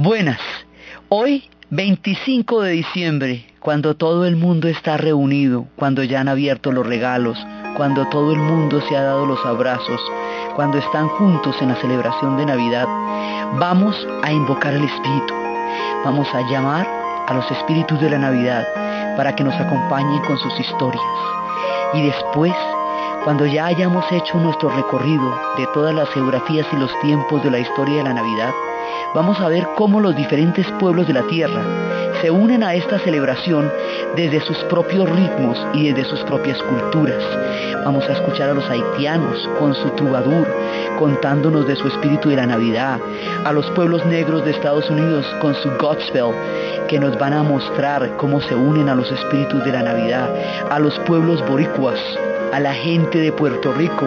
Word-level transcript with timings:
Buenas. 0.00 0.38
Hoy, 1.08 1.50
25 1.70 2.62
de 2.62 2.70
diciembre, 2.70 3.44
cuando 3.58 3.96
todo 3.96 4.26
el 4.26 4.36
mundo 4.36 4.68
está 4.68 4.96
reunido, 4.96 5.66
cuando 5.74 6.04
ya 6.04 6.20
han 6.20 6.28
abierto 6.28 6.70
los 6.70 6.86
regalos, 6.86 7.36
cuando 7.76 8.06
todo 8.06 8.30
el 8.30 8.38
mundo 8.38 8.80
se 8.82 8.96
ha 8.96 9.02
dado 9.02 9.26
los 9.26 9.44
abrazos, 9.44 10.00
cuando 10.54 10.78
están 10.78 11.08
juntos 11.08 11.56
en 11.60 11.70
la 11.70 11.80
celebración 11.80 12.36
de 12.36 12.46
Navidad, 12.46 12.86
vamos 13.58 13.96
a 14.22 14.30
invocar 14.30 14.72
al 14.72 14.84
Espíritu. 14.84 15.34
Vamos 16.04 16.32
a 16.32 16.48
llamar 16.48 16.86
a 17.26 17.34
los 17.34 17.50
espíritus 17.50 18.00
de 18.00 18.10
la 18.10 18.18
Navidad 18.18 18.68
para 19.16 19.34
que 19.34 19.42
nos 19.42 19.54
acompañen 19.54 20.22
con 20.22 20.38
sus 20.38 20.60
historias. 20.60 21.02
Y 21.94 22.02
después, 22.02 22.54
cuando 23.24 23.46
ya 23.46 23.66
hayamos 23.66 24.04
hecho 24.12 24.38
nuestro 24.38 24.68
recorrido 24.68 25.36
de 25.56 25.66
todas 25.74 25.92
las 25.92 26.08
geografías 26.10 26.68
y 26.72 26.76
los 26.76 26.92
tiempos 27.00 27.42
de 27.42 27.50
la 27.50 27.58
historia 27.58 27.96
de 27.96 28.04
la 28.04 28.14
Navidad, 28.14 28.52
vamos 29.14 29.40
a 29.40 29.48
ver 29.48 29.66
cómo 29.76 30.00
los 30.00 30.16
diferentes 30.16 30.66
pueblos 30.78 31.06
de 31.06 31.14
la 31.14 31.22
tierra 31.28 31.62
se 32.20 32.30
unen 32.30 32.62
a 32.62 32.74
esta 32.74 32.98
celebración 32.98 33.70
desde 34.16 34.40
sus 34.40 34.56
propios 34.64 35.08
ritmos 35.08 35.58
y 35.72 35.90
desde 35.90 36.08
sus 36.08 36.20
propias 36.24 36.60
culturas. 36.62 37.22
Vamos 37.84 38.08
a 38.08 38.12
escuchar 38.12 38.50
a 38.50 38.54
los 38.54 38.68
haitianos 38.68 39.48
con 39.58 39.74
su 39.74 39.88
troubadour 39.90 40.46
contándonos 40.98 41.66
de 41.66 41.76
su 41.76 41.86
espíritu 41.86 42.30
de 42.30 42.36
la 42.36 42.46
Navidad, 42.46 42.98
a 43.44 43.52
los 43.52 43.70
pueblos 43.70 44.04
negros 44.06 44.44
de 44.44 44.50
Estados 44.50 44.90
Unidos 44.90 45.24
con 45.40 45.54
su 45.54 45.70
gospel 45.78 46.32
que 46.88 46.98
nos 46.98 47.16
van 47.18 47.34
a 47.34 47.42
mostrar 47.42 48.16
cómo 48.16 48.40
se 48.40 48.54
unen 48.54 48.88
a 48.88 48.94
los 48.94 49.10
espíritus 49.12 49.64
de 49.64 49.72
la 49.72 49.82
Navidad, 49.82 50.28
a 50.70 50.78
los 50.78 50.98
pueblos 51.00 51.46
boricuas 51.46 52.00
a 52.52 52.60
la 52.60 52.72
gente 52.72 53.18
de 53.18 53.32
Puerto 53.32 53.72
Rico, 53.72 54.06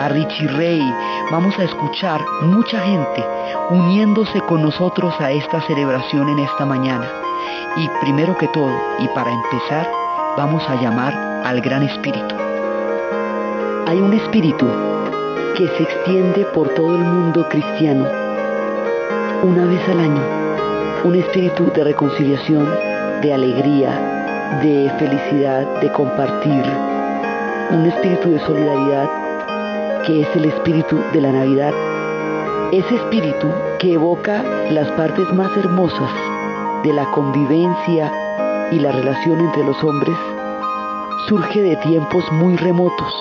a 0.00 0.08
Richie 0.08 0.48
Rey. 0.48 0.82
Vamos 1.30 1.58
a 1.58 1.64
escuchar 1.64 2.24
mucha 2.42 2.80
gente 2.80 3.24
uniéndose 3.70 4.40
con 4.42 4.62
nosotros 4.62 5.14
a 5.20 5.30
esta 5.30 5.60
celebración 5.62 6.28
en 6.28 6.38
esta 6.40 6.64
mañana. 6.64 7.06
Y 7.76 7.88
primero 8.00 8.36
que 8.36 8.48
todo, 8.48 8.72
y 8.98 9.08
para 9.08 9.32
empezar, 9.32 9.90
vamos 10.36 10.62
a 10.68 10.74
llamar 10.80 11.14
al 11.44 11.60
Gran 11.60 11.82
Espíritu. 11.82 12.34
Hay 13.86 14.00
un 14.00 14.12
espíritu 14.12 14.66
que 15.56 15.66
se 15.66 15.82
extiende 15.82 16.44
por 16.54 16.68
todo 16.74 16.94
el 16.94 17.04
mundo 17.04 17.48
cristiano 17.48 18.06
una 19.42 19.66
vez 19.66 19.88
al 19.88 20.00
año. 20.00 20.22
Un 21.04 21.14
espíritu 21.14 21.70
de 21.72 21.84
reconciliación, 21.84 22.68
de 23.22 23.32
alegría, 23.32 24.60
de 24.62 24.90
felicidad, 24.98 25.80
de 25.80 25.92
compartir, 25.92 26.64
un 27.70 27.84
espíritu 27.84 28.30
de 28.30 28.40
solidaridad 28.40 29.08
que 30.06 30.22
es 30.22 30.36
el 30.36 30.46
espíritu 30.46 30.98
de 31.12 31.20
la 31.20 31.32
Navidad. 31.32 31.74
Ese 32.72 32.94
espíritu 32.94 33.46
que 33.78 33.92
evoca 33.92 34.42
las 34.70 34.90
partes 34.92 35.30
más 35.34 35.54
hermosas 35.54 36.10
de 36.82 36.92
la 36.94 37.04
convivencia 37.10 38.10
y 38.72 38.78
la 38.78 38.92
relación 38.92 39.40
entre 39.40 39.64
los 39.64 39.82
hombres, 39.84 40.16
surge 41.28 41.60
de 41.60 41.76
tiempos 41.76 42.24
muy 42.32 42.56
remotos. 42.56 43.14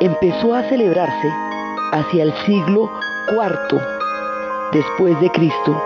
Empezó 0.00 0.54
a 0.54 0.64
celebrarse 0.64 1.32
hacia 1.92 2.24
el 2.24 2.32
siglo 2.44 2.90
IV 3.30 3.80
después 4.72 5.20
de 5.20 5.30
Cristo, 5.30 5.80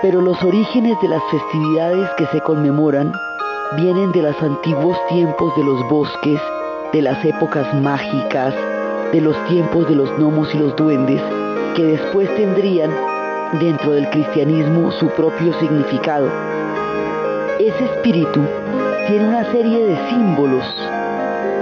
pero 0.00 0.22
los 0.22 0.42
orígenes 0.42 0.96
de 1.02 1.08
las 1.08 1.22
festividades 1.30 2.08
que 2.16 2.26
se 2.26 2.40
conmemoran 2.40 3.12
vienen 3.76 4.10
de 4.12 4.22
los 4.22 4.42
antiguos 4.42 4.96
tiempos 5.08 5.54
de 5.56 5.64
los 5.64 5.88
bosques 5.88 6.40
de 6.94 7.02
las 7.02 7.24
épocas 7.24 7.74
mágicas, 7.74 8.54
de 9.10 9.20
los 9.20 9.36
tiempos 9.46 9.88
de 9.88 9.96
los 9.96 10.16
gnomos 10.16 10.54
y 10.54 10.58
los 10.58 10.76
duendes, 10.76 11.20
que 11.74 11.82
después 11.82 12.32
tendrían 12.36 12.88
dentro 13.58 13.94
del 13.94 14.08
cristianismo 14.10 14.92
su 14.92 15.08
propio 15.08 15.52
significado. 15.58 16.28
Ese 17.58 17.84
espíritu 17.84 18.42
tiene 19.08 19.28
una 19.28 19.44
serie 19.50 19.86
de 19.86 20.08
símbolos 20.08 20.64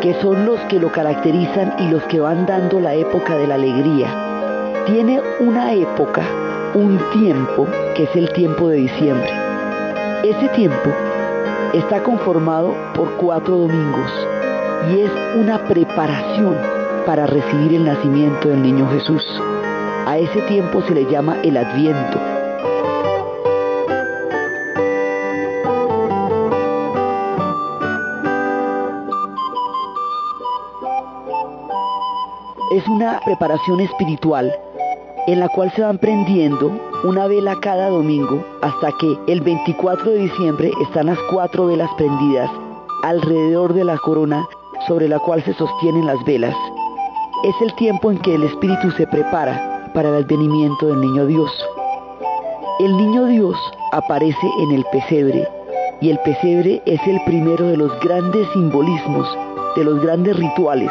que 0.03 0.13
son 0.21 0.45
los 0.45 0.61
que 0.69 0.79
lo 0.79 0.93
caracterizan 0.93 1.77
y 1.79 1.89
los 1.89 2.03
que 2.05 2.21
van 2.21 2.45
dando 2.45 2.79
la 2.79 2.93
época 2.93 3.35
de 3.39 3.47
la 3.47 3.55
alegría. 3.55 4.85
Tiene 4.85 5.19
una 5.41 5.73
época, 5.73 6.27
un 6.75 7.01
tiempo, 7.15 7.67
que 7.97 8.03
es 8.03 8.17
el 8.17 8.31
tiempo 8.35 8.69
de 8.69 8.77
diciembre. 8.77 9.31
Ese 10.25 10.49
tiempo 10.51 10.91
está 11.73 12.03
conformado 12.03 12.75
por 12.95 13.13
cuatro 13.13 13.57
domingos 13.57 14.32
y 14.91 15.01
es 15.01 15.11
una 15.37 15.67
preparación 15.69 16.57
para 17.07 17.27
recibir 17.27 17.75
el 17.75 17.85
nacimiento 17.85 18.49
del 18.49 18.63
niño 18.63 18.89
Jesús. 18.91 19.25
A 20.07 20.19
ese 20.19 20.41
tiempo 20.43 20.83
se 20.83 20.95
le 20.95 21.05
llama 21.11 21.37
el 21.43 21.57
adviento. 21.57 22.19
Es 32.73 32.89
una 32.89 33.21
preparación 33.25 33.81
espiritual 33.81 34.53
en 35.27 35.39
la 35.39 35.49
cual 35.49 35.71
se 35.77 35.83
van 35.83 35.99
prendiendo 35.99 36.73
una 37.05 37.27
vela 37.27 37.55
cada 37.61 37.89
domingo 37.89 38.45
hasta 38.61 38.91
que 38.99 39.19
el 39.27 39.41
24 39.41 40.11
de 40.11 40.19
diciembre 40.19 40.73
están 40.83 41.07
las 41.07 41.19
cuatro 41.31 41.67
velas 41.67 41.91
prendidas 41.97 42.51
alrededor 43.03 43.75
de 43.75 43.85
la 43.85 43.99
corona 43.99 44.49
sobre 44.87 45.09
la 45.09 45.19
cual 45.19 45.43
se 45.45 45.55
sostienen 45.55 46.07
las 46.07 46.23
velas. 46.25 46.55
Es 47.45 47.55
el 47.61 47.75
tiempo 47.75 48.11
en 48.11 48.19
que 48.19 48.35
el 48.35 48.45
Espíritu 48.45 48.91
se 48.93 49.07
prepara 49.07 49.91
para 49.95 50.09
el 50.09 50.25
advenimiento 50.25 50.87
del 50.87 51.01
niño 51.01 51.27
Dios. 51.27 51.51
El 52.81 52.97
niño 52.97 53.27
Dios 53.27 53.57
aparece 53.93 54.47
en 54.61 54.73
el 54.73 54.85
pesebre 54.93 55.49
y 56.01 56.11
el 56.11 56.19
pesebre 56.21 56.83
es 56.87 57.01
el 57.07 57.21
primero 57.25 57.67
de 57.67 57.77
los 57.77 57.93
grandes 58.01 58.49
simbolismos, 58.53 59.29
de 59.77 59.85
los 59.85 60.01
grandes 60.01 60.37
rituales 60.37 60.91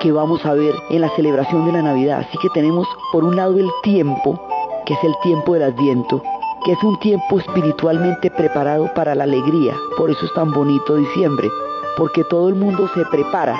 que 0.00 0.12
vamos 0.12 0.44
a 0.46 0.54
ver 0.54 0.74
en 0.88 1.02
la 1.02 1.10
celebración 1.10 1.66
de 1.66 1.72
la 1.72 1.82
Navidad. 1.82 2.20
Así 2.20 2.38
que 2.38 2.48
tenemos 2.50 2.88
por 3.12 3.22
un 3.22 3.36
lado 3.36 3.58
el 3.58 3.68
tiempo, 3.82 4.40
que 4.86 4.94
es 4.94 5.04
el 5.04 5.14
tiempo 5.22 5.54
del 5.54 5.64
Adviento, 5.64 6.22
que 6.64 6.72
es 6.72 6.82
un 6.82 6.98
tiempo 7.00 7.38
espiritualmente 7.38 8.30
preparado 8.30 8.92
para 8.94 9.14
la 9.14 9.24
alegría. 9.24 9.74
Por 9.96 10.10
eso 10.10 10.24
es 10.24 10.32
tan 10.32 10.52
bonito 10.52 10.96
diciembre 10.96 11.48
porque 11.96 12.24
todo 12.24 12.48
el 12.48 12.54
mundo 12.54 12.88
se 12.94 13.04
prepara 13.06 13.58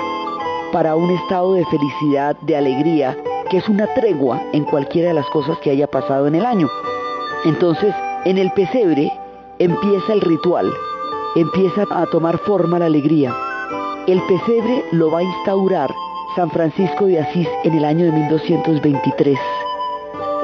para 0.71 0.95
un 0.95 1.09
estado 1.11 1.53
de 1.53 1.65
felicidad, 1.65 2.35
de 2.41 2.55
alegría, 2.55 3.17
que 3.49 3.57
es 3.57 3.67
una 3.67 3.87
tregua 3.93 4.41
en 4.53 4.63
cualquiera 4.63 5.09
de 5.09 5.15
las 5.15 5.27
cosas 5.27 5.57
que 5.59 5.71
haya 5.71 5.87
pasado 5.87 6.27
en 6.27 6.35
el 6.35 6.45
año. 6.45 6.69
Entonces, 7.43 7.93
en 8.25 8.37
el 8.37 8.51
pesebre 8.51 9.11
empieza 9.59 10.13
el 10.13 10.21
ritual, 10.21 10.71
empieza 11.35 11.85
a 11.91 12.05
tomar 12.05 12.37
forma 12.39 12.79
la 12.79 12.85
alegría. 12.85 13.35
El 14.07 14.21
pesebre 14.23 14.83
lo 14.91 15.11
va 15.11 15.19
a 15.19 15.23
instaurar 15.23 15.91
San 16.35 16.49
Francisco 16.51 17.05
de 17.05 17.19
Asís 17.19 17.47
en 17.63 17.73
el 17.75 17.83
año 17.83 18.05
de 18.05 18.11
1223. 18.11 19.37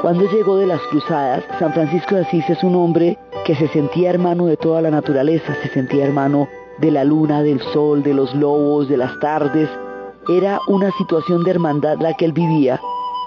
Cuando 0.02 0.30
llegó 0.30 0.56
de 0.56 0.66
las 0.66 0.80
cruzadas, 0.90 1.42
San 1.58 1.72
Francisco 1.72 2.14
de 2.14 2.20
Asís 2.22 2.48
es 2.50 2.62
un 2.62 2.76
hombre 2.76 3.18
que 3.44 3.56
se 3.56 3.68
sentía 3.68 4.10
hermano 4.10 4.46
de 4.46 4.56
toda 4.56 4.82
la 4.82 4.90
naturaleza, 4.90 5.56
se 5.62 5.68
sentía 5.70 6.04
hermano 6.04 6.46
de 6.80 6.90
la 6.90 7.04
luna, 7.04 7.42
del 7.42 7.60
sol, 7.72 8.02
de 8.02 8.14
los 8.14 8.34
lobos, 8.34 8.88
de 8.88 8.96
las 8.96 9.18
tardes. 9.20 9.68
Era 10.28 10.60
una 10.68 10.90
situación 10.92 11.44
de 11.44 11.50
hermandad 11.50 11.98
la 12.00 12.14
que 12.14 12.24
él 12.24 12.32
vivía 12.32 12.80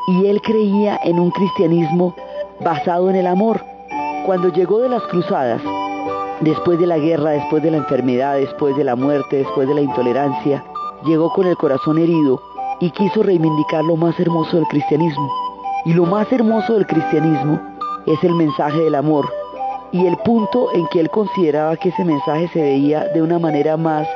y 0.07 0.27
él 0.27 0.41
creía 0.41 0.99
en 1.03 1.19
un 1.19 1.31
cristianismo 1.31 2.15
basado 2.63 3.09
en 3.09 3.15
el 3.15 3.27
amor. 3.27 3.61
Cuando 4.25 4.49
llegó 4.49 4.79
de 4.79 4.89
las 4.89 5.03
cruzadas, 5.03 5.61
después 6.41 6.79
de 6.79 6.87
la 6.87 6.97
guerra, 6.97 7.31
después 7.31 7.63
de 7.63 7.71
la 7.71 7.77
enfermedad, 7.77 8.35
después 8.35 8.75
de 8.75 8.83
la 8.83 8.95
muerte, 8.95 9.37
después 9.37 9.67
de 9.67 9.75
la 9.75 9.81
intolerancia, 9.81 10.63
llegó 11.05 11.31
con 11.33 11.47
el 11.47 11.57
corazón 11.57 11.97
herido 11.97 12.41
y 12.79 12.91
quiso 12.91 13.23
reivindicar 13.23 13.83
lo 13.83 13.95
más 13.95 14.19
hermoso 14.19 14.57
del 14.57 14.67
cristianismo. 14.67 15.31
Y 15.85 15.93
lo 15.93 16.05
más 16.05 16.31
hermoso 16.31 16.73
del 16.73 16.85
cristianismo 16.85 17.59
es 18.05 18.23
el 18.23 18.35
mensaje 18.35 18.79
del 18.79 18.95
amor, 18.95 19.27
y 19.91 20.05
el 20.05 20.17
punto 20.17 20.69
en 20.73 20.87
que 20.87 20.99
él 20.99 21.09
consideraba 21.09 21.75
que 21.75 21.89
ese 21.89 22.05
mensaje 22.05 22.47
se 22.53 22.61
veía 22.61 23.05
de 23.13 23.21
una 23.21 23.39
manera 23.39 23.75
más 23.77 24.07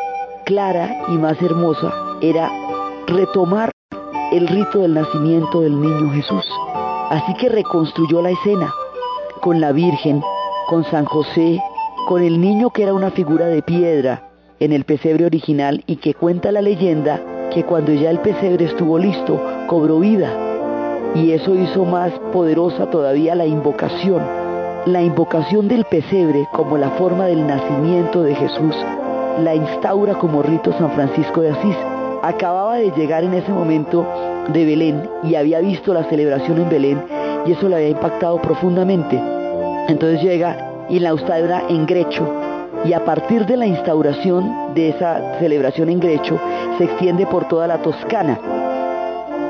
clara 0.45 0.89
y 1.10 1.18
más 1.18 1.42
hermosa 1.42 1.94
era 2.22 2.50
retomar 3.07 3.72
el 4.31 4.48
rito 4.48 4.80
del 4.80 4.94
nacimiento 4.94 5.62
del 5.62 5.80
niño 5.80 6.12
Jesús. 6.13 6.45
Así 7.10 7.33
que 7.36 7.50
reconstruyó 7.50 8.22
la 8.22 8.31
escena 8.31 8.74
con 9.42 9.60
la 9.60 9.72
Virgen, 9.74 10.22
con 10.69 10.83
San 10.86 11.06
José, 11.06 11.62
con 12.07 12.24
el 12.24 12.39
niño 12.39 12.69
que 12.69 12.83
era 12.83 12.94
una 12.94 13.12
figura 13.12 13.48
de 13.48 13.62
piedra 13.62 14.30
en 14.60 14.71
el 14.71 14.86
pesebre 14.86 15.25
original 15.25 15.83
y 15.88 15.98
que 15.98 16.13
cuenta 16.13 16.51
la 16.51 16.62
leyenda 16.62 17.21
que 17.54 17.63
cuando 17.63 17.92
ya 17.94 18.10
el 18.10 18.19
pesebre 18.19 18.66
estuvo 18.66 18.98
listo, 18.98 19.42
cobró 19.68 20.00
vida. 20.00 20.31
Y 21.16 21.31
eso 21.31 21.54
hizo 21.54 21.86
más 21.86 22.12
poderosa 22.33 22.89
todavía 22.89 23.36
la 23.36 23.45
invocación 23.45 24.44
la 24.86 25.02
invocación 25.02 25.68
del 25.68 25.86
pesebre 25.86 26.48
como 26.52 26.78
la 26.78 26.92
forma 26.92 27.26
del 27.26 27.46
nacimiento 27.48 28.22
de 28.24 28.36
Jesús 28.36 28.76
la 29.44 29.54
instaura 29.56 30.14
como 30.16 30.42
rito 30.42 30.72
San 30.78 30.92
Francisco 30.92 31.42
de 31.42 31.52
Asís. 31.52 31.76
Acababa 32.22 32.78
de 32.78 32.92
llegar 32.92 33.24
en 33.24 33.34
ese 33.34 33.52
momento 33.52 34.06
de 34.52 34.66
Belén 34.66 35.10
y 35.24 35.36
había 35.36 35.60
visto 35.60 35.94
la 35.94 36.04
celebración 36.06 36.60
en 36.62 36.70
Belén 36.70 37.04
y 37.46 37.52
eso 37.52 37.68
le 37.68 37.76
había 37.76 37.90
impactado 37.90 38.42
profundamente. 38.42 39.22
Entonces 39.88 40.22
llega 40.22 40.88
y 40.90 41.00
la 41.00 41.12
instaura 41.12 41.64
en 41.70 41.86
Grecho. 41.86 42.28
Y 42.86 42.94
a 42.94 43.04
partir 43.04 43.46
de 43.46 43.58
la 43.58 43.66
instauración 43.66 44.74
de 44.76 44.90
esa 44.90 45.40
celebración 45.40 45.90
en 45.90 46.00
Grecho, 46.00 46.40
se 46.78 46.86
extiende 46.86 47.26
por 47.26 47.48
toda 47.48 47.68
la 47.68 47.81
Toscana. 47.81 48.40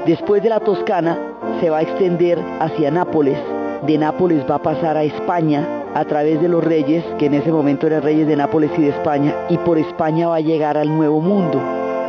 Después 0.05 0.41
de 0.41 0.49
la 0.49 0.59
Toscana, 0.59 1.17
se 1.59 1.69
va 1.69 1.79
a 1.79 1.81
extender 1.81 2.39
hacia 2.59 2.91
Nápoles. 2.91 3.54
De 3.85 3.97
Nápoles 3.97 4.43
va 4.49 4.55
a 4.55 4.61
pasar 4.61 4.97
a 4.97 5.03
España 5.03 5.67
a 5.93 6.03
través 6.05 6.41
de 6.41 6.47
los 6.47 6.63
reyes, 6.63 7.03
que 7.17 7.27
en 7.27 7.35
ese 7.35 7.51
momento 7.51 7.87
eran 7.87 8.01
reyes 8.01 8.27
de 8.27 8.35
Nápoles 8.35 8.71
y 8.77 8.81
de 8.81 8.89
España, 8.89 9.33
y 9.49 9.57
por 9.59 9.77
España 9.77 10.27
va 10.27 10.37
a 10.37 10.41
llegar 10.41 10.77
al 10.77 10.89
Nuevo 10.89 11.21
Mundo. 11.21 11.61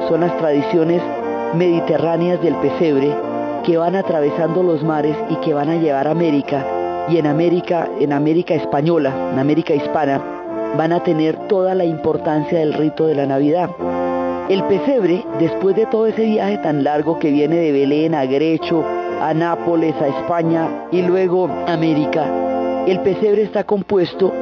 Son 0.09 0.21
las 0.21 0.37
tradiciones 0.39 1.03
mediterráneas 1.55 2.43
del 2.43 2.55
pesebre 2.57 3.15
que 3.65 3.77
van 3.77 3.97
atravesando 3.97 4.63
los 4.63 4.83
mares 4.83 5.17
y 5.29 5.37
que 5.37 5.55
van 5.55 5.71
a 5.71 5.77
llevar 5.77 6.09
a 6.09 6.13
América 6.13 6.65
y 7.09 7.19
en 7.19 7.27
América, 7.27 7.89
en 8.01 8.13
América 8.13 8.55
española, 8.55 9.31
en 9.33 9.39
América 9.39 9.75
hispana, 9.75 10.21
van 10.77 10.93
a 10.93 11.03
tener 11.03 11.37
toda 11.49 11.75
la 11.75 11.85
importancia 11.85 12.59
del 12.59 12.75
rito 12.75 13.07
de 13.07 13.15
la 13.15 13.27
Navidad. 13.27 13.71
El 14.49 14.63
pesebre, 14.65 15.25
después 15.39 15.77
de 15.77 15.87
todo 15.87 16.07
ese 16.07 16.25
viaje 16.25 16.59
tan 16.59 16.85
largo 16.85 17.19
que 17.19 17.31
viene 17.31 17.57
de 17.57 17.73
Belén 17.73 18.15
a 18.15 18.27
Grecho, 18.27 18.85
a 19.21 19.35
Nápoles, 19.35 19.95
a 20.01 20.09
España 20.09 20.69
y 20.91 21.03
luego 21.03 21.49
América, 21.67 22.27
el 22.87 23.01
pesebre 23.01 23.43
está 23.43 23.65
compuesto 23.65 24.33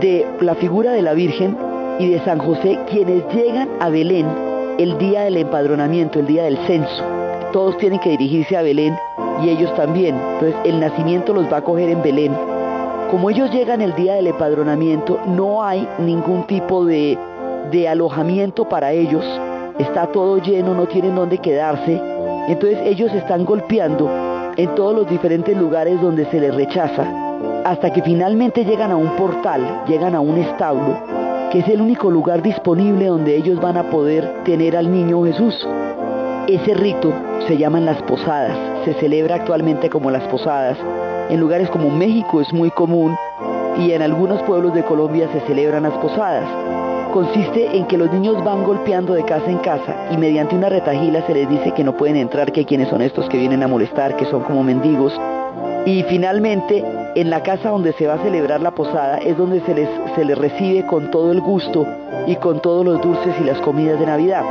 de 0.00 0.26
la 0.40 0.54
figura 0.54 0.92
de 0.92 1.02
la 1.02 1.12
Virgen 1.12 1.56
y 1.98 2.10
de 2.10 2.20
San 2.24 2.38
José, 2.38 2.78
quienes 2.90 3.22
llegan 3.34 3.68
a 3.80 3.88
Belén 3.88 4.26
el 4.78 4.98
día 4.98 5.22
del 5.22 5.36
empadronamiento, 5.36 6.18
el 6.18 6.26
día 6.26 6.44
del 6.44 6.58
censo. 6.66 7.04
Todos 7.52 7.76
tienen 7.78 8.00
que 8.00 8.10
dirigirse 8.10 8.56
a 8.56 8.62
Belén 8.62 8.96
y 9.42 9.48
ellos 9.48 9.72
también. 9.74 10.16
Entonces 10.16 10.56
el 10.64 10.80
nacimiento 10.80 11.32
los 11.32 11.52
va 11.52 11.58
a 11.58 11.64
coger 11.64 11.88
en 11.88 12.02
Belén. 12.02 12.32
Como 13.10 13.30
ellos 13.30 13.50
llegan 13.52 13.80
el 13.80 13.94
día 13.94 14.14
del 14.14 14.26
empadronamiento, 14.26 15.20
no 15.26 15.62
hay 15.62 15.88
ningún 15.98 16.44
tipo 16.46 16.84
de, 16.84 17.16
de 17.70 17.88
alojamiento 17.88 18.68
para 18.68 18.92
ellos. 18.92 19.24
Está 19.78 20.06
todo 20.08 20.38
lleno, 20.38 20.74
no 20.74 20.86
tienen 20.86 21.14
dónde 21.14 21.38
quedarse. 21.38 22.00
Entonces 22.48 22.78
ellos 22.84 23.12
están 23.14 23.44
golpeando 23.44 24.10
en 24.56 24.74
todos 24.74 24.94
los 24.94 25.08
diferentes 25.08 25.56
lugares 25.56 26.00
donde 26.00 26.26
se 26.26 26.40
les 26.40 26.54
rechaza, 26.54 27.04
hasta 27.64 27.92
que 27.92 28.02
finalmente 28.02 28.64
llegan 28.64 28.90
a 28.90 28.96
un 28.96 29.16
portal, 29.16 29.82
llegan 29.88 30.14
a 30.14 30.20
un 30.20 30.36
establo, 30.36 30.98
que 31.50 31.60
es 31.60 31.68
el 31.68 31.80
único 31.80 32.10
lugar 32.10 32.42
disponible 32.42 33.06
donde 33.06 33.36
ellos 33.36 33.60
van 33.60 33.78
a 33.78 33.84
poder 33.84 34.42
tener 34.44 34.76
al 34.76 34.92
niño 34.92 35.24
Jesús. 35.24 35.66
Ese 36.46 36.74
rito 36.74 37.12
se 37.48 37.56
llaman 37.56 37.86
las 37.86 38.02
posadas, 38.02 38.56
se 38.84 38.92
celebra 38.94 39.36
actualmente 39.36 39.88
como 39.88 40.10
las 40.10 40.24
posadas. 40.24 40.76
En 41.30 41.40
lugares 41.40 41.70
como 41.70 41.88
México 41.88 42.42
es 42.42 42.52
muy 42.52 42.70
común 42.70 43.16
y 43.78 43.92
en 43.92 44.02
algunos 44.02 44.42
pueblos 44.42 44.74
de 44.74 44.84
Colombia 44.84 45.28
se 45.32 45.40
celebran 45.46 45.84
las 45.84 45.94
posadas. 45.94 46.44
Consiste 47.14 47.76
en 47.76 47.86
que 47.86 47.96
los 47.96 48.12
niños 48.12 48.42
van 48.42 48.64
golpeando 48.64 49.14
de 49.14 49.24
casa 49.24 49.48
en 49.48 49.58
casa 49.58 50.08
y 50.10 50.16
mediante 50.16 50.56
una 50.56 50.68
retajila 50.68 51.24
se 51.24 51.32
les 51.32 51.48
dice 51.48 51.70
que 51.70 51.84
no 51.84 51.96
pueden 51.96 52.16
entrar, 52.16 52.50
que 52.50 52.64
quienes 52.64 52.88
son 52.88 53.02
estos 53.02 53.28
que 53.28 53.38
vienen 53.38 53.62
a 53.62 53.68
molestar, 53.68 54.16
que 54.16 54.24
son 54.24 54.42
como 54.42 54.64
mendigos. 54.64 55.12
Y 55.86 56.02
finalmente, 56.08 56.84
en 57.14 57.30
la 57.30 57.40
casa 57.44 57.68
donde 57.68 57.92
se 57.92 58.08
va 58.08 58.14
a 58.14 58.22
celebrar 58.24 58.62
la 58.62 58.74
posada 58.74 59.18
es 59.18 59.38
donde 59.38 59.60
se 59.60 59.76
les, 59.76 59.88
se 60.16 60.24
les 60.24 60.36
recibe 60.36 60.86
con 60.86 61.12
todo 61.12 61.30
el 61.30 61.40
gusto 61.40 61.86
y 62.26 62.34
con 62.34 62.60
todos 62.60 62.84
los 62.84 63.00
dulces 63.00 63.32
y 63.40 63.44
las 63.44 63.60
comidas 63.60 64.00
de 64.00 64.06
Navidad 64.06 64.42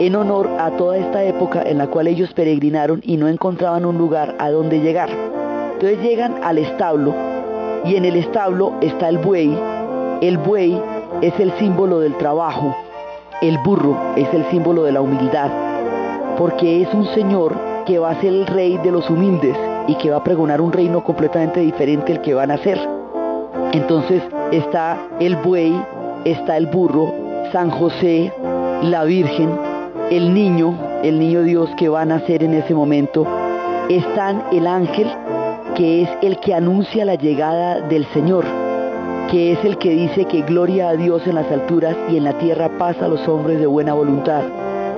en 0.00 0.16
honor 0.16 0.48
a 0.58 0.70
toda 0.70 0.96
esta 0.96 1.22
época 1.22 1.62
en 1.66 1.76
la 1.76 1.86
cual 1.86 2.08
ellos 2.08 2.32
peregrinaron 2.32 3.02
y 3.04 3.18
no 3.18 3.28
encontraban 3.28 3.84
un 3.84 3.98
lugar 3.98 4.36
a 4.38 4.50
donde 4.50 4.80
llegar. 4.80 5.10
Entonces 5.74 6.00
llegan 6.00 6.34
al 6.42 6.56
establo 6.56 7.14
y 7.84 7.96
en 7.96 8.06
el 8.06 8.16
establo 8.16 8.72
está 8.80 9.10
el 9.10 9.18
buey. 9.18 9.54
El 10.22 10.38
buey 10.38 10.80
es 11.20 11.38
el 11.38 11.52
símbolo 11.58 12.00
del 12.00 12.16
trabajo. 12.16 12.74
El 13.40 13.58
burro 13.58 13.96
es 14.16 14.32
el 14.32 14.44
símbolo 14.50 14.84
de 14.84 14.92
la 14.92 15.00
humildad. 15.00 15.50
Porque 16.38 16.82
es 16.82 16.94
un 16.94 17.06
señor 17.06 17.54
que 17.86 17.98
va 17.98 18.10
a 18.10 18.20
ser 18.20 18.32
el 18.32 18.46
rey 18.46 18.78
de 18.78 18.90
los 18.90 19.08
humildes 19.10 19.56
y 19.86 19.96
que 19.96 20.10
va 20.10 20.18
a 20.18 20.24
pregonar 20.24 20.60
un 20.60 20.72
reino 20.72 21.04
completamente 21.04 21.60
diferente 21.60 22.12
al 22.12 22.22
que 22.22 22.34
van 22.34 22.50
a 22.50 22.58
ser. 22.58 22.78
Entonces 23.72 24.22
está 24.52 24.98
el 25.20 25.36
buey, 25.36 25.74
está 26.24 26.56
el 26.56 26.66
burro, 26.66 27.12
San 27.52 27.70
José, 27.70 28.32
la 28.82 29.04
Virgen 29.04 29.72
el 30.12 30.34
niño, 30.34 30.74
el 31.02 31.18
niño 31.18 31.42
Dios 31.42 31.70
que 31.78 31.88
va 31.88 32.02
a 32.02 32.04
nacer 32.04 32.42
en 32.42 32.52
ese 32.52 32.74
momento, 32.74 33.26
está 33.88 34.48
el 34.52 34.66
ángel 34.66 35.10
que 35.74 36.02
es 36.02 36.08
el 36.20 36.38
que 36.38 36.52
anuncia 36.52 37.06
la 37.06 37.14
llegada 37.14 37.80
del 37.80 38.04
Señor, 38.12 38.44
que 39.32 39.52
es 39.52 39.64
el 39.64 39.78
que 39.78 39.90
dice 39.90 40.26
que 40.26 40.42
gloria 40.42 40.90
a 40.90 40.96
Dios 40.96 41.26
en 41.26 41.34
las 41.34 41.50
alturas 41.50 41.96
y 42.10 42.18
en 42.18 42.24
la 42.24 42.38
tierra 42.38 42.68
paz 42.78 43.00
a 43.02 43.08
los 43.08 43.26
hombres 43.26 43.58
de 43.58 43.66
buena 43.66 43.94
voluntad. 43.94 44.44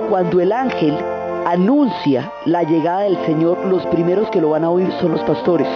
Cuando 0.09 0.39
el 0.41 0.51
ángel 0.51 0.95
anuncia 1.45 2.31
la 2.45 2.61
llegada 2.61 3.01
del 3.01 3.17
Señor, 3.25 3.65
los 3.65 3.83
primeros 3.87 4.29
que 4.29 4.41
lo 4.41 4.49
van 4.49 4.65
a 4.65 4.69
oír 4.69 4.91
son 4.99 5.13
los 5.13 5.21
pastores. 5.21 5.67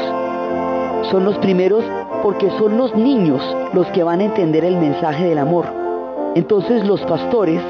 Son 1.09 1.25
los 1.25 1.37
primeros 1.37 1.83
porque 2.21 2.51
son 2.59 2.77
los 2.77 2.93
niños 2.95 3.41
los 3.73 3.87
que 3.87 4.03
van 4.03 4.19
a 4.19 4.25
entender 4.25 4.65
el 4.65 4.75
mensaje 4.75 5.27
del 5.27 5.39
amor. 5.39 5.65
Entonces 6.35 6.85
los 6.85 7.01
pastores 7.01 7.63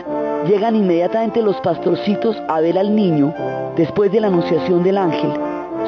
Llegan 0.47 0.77
inmediatamente 0.77 1.41
los 1.41 1.57
pastorcitos 1.57 2.37
a 2.47 2.61
ver 2.61 2.79
al 2.79 2.95
niño 2.95 3.33
después 3.75 4.09
de 4.11 4.21
la 4.21 4.27
anunciación 4.27 4.83
del 4.83 4.97
ángel. 4.97 5.31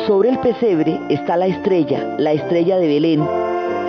Sobre 0.06 0.30
el 0.30 0.39
pesebre 0.39 1.00
está 1.09 1.38
la 1.38 1.48
estrella, 1.48 2.15
la 2.18 2.33
estrella 2.33 2.77
de 2.77 2.88
Belén. 2.88 3.40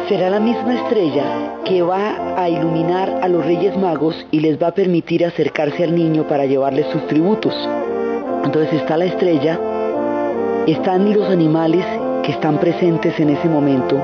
Será 0.08 0.30
la 0.30 0.40
misma 0.40 0.74
estrella 0.74 1.24
que 1.64 1.80
va 1.80 2.36
a 2.36 2.48
iluminar 2.48 3.20
a 3.22 3.28
los 3.28 3.46
reyes 3.46 3.76
magos 3.78 4.26
y 4.32 4.40
les 4.40 4.60
va 4.60 4.68
a 4.68 4.74
permitir 4.74 5.24
acercarse 5.24 5.84
al 5.84 5.94
niño 5.94 6.26
para 6.26 6.44
llevarle 6.44 6.84
sus 6.92 7.06
tributos. 7.06 7.54
Entonces 8.44 8.80
está 8.80 8.96
la 8.96 9.04
estrella, 9.04 9.58
están 10.66 11.12
los 11.14 11.30
animales 11.30 11.84
que 12.24 12.32
están 12.32 12.58
presentes 12.58 13.18
en 13.20 13.30
ese 13.30 13.48
momento, 13.48 13.96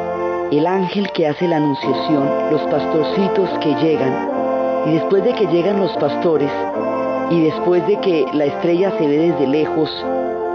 el 0.52 0.66
ángel 0.68 1.10
que 1.12 1.26
hace 1.26 1.48
la 1.48 1.56
anunciación, 1.56 2.28
los 2.52 2.62
pastorcitos 2.62 3.50
que 3.60 3.74
llegan, 3.74 4.28
y 4.86 4.92
después 4.92 5.24
de 5.24 5.34
que 5.34 5.46
llegan 5.48 5.80
los 5.80 5.92
pastores, 5.96 6.50
y 7.30 7.42
después 7.42 7.84
de 7.88 7.96
que 7.96 8.24
la 8.32 8.44
estrella 8.44 8.92
se 8.98 9.06
ve 9.06 9.18
desde 9.18 9.46
lejos, 9.48 9.90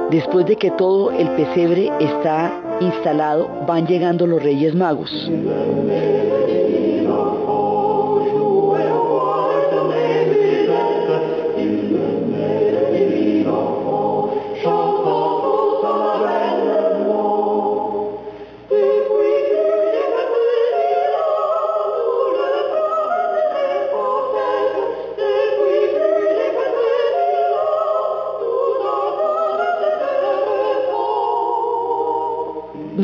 después 0.10 0.46
de 0.46 0.56
que 0.56 0.72
todo 0.72 1.12
el 1.12 1.30
pesebre 1.32 1.92
está 2.00 2.63
instalado, 2.82 3.66
van 3.68 3.86
llegando 3.88 4.28
los 4.28 4.42
reyes 4.42 4.76
magos. 4.76 5.12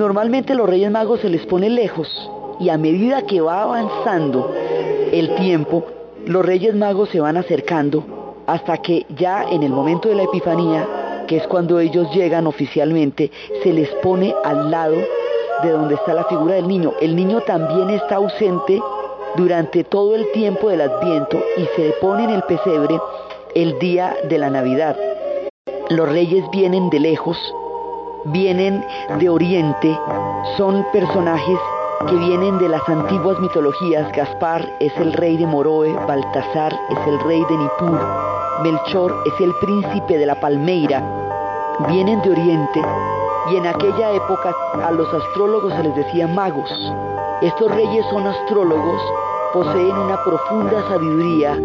Normalmente 0.10 0.56
los 0.56 0.68
Reyes 0.68 0.90
Magos 0.90 1.20
se 1.20 1.30
les 1.30 1.46
pone 1.46 1.70
lejos 1.70 2.10
y 2.60 2.70
a 2.70 2.80
medida 2.80 3.28
que 3.28 3.42
va 3.42 3.62
avanzando 3.62 4.52
el 5.12 5.36
tiempo, 5.36 5.86
los 6.26 6.44
Reyes 6.44 6.74
Magos 6.74 7.10
se 7.10 7.20
van 7.20 7.38
acercando 7.38 8.44
hasta 8.48 8.78
que 8.80 9.06
ya 9.16 9.44
en 9.52 9.62
el 9.62 9.70
momento 9.70 10.10
de 10.10 10.16
la 10.16 10.24
Epifanía, 10.24 10.88
que 11.28 11.38
es 11.38 11.46
cuando 11.46 11.80
ellos 11.80 12.12
llegan 12.12 12.48
oficialmente, 12.48 13.30
se 13.62 13.72
les 13.72 13.88
pone 14.02 14.34
al 14.44 14.72
lado 14.72 14.96
de 15.62 15.70
donde 15.70 15.94
está 15.94 16.16
la 16.16 16.24
figura 16.24 16.56
del 16.56 16.68
niño. 16.68 16.94
El 17.00 17.16
niño 17.16 17.42
también 17.42 17.92
está 17.92 18.16
ausente 18.16 18.82
durante 19.36 19.84
todo 19.84 20.16
el 20.16 20.26
tiempo 20.32 20.70
del 20.70 20.82
Adviento 20.82 21.40
y 21.56 21.66
se 21.76 21.92
pone 22.02 22.24
en 22.24 22.32
el 22.32 22.42
pesebre 22.46 23.00
el 23.54 23.78
día 23.78 24.18
de 24.28 24.40
la 24.40 24.50
Navidad. 24.50 24.98
Los 25.92 26.10
reyes 26.10 26.44
vienen 26.52 26.90
de 26.90 27.00
lejos 27.00 27.38
vienen 28.26 28.84
de 29.20 29.30
Oriente, 29.30 29.98
son 30.58 30.86
personajes 30.92 31.60
que 32.08 32.16
vienen 32.16 32.58
de 32.60 32.70
las 32.70 32.88
antiguas 32.88 33.40
mitologías. 33.40 34.12
Gaspar 34.12 34.68
es 34.80 34.96
el 34.98 35.14
rey 35.14 35.38
de 35.38 35.46
Moroe, 35.46 35.94
Baltasar 36.08 36.74
es 36.90 37.08
el 37.08 37.20
rey 37.22 37.44
de 37.50 37.58
Nippur, 37.58 38.00
Melchor 38.64 39.16
es 39.26 39.42
el 39.42 39.54
príncipe 39.56 40.18
de 40.18 40.26
la 40.26 40.40
Palmeira. 40.40 41.04
Vienen 41.88 42.22
de 42.22 42.32
Oriente 42.32 42.82
y 43.52 43.56
en 43.56 43.68
aquella 43.68 44.12
época 44.12 44.54
a 44.84 44.92
los 44.92 45.12
astrólogos 45.14 45.74
se 45.74 45.84
les 45.84 45.96
decía 45.96 46.28
magos. 46.28 46.70
Estos 47.42 47.74
reyes 47.74 48.06
son 48.10 48.28
astrólogos, 48.28 49.02
poseen 49.54 49.98
una 49.98 50.22
profunda 50.24 50.84
sabiduría, 50.90 51.58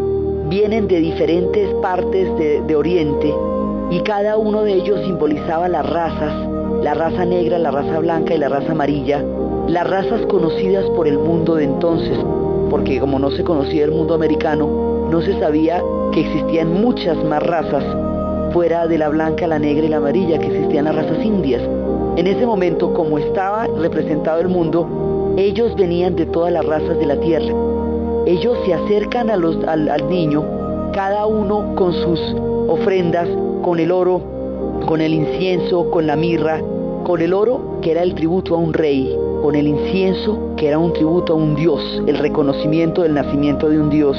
vienen 0.46 0.87
de 0.87 0.99
diferentes 1.00 1.75
partes 1.82 2.37
de, 2.38 2.61
de 2.62 2.76
Oriente 2.76 3.34
y 3.91 4.00
cada 4.00 4.37
uno 4.37 4.62
de 4.62 4.75
ellos 4.75 5.00
simbolizaba 5.05 5.69
las 5.69 5.88
razas, 5.88 6.33
la 6.83 6.95
raza 6.95 7.25
negra, 7.25 7.59
la 7.59 7.71
raza 7.71 7.99
blanca 7.99 8.35
y 8.35 8.38
la 8.38 8.49
raza 8.49 8.73
amarilla, 8.73 9.23
las 9.69 9.88
razas 9.88 10.25
conocidas 10.26 10.85
por 10.97 11.09
el 11.09 11.19
mundo 11.19 11.57
de 11.57 11.64
entonces, 11.64 12.19
porque 12.71 12.99
como 13.00 13.19
no 13.19 13.31
se 13.31 13.45
conocía 13.45 13.85
el 13.85 13.93
mundo 13.93 14.14
americano, 14.14 15.09
no 15.11 15.21
se 15.23 15.38
sabía 15.38 15.83
que 16.12 16.21
existían 16.21 16.73
muchas 16.81 17.17
más 17.25 17.43
razas 17.43 17.85
fuera 18.53 18.87
de 18.87 18.99
la 18.99 19.09
blanca, 19.09 19.47
la 19.47 19.59
negra 19.59 19.85
y 19.85 19.88
la 19.88 19.97
amarilla, 19.97 20.38
que 20.38 20.47
existían 20.47 20.85
las 20.85 20.95
razas 20.95 21.25
indias. 21.25 21.62
En 22.17 22.26
ese 22.26 22.47
momento, 22.47 22.93
como 22.95 23.19
estaba 23.19 23.67
representado 23.67 24.41
el 24.41 24.49
mundo, 24.49 25.35
ellos 25.37 25.75
venían 25.75 26.14
de 26.14 26.26
todas 26.26 26.53
las 26.53 26.64
razas 26.64 26.97
de 26.99 27.07
la 27.07 27.17
tierra. 27.17 27.53
Ellos 28.26 28.57
se 28.64 28.75
acercan 28.75 29.29
los, 29.41 29.57
al 29.64 30.09
niño, 30.09 30.45
cada 30.93 31.26
uno 31.26 31.75
con 31.75 31.93
sus 31.93 32.21
ofrendas, 32.69 33.29
con 33.64 33.80
el 33.80 33.90
oro, 33.92 34.21
con 34.87 35.00
el 35.00 35.14
incienso, 35.14 35.90
con 35.90 36.06
la 36.06 36.16
mirra, 36.16 36.61
con 37.02 37.23
el 37.23 37.33
oro 37.33 37.78
que 37.80 37.92
era 37.92 38.02
el 38.02 38.14
tributo 38.14 38.54
a 38.54 38.59
un 38.59 38.75
rey, 38.75 39.16
con 39.40 39.54
el 39.54 39.66
incienso 39.66 40.54
que 40.59 40.68
era 40.68 40.78
un 40.78 40.92
tributo 40.92 41.33
a 41.33 41.37
un 41.37 41.54
dios, 41.54 41.80
el 42.06 42.18
reconocimiento 42.18 43.00
del 43.00 43.14
nacimiento 43.14 43.71
de 43.71 43.80
un 43.80 43.88
dios, 43.88 44.18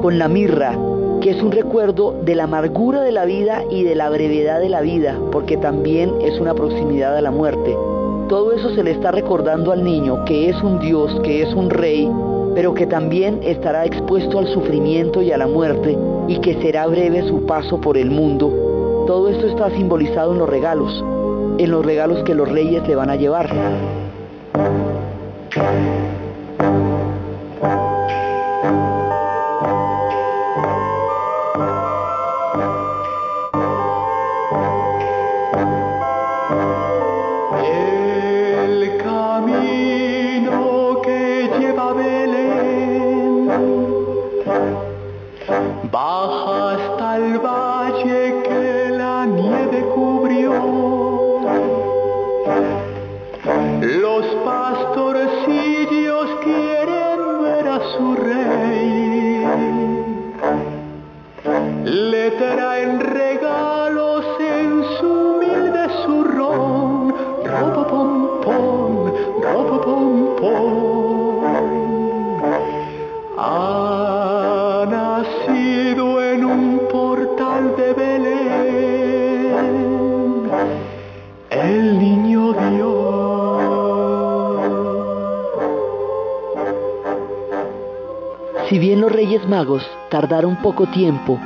con 0.00 0.18
la 0.18 0.26
mirra 0.26 0.78
que 1.20 1.32
es 1.32 1.42
un 1.42 1.52
recuerdo 1.52 2.14
de 2.24 2.34
la 2.34 2.44
amargura 2.44 3.02
de 3.02 3.12
la 3.12 3.26
vida 3.26 3.62
y 3.70 3.82
de 3.82 3.94
la 3.94 4.08
brevedad 4.08 4.58
de 4.58 4.70
la 4.70 4.80
vida, 4.80 5.18
porque 5.32 5.58
también 5.58 6.14
es 6.22 6.40
una 6.40 6.54
proximidad 6.54 7.14
a 7.14 7.20
la 7.20 7.30
muerte. 7.30 7.76
Todo 8.30 8.52
eso 8.52 8.74
se 8.74 8.84
le 8.84 8.92
está 8.92 9.10
recordando 9.10 9.70
al 9.70 9.84
niño, 9.84 10.24
que 10.24 10.48
es 10.48 10.56
un 10.62 10.78
Dios, 10.78 11.20
que 11.22 11.42
es 11.42 11.52
un 11.52 11.68
rey, 11.68 12.10
pero 12.54 12.72
que 12.72 12.86
también 12.86 13.40
estará 13.42 13.84
expuesto 13.84 14.38
al 14.38 14.48
sufrimiento 14.48 15.20
y 15.20 15.30
a 15.30 15.36
la 15.36 15.46
muerte, 15.46 15.98
y 16.26 16.38
que 16.38 16.54
será 16.62 16.86
breve 16.86 17.26
su 17.28 17.44
paso 17.44 17.78
por 17.80 17.98
el 17.98 18.10
mundo. 18.10 18.67
Todo 19.08 19.30
esto 19.30 19.46
está 19.46 19.70
simbolizado 19.70 20.34
en 20.34 20.38
los 20.38 20.50
regalos, 20.50 21.02
en 21.56 21.70
los 21.70 21.82
regalos 21.82 22.22
que 22.24 22.34
los 22.34 22.46
reyes 22.46 22.86
le 22.86 22.94
van 22.94 23.08
a 23.08 23.16
llevar. 23.16 23.48
Magos 90.28 90.40
tardaron 90.42 90.56
poco 90.56 90.86
tiempo 90.86 91.40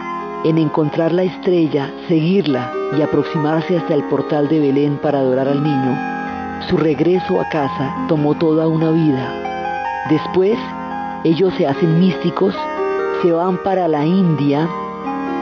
en 0.44 0.58
encontrar 0.58 1.12
la 1.12 1.22
estrella, 1.22 1.92
seguirla 2.08 2.72
y 2.96 3.02
aproximarse 3.02 3.76
hasta 3.76 3.94
el 3.94 4.02
portal 4.04 4.48
de 4.48 4.58
Belén 4.58 4.98
para 5.00 5.20
adorar 5.20 5.48
al 5.48 5.62
niño, 5.62 5.96
su 6.68 6.76
regreso 6.76 7.40
a 7.40 7.48
casa 7.48 7.94
tomó 8.08 8.34
toda 8.34 8.66
una 8.66 8.90
vida. 8.90 9.32
Después, 10.10 10.58
ellos 11.24 11.54
se 11.56 11.66
hacen 11.66 12.00
místicos, 12.00 12.54
se 13.22 13.30
van 13.30 13.62
para 13.62 13.86
la 13.86 14.04
India, 14.04 14.68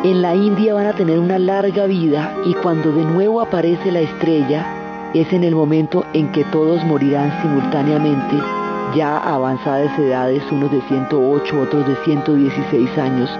en 0.05 0.21
la 0.21 0.35
India 0.35 0.75
van 0.75 0.87
a 0.87 0.93
tener 0.93 1.19
una 1.19 1.39
larga 1.39 1.87
vida 1.87 2.35
y 2.45 2.53
cuando 2.55 2.93
de 2.93 3.05
nuevo 3.05 3.41
aparece 3.41 3.91
la 3.91 4.01
estrella, 4.01 4.67
es 5.15 5.33
en 5.33 5.45
el 5.45 5.55
momento 5.55 6.05
en 6.13 6.31
que 6.33 6.45
todos 6.45 6.85
morirán 6.85 7.41
simultáneamente 7.41 8.60
ya 8.95 9.19
avanzadas 9.19 9.99
edades, 9.99 10.43
unos 10.51 10.71
de 10.71 10.81
108, 10.83 11.61
otros 11.61 11.87
de 11.87 11.97
116 12.05 12.99
años, 12.99 13.31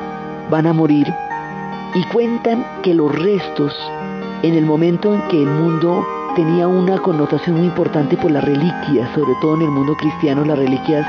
van 0.51 0.67
a 0.67 0.73
morir 0.73 1.07
y 1.95 2.03
cuentan 2.13 2.65
que 2.83 2.95
los 2.95 3.13
restos, 3.17 3.77
en 4.43 4.55
el 4.55 4.65
momento 4.65 5.15
en 5.15 5.23
que 5.29 5.43
el 5.43 5.49
mundo 5.49 6.07
tenía 6.37 6.69
una 6.69 6.99
connotación 6.99 7.57
muy 7.57 7.67
importante 7.67 8.17
por 8.17 8.31
las 8.31 8.45
reliquias, 8.45 9.11
sobre 9.15 9.33
todo 9.41 9.57
en 9.57 9.63
el 9.63 9.71
mundo 9.71 9.97
cristiano, 9.97 10.45
las 10.45 10.59
reliquias, 10.59 11.07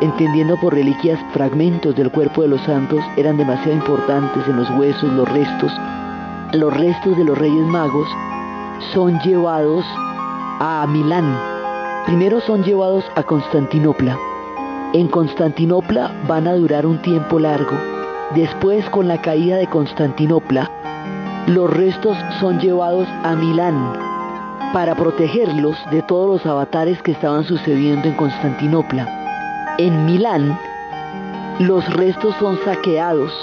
entendiendo 0.00 0.56
por 0.60 0.74
reliquias 0.74 1.18
fragmentos 1.32 1.96
del 1.96 2.10
cuerpo 2.10 2.42
de 2.42 2.48
los 2.48 2.60
santos, 2.62 3.02
eran 3.16 3.36
demasiado 3.36 3.72
importantes 3.72 4.46
en 4.46 4.56
los 4.56 4.70
huesos, 4.70 5.10
los 5.12 5.28
restos. 5.28 5.72
Los 6.52 6.74
restos 6.74 7.16
de 7.16 7.24
los 7.24 7.38
reyes 7.38 7.66
magos 7.66 8.08
son 8.92 9.18
llevados 9.20 9.84
a 10.60 10.86
Milán, 10.88 11.57
Primero 12.08 12.40
son 12.40 12.64
llevados 12.64 13.04
a 13.16 13.22
Constantinopla. 13.22 14.18
En 14.94 15.08
Constantinopla 15.08 16.10
van 16.26 16.48
a 16.48 16.54
durar 16.54 16.86
un 16.86 17.02
tiempo 17.02 17.38
largo. 17.38 17.76
Después, 18.34 18.88
con 18.88 19.08
la 19.08 19.20
caída 19.20 19.58
de 19.58 19.66
Constantinopla, 19.66 20.70
los 21.48 21.68
restos 21.68 22.16
son 22.40 22.60
llevados 22.60 23.06
a 23.24 23.34
Milán 23.34 23.92
para 24.72 24.94
protegerlos 24.94 25.76
de 25.90 26.00
todos 26.00 26.26
los 26.28 26.46
avatares 26.46 27.02
que 27.02 27.12
estaban 27.12 27.44
sucediendo 27.44 28.08
en 28.08 28.14
Constantinopla. 28.14 29.76
En 29.76 30.06
Milán, 30.06 30.58
los 31.58 31.86
restos 31.92 32.34
son 32.40 32.58
saqueados 32.64 33.34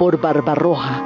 por 0.00 0.20
Barbarroja 0.20 1.04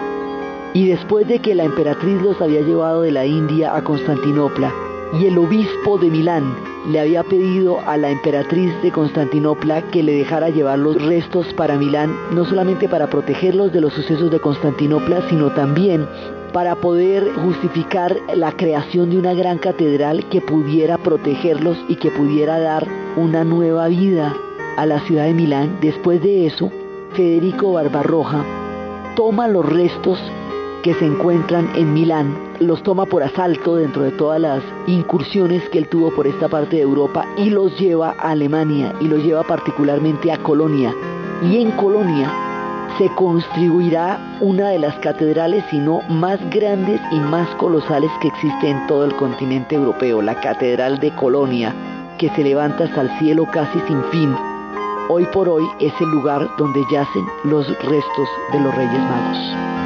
y 0.72 0.88
después 0.88 1.28
de 1.28 1.40
que 1.40 1.54
la 1.54 1.64
emperatriz 1.64 2.22
los 2.22 2.40
había 2.40 2.62
llevado 2.62 3.02
de 3.02 3.12
la 3.12 3.26
India 3.26 3.76
a 3.76 3.84
Constantinopla 3.84 4.72
y 5.20 5.26
el 5.26 5.36
obispo 5.36 5.98
de 5.98 6.08
Milán 6.08 6.75
le 6.88 7.00
había 7.00 7.22
pedido 7.24 7.80
a 7.86 7.96
la 7.96 8.10
emperatriz 8.10 8.70
de 8.82 8.92
Constantinopla 8.92 9.82
que 9.90 10.02
le 10.02 10.12
dejara 10.12 10.50
llevar 10.50 10.78
los 10.78 11.02
restos 11.02 11.52
para 11.54 11.76
Milán, 11.76 12.14
no 12.32 12.44
solamente 12.44 12.88
para 12.88 13.08
protegerlos 13.08 13.72
de 13.72 13.80
los 13.80 13.92
sucesos 13.92 14.30
de 14.30 14.40
Constantinopla, 14.40 15.28
sino 15.28 15.50
también 15.50 16.06
para 16.52 16.76
poder 16.76 17.32
justificar 17.34 18.16
la 18.34 18.52
creación 18.52 19.10
de 19.10 19.18
una 19.18 19.34
gran 19.34 19.58
catedral 19.58 20.28
que 20.30 20.40
pudiera 20.40 20.96
protegerlos 20.96 21.76
y 21.88 21.96
que 21.96 22.10
pudiera 22.10 22.58
dar 22.58 22.86
una 23.16 23.44
nueva 23.44 23.88
vida 23.88 24.34
a 24.76 24.86
la 24.86 25.00
ciudad 25.00 25.24
de 25.24 25.34
Milán. 25.34 25.78
Después 25.80 26.22
de 26.22 26.46
eso, 26.46 26.70
Federico 27.14 27.72
Barbarroja 27.72 28.44
toma 29.16 29.48
los 29.48 29.66
restos 29.66 30.18
que 30.86 30.94
se 30.94 31.04
encuentran 31.04 31.68
en 31.74 31.92
Milán, 31.92 32.32
los 32.60 32.80
toma 32.84 33.06
por 33.06 33.20
asalto 33.20 33.74
dentro 33.74 34.04
de 34.04 34.12
todas 34.12 34.40
las 34.40 34.62
incursiones 34.86 35.68
que 35.70 35.78
él 35.78 35.88
tuvo 35.88 36.14
por 36.14 36.28
esta 36.28 36.48
parte 36.48 36.76
de 36.76 36.82
Europa 36.82 37.26
y 37.36 37.50
los 37.50 37.76
lleva 37.76 38.14
a 38.20 38.30
Alemania 38.30 38.94
y 39.00 39.08
los 39.08 39.20
lleva 39.24 39.42
particularmente 39.42 40.30
a 40.30 40.38
Colonia. 40.38 40.94
Y 41.42 41.60
en 41.60 41.72
Colonia 41.72 42.30
se 42.98 43.08
construirá 43.16 44.38
una 44.40 44.68
de 44.68 44.78
las 44.78 44.94
catedrales, 45.00 45.64
si 45.72 45.78
no 45.78 46.02
más 46.08 46.38
grandes 46.50 47.00
y 47.10 47.16
más 47.16 47.48
colosales 47.56 48.12
que 48.22 48.28
existe 48.28 48.70
en 48.70 48.86
todo 48.86 49.06
el 49.06 49.16
continente 49.16 49.74
europeo, 49.74 50.22
la 50.22 50.40
Catedral 50.40 51.00
de 51.00 51.12
Colonia, 51.16 51.74
que 52.16 52.30
se 52.30 52.44
levanta 52.44 52.84
hasta 52.84 53.00
el 53.00 53.10
cielo 53.18 53.44
casi 53.52 53.80
sin 53.88 54.04
fin. 54.12 54.32
Hoy 55.08 55.26
por 55.32 55.48
hoy 55.48 55.64
es 55.80 55.92
el 56.00 56.10
lugar 56.10 56.48
donde 56.56 56.80
yacen 56.92 57.26
los 57.42 57.66
restos 57.66 58.28
de 58.52 58.60
los 58.60 58.72
Reyes 58.72 59.00
Magos. 59.00 59.85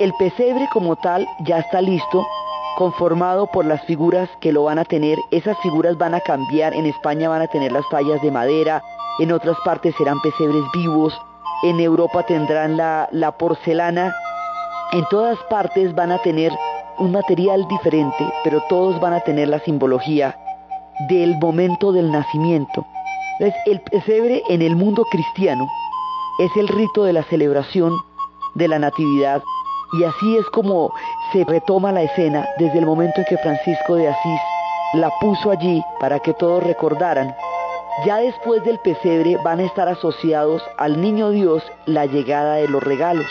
El 0.00 0.14
pesebre 0.14 0.66
como 0.72 0.96
tal 0.96 1.28
ya 1.40 1.58
está 1.58 1.82
listo, 1.82 2.26
conformado 2.78 3.48
por 3.48 3.66
las 3.66 3.84
figuras 3.84 4.30
que 4.40 4.50
lo 4.50 4.64
van 4.64 4.78
a 4.78 4.86
tener. 4.86 5.18
Esas 5.30 5.58
figuras 5.58 5.98
van 5.98 6.14
a 6.14 6.20
cambiar. 6.20 6.72
En 6.72 6.86
España 6.86 7.28
van 7.28 7.42
a 7.42 7.48
tener 7.48 7.70
las 7.70 7.86
tallas 7.90 8.22
de 8.22 8.30
madera, 8.30 8.82
en 9.18 9.30
otras 9.30 9.58
partes 9.62 9.94
serán 9.98 10.18
pesebres 10.22 10.62
vivos, 10.72 11.12
en 11.64 11.80
Europa 11.80 12.22
tendrán 12.22 12.78
la, 12.78 13.10
la 13.12 13.32
porcelana. 13.32 14.14
En 14.92 15.04
todas 15.10 15.38
partes 15.50 15.94
van 15.94 16.12
a 16.12 16.18
tener 16.22 16.50
un 16.96 17.12
material 17.12 17.68
diferente, 17.68 18.32
pero 18.42 18.62
todos 18.70 18.98
van 19.00 19.12
a 19.12 19.20
tener 19.20 19.48
la 19.48 19.58
simbología 19.58 20.34
del 21.10 21.36
momento 21.36 21.92
del 21.92 22.10
nacimiento. 22.10 22.86
Entonces, 23.38 23.60
el 23.66 23.82
pesebre 23.82 24.42
en 24.48 24.62
el 24.62 24.76
mundo 24.76 25.04
cristiano 25.10 25.68
es 26.38 26.50
el 26.56 26.68
rito 26.68 27.04
de 27.04 27.12
la 27.12 27.22
celebración 27.24 27.92
de 28.54 28.66
la 28.66 28.78
Natividad 28.78 29.42
y 29.92 30.04
así 30.04 30.36
es 30.36 30.46
como 30.50 30.92
se 31.32 31.44
retoma 31.44 31.92
la 31.92 32.02
escena 32.02 32.48
desde 32.58 32.78
el 32.78 32.86
momento 32.86 33.20
en 33.20 33.24
que 33.26 33.38
Francisco 33.38 33.96
de 33.96 34.08
Asís 34.08 34.40
la 34.94 35.10
puso 35.20 35.50
allí 35.50 35.82
para 35.98 36.18
que 36.18 36.34
todos 36.34 36.62
recordaran. 36.62 37.34
Ya 38.04 38.18
después 38.18 38.64
del 38.64 38.78
pesebre 38.78 39.36
van 39.44 39.60
a 39.60 39.64
estar 39.64 39.88
asociados 39.88 40.62
al 40.78 41.00
niño 41.00 41.30
Dios 41.30 41.62
la 41.86 42.06
llegada 42.06 42.54
de 42.54 42.68
los 42.68 42.82
regalos. 42.82 43.26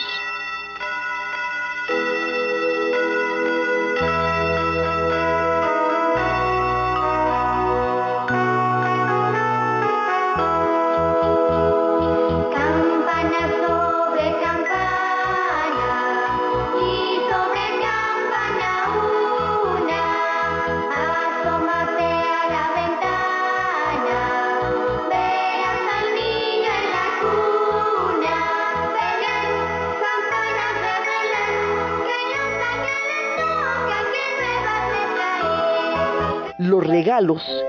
Los 37.19 37.43
regalos 37.43 37.65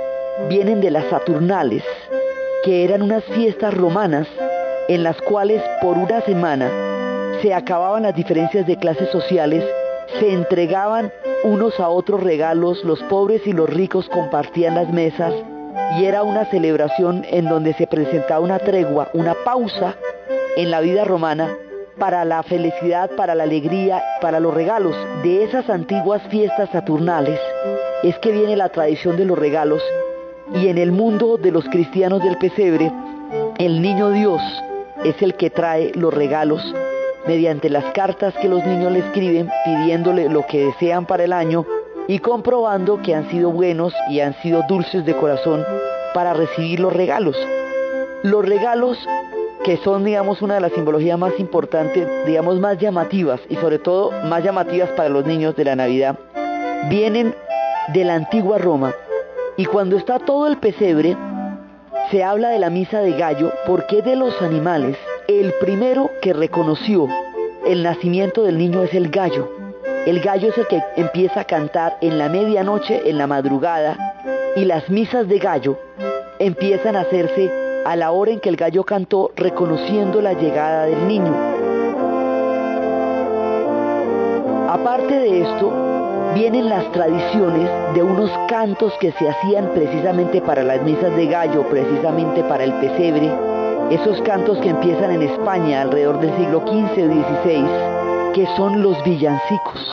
vienen 0.48 0.80
de 0.80 0.92
las 0.92 1.06
Saturnales, 1.06 1.82
que 2.62 2.84
eran 2.84 3.02
unas 3.02 3.24
fiestas 3.24 3.74
romanas 3.74 4.28
en 4.86 5.02
las 5.02 5.20
cuales 5.22 5.60
por 5.82 5.98
una 5.98 6.20
semana 6.20 6.70
se 7.42 7.52
acababan 7.52 8.04
las 8.04 8.14
diferencias 8.14 8.64
de 8.68 8.76
clases 8.76 9.08
sociales, 9.10 9.64
se 10.20 10.32
entregaban 10.32 11.12
unos 11.42 11.80
a 11.80 11.88
otros 11.88 12.22
regalos, 12.22 12.84
los 12.84 13.02
pobres 13.04 13.44
y 13.44 13.52
los 13.52 13.68
ricos 13.68 14.08
compartían 14.08 14.76
las 14.76 14.88
mesas 14.92 15.34
y 15.98 16.04
era 16.04 16.22
una 16.22 16.44
celebración 16.44 17.24
en 17.28 17.46
donde 17.46 17.74
se 17.74 17.88
presentaba 17.88 18.38
una 18.38 18.60
tregua, 18.60 19.08
una 19.14 19.34
pausa 19.34 19.96
en 20.56 20.70
la 20.70 20.80
vida 20.80 21.04
romana 21.04 21.48
para 21.98 22.24
la 22.24 22.44
felicidad, 22.44 23.10
para 23.16 23.34
la 23.34 23.42
alegría, 23.42 24.00
para 24.20 24.38
los 24.38 24.54
regalos 24.54 24.94
de 25.24 25.42
esas 25.42 25.68
antiguas 25.68 26.22
fiestas 26.30 26.70
saturnales, 26.70 27.40
es 28.02 28.18
que 28.18 28.32
viene 28.32 28.56
la 28.56 28.70
tradición 28.70 29.16
de 29.16 29.24
los 29.24 29.38
regalos 29.38 29.82
y 30.54 30.68
en 30.68 30.78
el 30.78 30.90
mundo 30.90 31.36
de 31.36 31.52
los 31.52 31.64
cristianos 31.66 32.22
del 32.22 32.38
pesebre, 32.38 32.90
el 33.58 33.82
niño 33.82 34.10
Dios 34.10 34.40
es 35.04 35.20
el 35.22 35.34
que 35.34 35.50
trae 35.50 35.92
los 35.94 36.12
regalos 36.12 36.62
mediante 37.26 37.68
las 37.68 37.84
cartas 37.92 38.34
que 38.40 38.48
los 38.48 38.64
niños 38.64 38.92
le 38.92 39.00
escriben 39.00 39.50
pidiéndole 39.64 40.28
lo 40.28 40.46
que 40.46 40.66
desean 40.66 41.06
para 41.06 41.24
el 41.24 41.32
año 41.32 41.66
y 42.08 42.18
comprobando 42.18 43.00
que 43.02 43.14
han 43.14 43.30
sido 43.30 43.50
buenos 43.50 43.94
y 44.08 44.20
han 44.20 44.34
sido 44.42 44.62
dulces 44.68 45.04
de 45.04 45.14
corazón 45.14 45.64
para 46.14 46.32
recibir 46.32 46.80
los 46.80 46.92
regalos. 46.92 47.36
Los 48.22 48.44
regalos 48.44 48.98
que 49.64 49.76
son, 49.76 50.04
digamos, 50.04 50.40
una 50.42 50.54
de 50.54 50.62
las 50.62 50.72
simbologías 50.72 51.18
más 51.18 51.38
importantes, 51.38 52.08
digamos, 52.26 52.58
más 52.58 52.78
llamativas 52.78 53.40
y 53.48 53.56
sobre 53.56 53.78
todo 53.78 54.10
más 54.24 54.42
llamativas 54.42 54.88
para 54.90 55.10
los 55.10 55.26
niños 55.26 55.54
de 55.54 55.64
la 55.64 55.76
Navidad, 55.76 56.18
vienen 56.88 57.34
de 57.92 58.04
la 58.04 58.14
antigua 58.14 58.58
Roma. 58.58 58.94
Y 59.56 59.64
cuando 59.64 59.96
está 59.96 60.18
todo 60.18 60.46
el 60.46 60.58
pesebre, 60.58 61.16
se 62.10 62.24
habla 62.24 62.50
de 62.50 62.58
la 62.58 62.70
misa 62.70 63.00
de 63.00 63.12
gallo 63.12 63.52
porque 63.66 64.02
de 64.02 64.16
los 64.16 64.40
animales, 64.42 64.96
el 65.28 65.52
primero 65.60 66.10
que 66.22 66.32
reconoció 66.32 67.08
el 67.66 67.82
nacimiento 67.82 68.42
del 68.42 68.58
niño 68.58 68.82
es 68.82 68.94
el 68.94 69.10
gallo. 69.10 69.50
El 70.06 70.20
gallo 70.20 70.48
es 70.48 70.58
el 70.58 70.66
que 70.66 70.82
empieza 70.96 71.40
a 71.40 71.44
cantar 71.44 71.98
en 72.00 72.18
la 72.18 72.28
medianoche, 72.28 73.08
en 73.08 73.18
la 73.18 73.26
madrugada, 73.26 73.96
y 74.56 74.64
las 74.64 74.88
misas 74.88 75.28
de 75.28 75.38
gallo 75.38 75.78
empiezan 76.38 76.96
a 76.96 77.02
hacerse 77.02 77.50
a 77.84 77.96
la 77.96 78.10
hora 78.10 78.30
en 78.30 78.40
que 78.40 78.48
el 78.48 78.56
gallo 78.56 78.84
cantó 78.84 79.30
reconociendo 79.36 80.20
la 80.22 80.32
llegada 80.32 80.86
del 80.86 81.06
niño. 81.06 81.34
Aparte 84.68 85.14
de 85.14 85.42
esto, 85.42 85.89
vienen 86.34 86.68
las 86.68 86.90
tradiciones 86.92 87.68
de 87.94 88.02
unos 88.02 88.30
cantos 88.48 88.92
que 89.00 89.12
se 89.12 89.28
hacían 89.28 89.70
precisamente 89.74 90.40
para 90.40 90.62
las 90.62 90.82
misas 90.82 91.14
de 91.16 91.26
gallo, 91.26 91.68
precisamente 91.68 92.42
para 92.44 92.64
el 92.64 92.72
pesebre, 92.74 93.30
esos 93.90 94.20
cantos 94.22 94.58
que 94.58 94.70
empiezan 94.70 95.10
en 95.10 95.22
España 95.22 95.82
alrededor 95.82 96.20
del 96.20 96.36
siglo 96.36 96.60
XV 96.60 96.72
o 96.72 97.12
XVI, 97.42 98.32
que 98.34 98.46
son 98.56 98.82
los 98.82 99.02
villancicos. 99.04 99.90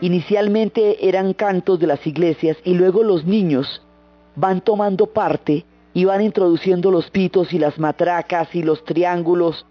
Inicialmente 0.00 1.08
eran 1.08 1.32
cantos 1.32 1.80
de 1.80 1.86
las 1.86 2.06
iglesias 2.06 2.58
y 2.62 2.74
luego 2.74 3.02
los 3.02 3.24
niños 3.24 3.82
van 4.36 4.60
tomando 4.60 5.06
parte 5.06 5.64
y 5.94 6.04
van 6.04 6.20
introduciendo 6.20 6.90
los 6.90 7.08
pitos 7.10 7.52
y 7.52 7.58
las 7.58 7.78
matracas 7.78 8.54
y 8.54 8.62
los 8.62 8.84
triángulos 8.84 9.64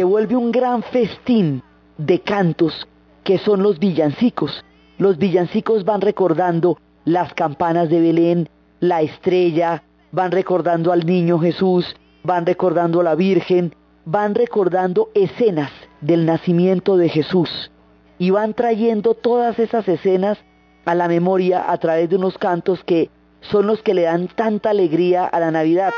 se 0.00 0.04
vuelve 0.04 0.34
un 0.34 0.50
gran 0.50 0.82
festín 0.82 1.62
de 1.98 2.20
cantos 2.20 2.88
que 3.22 3.36
son 3.36 3.62
los 3.62 3.78
villancicos. 3.78 4.64
Los 4.96 5.18
villancicos 5.18 5.84
van 5.84 6.00
recordando 6.00 6.78
las 7.04 7.34
campanas 7.34 7.90
de 7.90 8.00
Belén, 8.00 8.48
la 8.80 9.02
estrella, 9.02 9.82
van 10.10 10.30
recordando 10.32 10.90
al 10.90 11.04
niño 11.04 11.38
Jesús, 11.38 11.94
van 12.24 12.46
recordando 12.46 13.00
a 13.00 13.04
la 13.04 13.14
Virgen, 13.14 13.74
van 14.06 14.34
recordando 14.34 15.10
escenas 15.12 15.70
del 16.00 16.24
nacimiento 16.24 16.96
de 16.96 17.10
Jesús 17.10 17.70
y 18.18 18.30
van 18.30 18.54
trayendo 18.54 19.12
todas 19.12 19.58
esas 19.58 19.86
escenas 19.86 20.38
a 20.86 20.94
la 20.94 21.08
memoria 21.08 21.70
a 21.70 21.76
través 21.76 22.08
de 22.08 22.16
unos 22.16 22.38
cantos 22.38 22.82
que 22.84 23.10
son 23.42 23.66
los 23.66 23.82
que 23.82 23.92
le 23.92 24.04
dan 24.04 24.28
tanta 24.28 24.70
alegría 24.70 25.26
a 25.26 25.38
la 25.40 25.50
Navidad. 25.50 25.92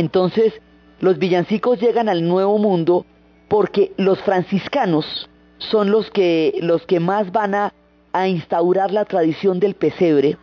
Entonces, 0.00 0.54
los 1.00 1.18
villancicos 1.18 1.78
llegan 1.78 2.08
al 2.08 2.26
Nuevo 2.26 2.56
Mundo 2.56 3.04
porque 3.48 3.92
los 3.98 4.18
franciscanos 4.22 5.28
son 5.58 5.90
los 5.90 6.10
que, 6.10 6.54
los 6.62 6.86
que 6.86 7.00
más 7.00 7.30
van 7.32 7.54
a, 7.54 7.74
a 8.14 8.26
instaurar 8.26 8.92
la 8.92 9.04
tradición 9.04 9.60
del 9.60 9.74
pesebre 9.74 10.38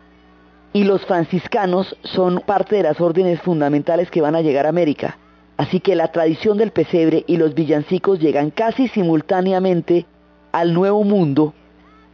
y 0.72 0.84
los 0.84 1.04
franciscanos 1.06 1.96
son 2.04 2.40
parte 2.46 2.76
de 2.76 2.84
las 2.84 3.00
órdenes 3.00 3.40
fundamentales 3.42 4.12
que 4.12 4.20
van 4.20 4.36
a 4.36 4.42
llegar 4.42 4.64
a 4.64 4.68
América. 4.68 5.18
Así 5.56 5.80
que 5.80 5.96
la 5.96 6.12
tradición 6.12 6.56
del 6.56 6.70
pesebre 6.70 7.24
y 7.26 7.36
los 7.36 7.52
villancicos 7.54 8.20
llegan 8.20 8.52
casi 8.52 8.86
simultáneamente 8.86 10.06
al 10.52 10.72
Nuevo 10.72 11.02
Mundo 11.02 11.52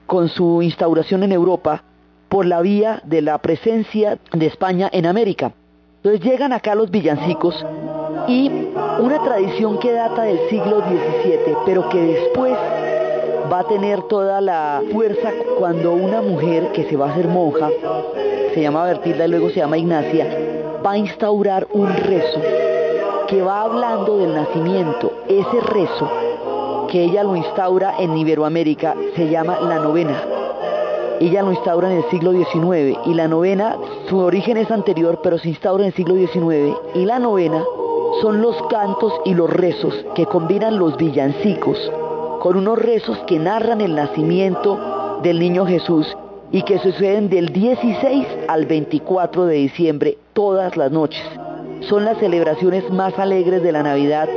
con 0.07 0.30
su 0.30 0.62
instauración 0.62 1.24
en 1.24 1.33
Europa 1.33 1.85
por 2.30 2.46
la 2.46 2.62
vía 2.62 3.02
de 3.04 3.20
la 3.20 3.37
presencia 3.37 4.18
de 4.33 4.46
España 4.46 4.88
en 4.90 5.04
América. 5.04 5.52
Entonces 6.05 6.31
llegan 6.31 6.53
acá 6.53 6.75
los 6.75 6.90
villancicos 6.90 7.64
y 8.29 8.51
una 9.01 9.25
tradición 9.25 9.79
que 9.79 9.90
data 9.90 10.25
del 10.25 10.38
siglo 10.51 10.83
XVII, 10.83 11.57
pero 11.64 11.88
que 11.88 11.99
después 11.99 12.53
va 13.51 13.61
a 13.61 13.64
tener 13.64 14.03
toda 14.03 14.43
la 14.43 14.83
fuerza 14.93 15.31
cuando 15.59 15.95
una 15.95 16.21
mujer 16.21 16.73
que 16.73 16.85
se 16.90 16.97
va 16.99 17.07
a 17.07 17.12
hacer 17.12 17.27
monja, 17.27 17.71
se 18.53 18.61
llama 18.61 18.85
Bertilda 18.85 19.25
y 19.25 19.31
luego 19.31 19.49
se 19.49 19.61
llama 19.61 19.79
Ignacia, 19.79 20.27
va 20.85 20.90
a 20.90 20.99
instaurar 20.99 21.67
un 21.73 21.88
rezo 21.88 22.43
que 23.27 23.40
va 23.40 23.62
hablando 23.62 24.19
del 24.19 24.35
nacimiento. 24.35 25.11
Ese 25.27 25.59
rezo 25.73 26.11
que 26.90 27.03
ella 27.03 27.25
lo 27.25 27.35
instaura 27.35 27.95
en 27.99 28.14
Iberoamérica 28.14 28.95
se 29.17 29.31
llama 29.31 29.59
la 29.59 29.77
novena. 29.77 30.23
Ella 31.20 31.42
lo 31.42 31.53
instaura 31.53 31.90
en 31.90 31.98
el 31.98 32.11
siglo 32.11 32.33
XIX 32.33 32.98
y 33.07 33.14
la 33.14 33.29
novena, 33.29 33.77
su 34.09 34.18
origen 34.18 34.57
es 34.57 34.70
anterior, 34.70 35.20
pero 35.22 35.38
se 35.38 35.48
instaura 35.48 35.85
en 35.85 35.88
el 35.88 35.94
siglo 35.94 36.14
XIX 36.16 36.77
y 36.94 37.05
la 37.05 37.18
novena 37.18 37.64
son 38.20 38.40
los 38.40 38.57
cantos 38.68 39.12
y 39.24 39.35
los 39.35 39.50
rezos 39.50 39.94
que 40.14 40.27
combinan 40.27 40.79
los 40.79 40.96
villancicos 40.96 41.79
con 42.40 42.59
unos 42.59 42.79
rezos 42.79 43.16
que 43.27 43.38
narran 43.38 43.81
el 43.81 43.94
nacimiento 43.94 45.18
del 45.22 45.38
niño 45.38 45.64
Jesús 45.64 46.07
y 46.53 46.62
que 46.62 46.79
suceden 46.79 47.31
del 47.31 47.55
16 47.55 48.27
al 48.48 48.66
24 48.66 49.46
de 49.46 49.55
diciembre 49.57 50.18
todas 50.35 50.77
las 50.77 50.92
noches. 50.92 51.24
Son 51.88 52.05
las 52.05 52.18
celebraciones 52.18 52.90
más 52.90 53.18
alegres 53.18 53.62
de 53.62 53.72
la 53.72 53.83
Navidad, 53.83 54.29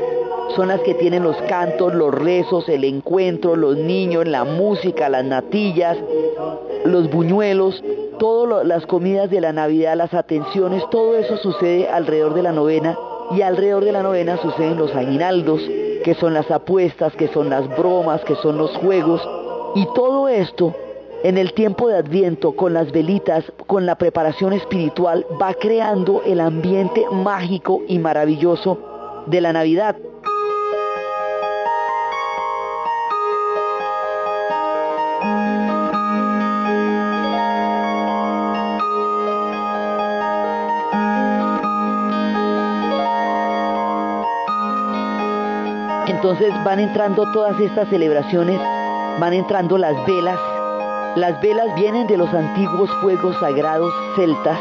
son 0.56 0.70
las 0.70 0.82
que 0.82 0.94
tienen 0.94 1.24
los 1.24 1.38
cantos, 1.44 1.94
los 1.94 2.14
rezos, 2.14 2.68
el 2.70 2.84
encuentro, 2.84 3.56
los 3.56 3.78
niños, 3.78 4.28
la 4.28 4.44
música, 4.44 5.10
las 5.10 5.26
natillas, 5.26 5.98
los 6.86 7.10
buñuelos, 7.10 7.84
todas 8.20 8.66
las 8.66 8.86
comidas 8.86 9.30
de 9.30 9.42
la 9.42 9.54
Navidad, 9.54 9.96
las 9.96 10.14
atenciones, 10.14 10.84
todo 10.90 11.16
eso 11.16 11.38
sucede 11.38 11.88
alrededor 11.90 12.34
de 12.34 12.44
la 12.44 12.52
novena 12.52 12.98
y 13.36 13.42
alrededor 13.42 13.84
de 13.84 13.92
la 13.92 14.04
novena 14.04 14.38
suceden 14.38 14.78
los 14.78 14.96
aguinaldos, 14.96 15.62
que 16.04 16.16
son 16.20 16.34
las 16.34 16.50
apuestas, 16.50 17.14
que 17.16 17.28
son 17.28 17.50
las 17.50 17.68
bromas, 17.78 18.24
que 18.24 18.36
son 18.36 18.58
los 18.58 18.72
juegos, 18.78 19.22
y 19.76 19.86
todo 19.94 20.28
esto 20.30 20.74
en 21.24 21.38
el 21.38 21.54
tiempo 21.54 21.88
de 21.88 21.98
Adviento, 21.98 22.56
con 22.56 22.74
las 22.74 22.92
velitas, 22.92 23.44
con 23.66 23.86
la 23.86 23.96
preparación 23.96 24.54
espiritual, 24.54 25.26
va 25.42 25.54
creando 25.56 26.22
el 26.24 26.40
ambiente 26.40 27.06
mágico 27.12 27.82
y 27.88 28.00
maravilloso 28.00 29.24
de 29.26 29.42
la 29.42 29.52
Navidad. 29.52 29.96
Entonces 46.30 46.54
van 46.66 46.82
entrando 46.82 47.32
todas 47.32 47.58
estas 47.58 47.88
celebraciones, 47.88 48.60
van 49.18 49.32
entrando 49.32 49.78
las 49.78 49.96
velas. 50.06 50.38
Las 51.16 51.40
velas 51.40 51.74
vienen 51.76 52.06
de 52.06 52.18
los 52.18 52.34
antiguos 52.34 52.90
fuegos 53.00 53.34
sagrados 53.40 53.94
celtas 54.18 54.60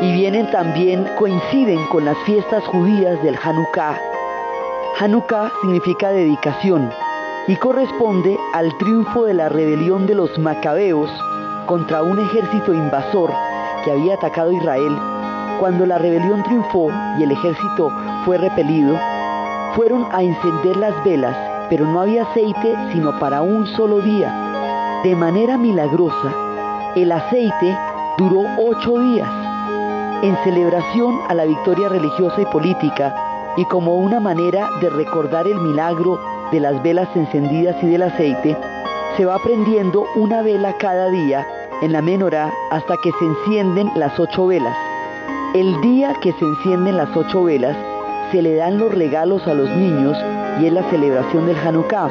y 0.00 0.14
vienen 0.14 0.50
también, 0.50 1.06
coinciden 1.18 1.78
con 1.88 2.06
las 2.06 2.16
fiestas 2.24 2.64
judías 2.68 3.22
del 3.22 3.36
Hanukkah. 3.36 4.00
Hanukkah 4.98 5.52
significa 5.60 6.08
dedicación 6.08 6.90
y 7.46 7.56
corresponde 7.56 8.38
al 8.54 8.74
triunfo 8.78 9.26
de 9.26 9.34
la 9.34 9.50
rebelión 9.50 10.06
de 10.06 10.14
los 10.14 10.38
macabeos 10.38 11.10
contra 11.66 12.02
un 12.02 12.18
ejército 12.18 12.72
invasor 12.72 13.30
que 13.84 13.90
había 13.90 14.14
atacado 14.14 14.52
Israel. 14.52 14.96
Cuando 15.60 15.84
la 15.84 15.98
rebelión 15.98 16.42
triunfó 16.44 16.88
y 17.18 17.24
el 17.24 17.32
ejército 17.32 17.92
fue 18.24 18.38
repelido, 18.38 18.98
fueron 19.74 20.06
a 20.10 20.22
encender 20.22 20.76
las 20.76 21.04
velas, 21.04 21.36
pero 21.68 21.86
no 21.86 22.00
había 22.00 22.22
aceite 22.22 22.74
sino 22.92 23.18
para 23.18 23.42
un 23.42 23.66
solo 23.66 24.00
día. 24.00 25.00
De 25.04 25.14
manera 25.14 25.56
milagrosa, 25.56 26.34
el 26.96 27.12
aceite 27.12 27.76
duró 28.18 28.42
ocho 28.58 28.98
días. 28.98 29.28
En 30.22 30.36
celebración 30.44 31.20
a 31.28 31.34
la 31.34 31.44
victoria 31.44 31.88
religiosa 31.88 32.40
y 32.40 32.46
política, 32.46 33.14
y 33.56 33.64
como 33.64 33.94
una 33.94 34.20
manera 34.20 34.68
de 34.80 34.90
recordar 34.90 35.46
el 35.46 35.58
milagro 35.60 36.20
de 36.52 36.60
las 36.60 36.82
velas 36.82 37.08
encendidas 37.14 37.76
y 37.82 37.86
del 37.86 38.02
aceite, 38.02 38.56
se 39.16 39.24
va 39.24 39.38
prendiendo 39.38 40.04
una 40.16 40.42
vela 40.42 40.76
cada 40.78 41.08
día 41.08 41.46
en 41.82 41.92
la 41.92 42.02
menorá 42.02 42.52
hasta 42.70 42.96
que 43.02 43.10
se 43.18 43.24
encienden 43.24 43.90
las 43.94 44.18
ocho 44.18 44.46
velas. 44.46 44.76
El 45.54 45.80
día 45.80 46.14
que 46.20 46.32
se 46.32 46.44
encienden 46.44 46.96
las 46.96 47.16
ocho 47.16 47.44
velas, 47.44 47.76
se 48.30 48.42
le 48.42 48.54
dan 48.54 48.78
los 48.78 48.94
regalos 48.94 49.46
a 49.46 49.54
los 49.54 49.68
niños 49.70 50.16
y 50.60 50.66
es 50.66 50.72
la 50.72 50.88
celebración 50.90 51.46
del 51.46 51.56
Hanukkah. 51.56 52.08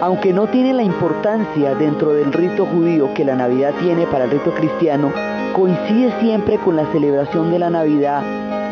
Aunque 0.00 0.32
no 0.32 0.46
tiene 0.46 0.72
la 0.72 0.82
importancia 0.82 1.74
dentro 1.74 2.12
del 2.12 2.32
rito 2.32 2.66
judío 2.66 3.12
que 3.14 3.24
la 3.24 3.36
Navidad 3.36 3.72
tiene 3.80 4.06
para 4.06 4.24
el 4.24 4.30
rito 4.30 4.52
cristiano, 4.54 5.12
coincide 5.54 6.12
siempre 6.20 6.58
con 6.58 6.76
la 6.76 6.90
celebración 6.92 7.50
de 7.50 7.58
la 7.58 7.70
Navidad 7.70 8.22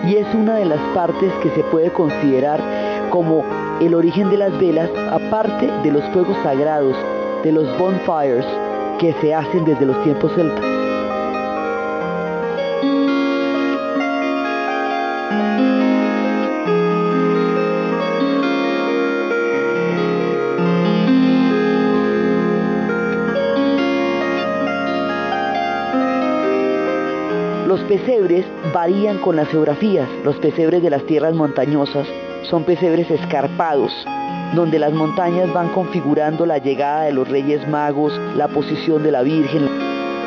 y 0.06 0.16
es 0.16 0.26
una 0.34 0.56
de 0.56 0.64
las 0.64 0.80
partes 0.94 1.32
que 1.42 1.50
se 1.50 1.62
puede 1.64 1.90
considerar 1.90 2.60
como 3.10 3.44
el 3.80 3.94
origen 3.94 4.30
de 4.30 4.38
las 4.38 4.58
velas, 4.58 4.90
aparte 5.10 5.68
de 5.82 5.92
los 5.92 6.04
fuegos 6.10 6.36
sagrados, 6.42 6.96
de 7.44 7.52
los 7.52 7.78
bonfires 7.78 8.46
que 8.98 9.12
se 9.20 9.34
hacen 9.34 9.64
desde 9.64 9.86
los 9.86 10.02
tiempos 10.02 10.32
celtas. 10.34 10.71
Pesebres 27.84 28.44
varían 28.72 29.18
con 29.18 29.36
las 29.36 29.48
geografías. 29.48 30.08
Los 30.24 30.36
pesebres 30.36 30.82
de 30.82 30.90
las 30.90 31.04
tierras 31.04 31.34
montañosas 31.34 32.06
son 32.50 32.64
pesebres 32.64 33.10
escarpados, 33.10 33.92
donde 34.54 34.78
las 34.78 34.92
montañas 34.92 35.52
van 35.52 35.68
configurando 35.68 36.46
la 36.46 36.58
llegada 36.58 37.04
de 37.04 37.12
los 37.12 37.28
reyes 37.28 37.66
magos, 37.68 38.12
la 38.36 38.48
posición 38.48 39.02
de 39.02 39.12
la 39.12 39.22
Virgen. 39.22 39.68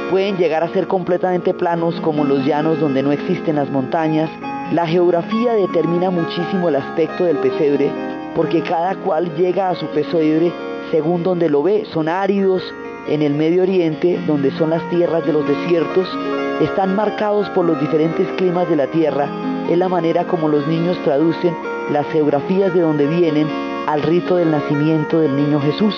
Pueden 0.10 0.38
llegar 0.38 0.64
a 0.64 0.70
ser 0.70 0.88
completamente 0.88 1.54
planos 1.54 2.00
como 2.02 2.24
los 2.24 2.46
llanos 2.46 2.80
donde 2.80 3.04
no 3.04 3.12
existen 3.12 3.56
las 3.56 3.70
montañas. 3.70 4.30
La 4.72 4.88
geografía 4.88 5.54
determina 5.54 6.10
muchísimo 6.10 6.70
el 6.70 6.76
aspecto 6.76 7.26
del 7.26 7.38
pesebre, 7.38 7.92
porque 8.36 8.62
cada 8.62 8.96
cual 8.96 9.36
llega 9.36 9.70
a 9.70 9.76
su 9.76 9.88
pesebre 9.88 10.52
según 10.92 11.24
donde 11.24 11.50
lo 11.50 11.64
ve. 11.64 11.86
Son 11.92 12.08
áridos 12.08 12.64
en 13.08 13.22
el 13.22 13.34
Medio 13.34 13.64
Oriente, 13.64 14.20
donde 14.26 14.52
son 14.52 14.72
las 14.72 14.90
tierras 14.90 15.26
de 15.26 15.34
los 15.34 15.48
desiertos, 15.48 16.08
están 16.62 16.96
marcados 16.96 17.50
por 17.50 17.66
los 17.66 17.80
diferentes 17.80 18.28
climas 18.38 18.70
de 18.70 18.76
la 18.76 18.88
tierra. 18.88 19.28
Es 19.70 19.78
la 19.78 19.90
manera 19.90 20.26
como 20.26 20.48
los 20.48 20.66
niños 20.68 20.98
traducen 21.04 21.56
las 21.92 22.06
geografías 22.08 22.74
de 22.74 22.82
donde 22.82 23.08
vienen 23.08 23.48
al 23.88 24.02
rito 24.02 24.38
del 24.38 24.52
nacimiento 24.52 25.20
del 25.20 25.36
niño 25.36 25.60
Jesús. 25.62 25.96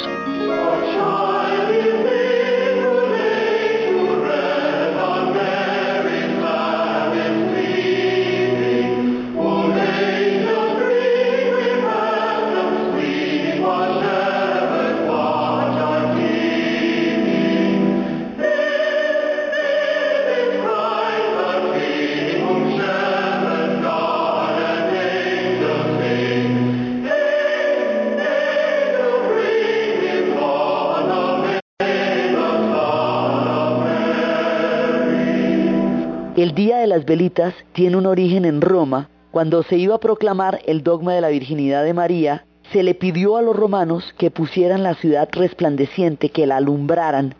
Las 36.98 37.06
Velitas 37.06 37.54
tiene 37.74 37.96
un 37.96 38.08
origen 38.08 38.44
en 38.44 38.60
Roma. 38.60 39.08
Cuando 39.30 39.62
se 39.62 39.78
iba 39.78 39.94
a 39.94 40.00
proclamar 40.00 40.62
el 40.66 40.82
dogma 40.82 41.14
de 41.14 41.22
la 41.22 41.30
virginidad 41.30 41.84
de 41.84 41.94
María, 41.94 42.48
se 42.74 42.82
le 42.82 42.96
pidió 42.96 43.38
a 43.38 43.44
los 43.44 43.56
romanos 43.56 44.16
que 44.18 44.32
pusieran 44.32 44.82
la 44.82 44.96
ciudad 44.96 45.30
resplandeciente, 45.32 46.30
que 46.30 46.48
la 46.48 46.58
alumbraran. 46.58 47.36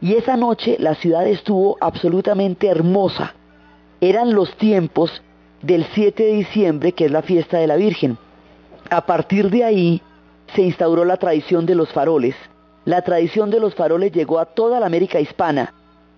Y 0.00 0.14
esa 0.14 0.36
noche 0.36 0.76
la 0.78 0.94
ciudad 0.94 1.26
estuvo 1.26 1.76
absolutamente 1.80 2.68
hermosa. 2.68 3.34
Eran 4.00 4.34
los 4.34 4.56
tiempos 4.56 5.20
del 5.62 5.84
7 5.92 6.22
de 6.22 6.32
diciembre, 6.34 6.92
que 6.92 7.06
es 7.06 7.10
la 7.10 7.22
fiesta 7.22 7.58
de 7.58 7.66
la 7.66 7.74
Virgen. 7.74 8.18
A 8.88 9.04
partir 9.04 9.50
de 9.50 9.64
ahí 9.64 10.00
se 10.54 10.62
instauró 10.62 11.04
la 11.04 11.16
tradición 11.16 11.66
de 11.66 11.74
los 11.74 11.92
faroles. 11.92 12.36
La 12.84 13.02
tradición 13.02 13.50
de 13.50 13.58
los 13.58 13.74
faroles 13.74 14.12
llegó 14.12 14.38
a 14.38 14.44
toda 14.44 14.78
la 14.78 14.86
América 14.86 15.18
hispana 15.18 15.74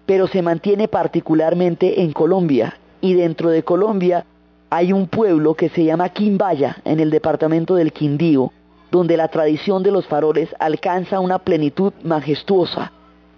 pero 0.06 0.26
se 0.26 0.42
mantiene 0.42 0.88
particularmente 0.88 2.02
en 2.02 2.12
Colombia. 2.12 2.78
Y 3.00 3.14
dentro 3.14 3.50
de 3.50 3.62
Colombia 3.62 4.24
hay 4.70 4.92
un 4.92 5.08
pueblo 5.08 5.54
que 5.54 5.68
se 5.68 5.84
llama 5.84 6.08
Quimbaya, 6.08 6.78
en 6.84 7.00
el 7.00 7.10
departamento 7.10 7.74
del 7.74 7.92
Quindío, 7.92 8.52
donde 8.90 9.16
la 9.16 9.28
tradición 9.28 9.82
de 9.82 9.90
los 9.90 10.06
faroles 10.06 10.54
alcanza 10.58 11.20
una 11.20 11.38
plenitud 11.38 11.92
majestuosa. 12.02 12.92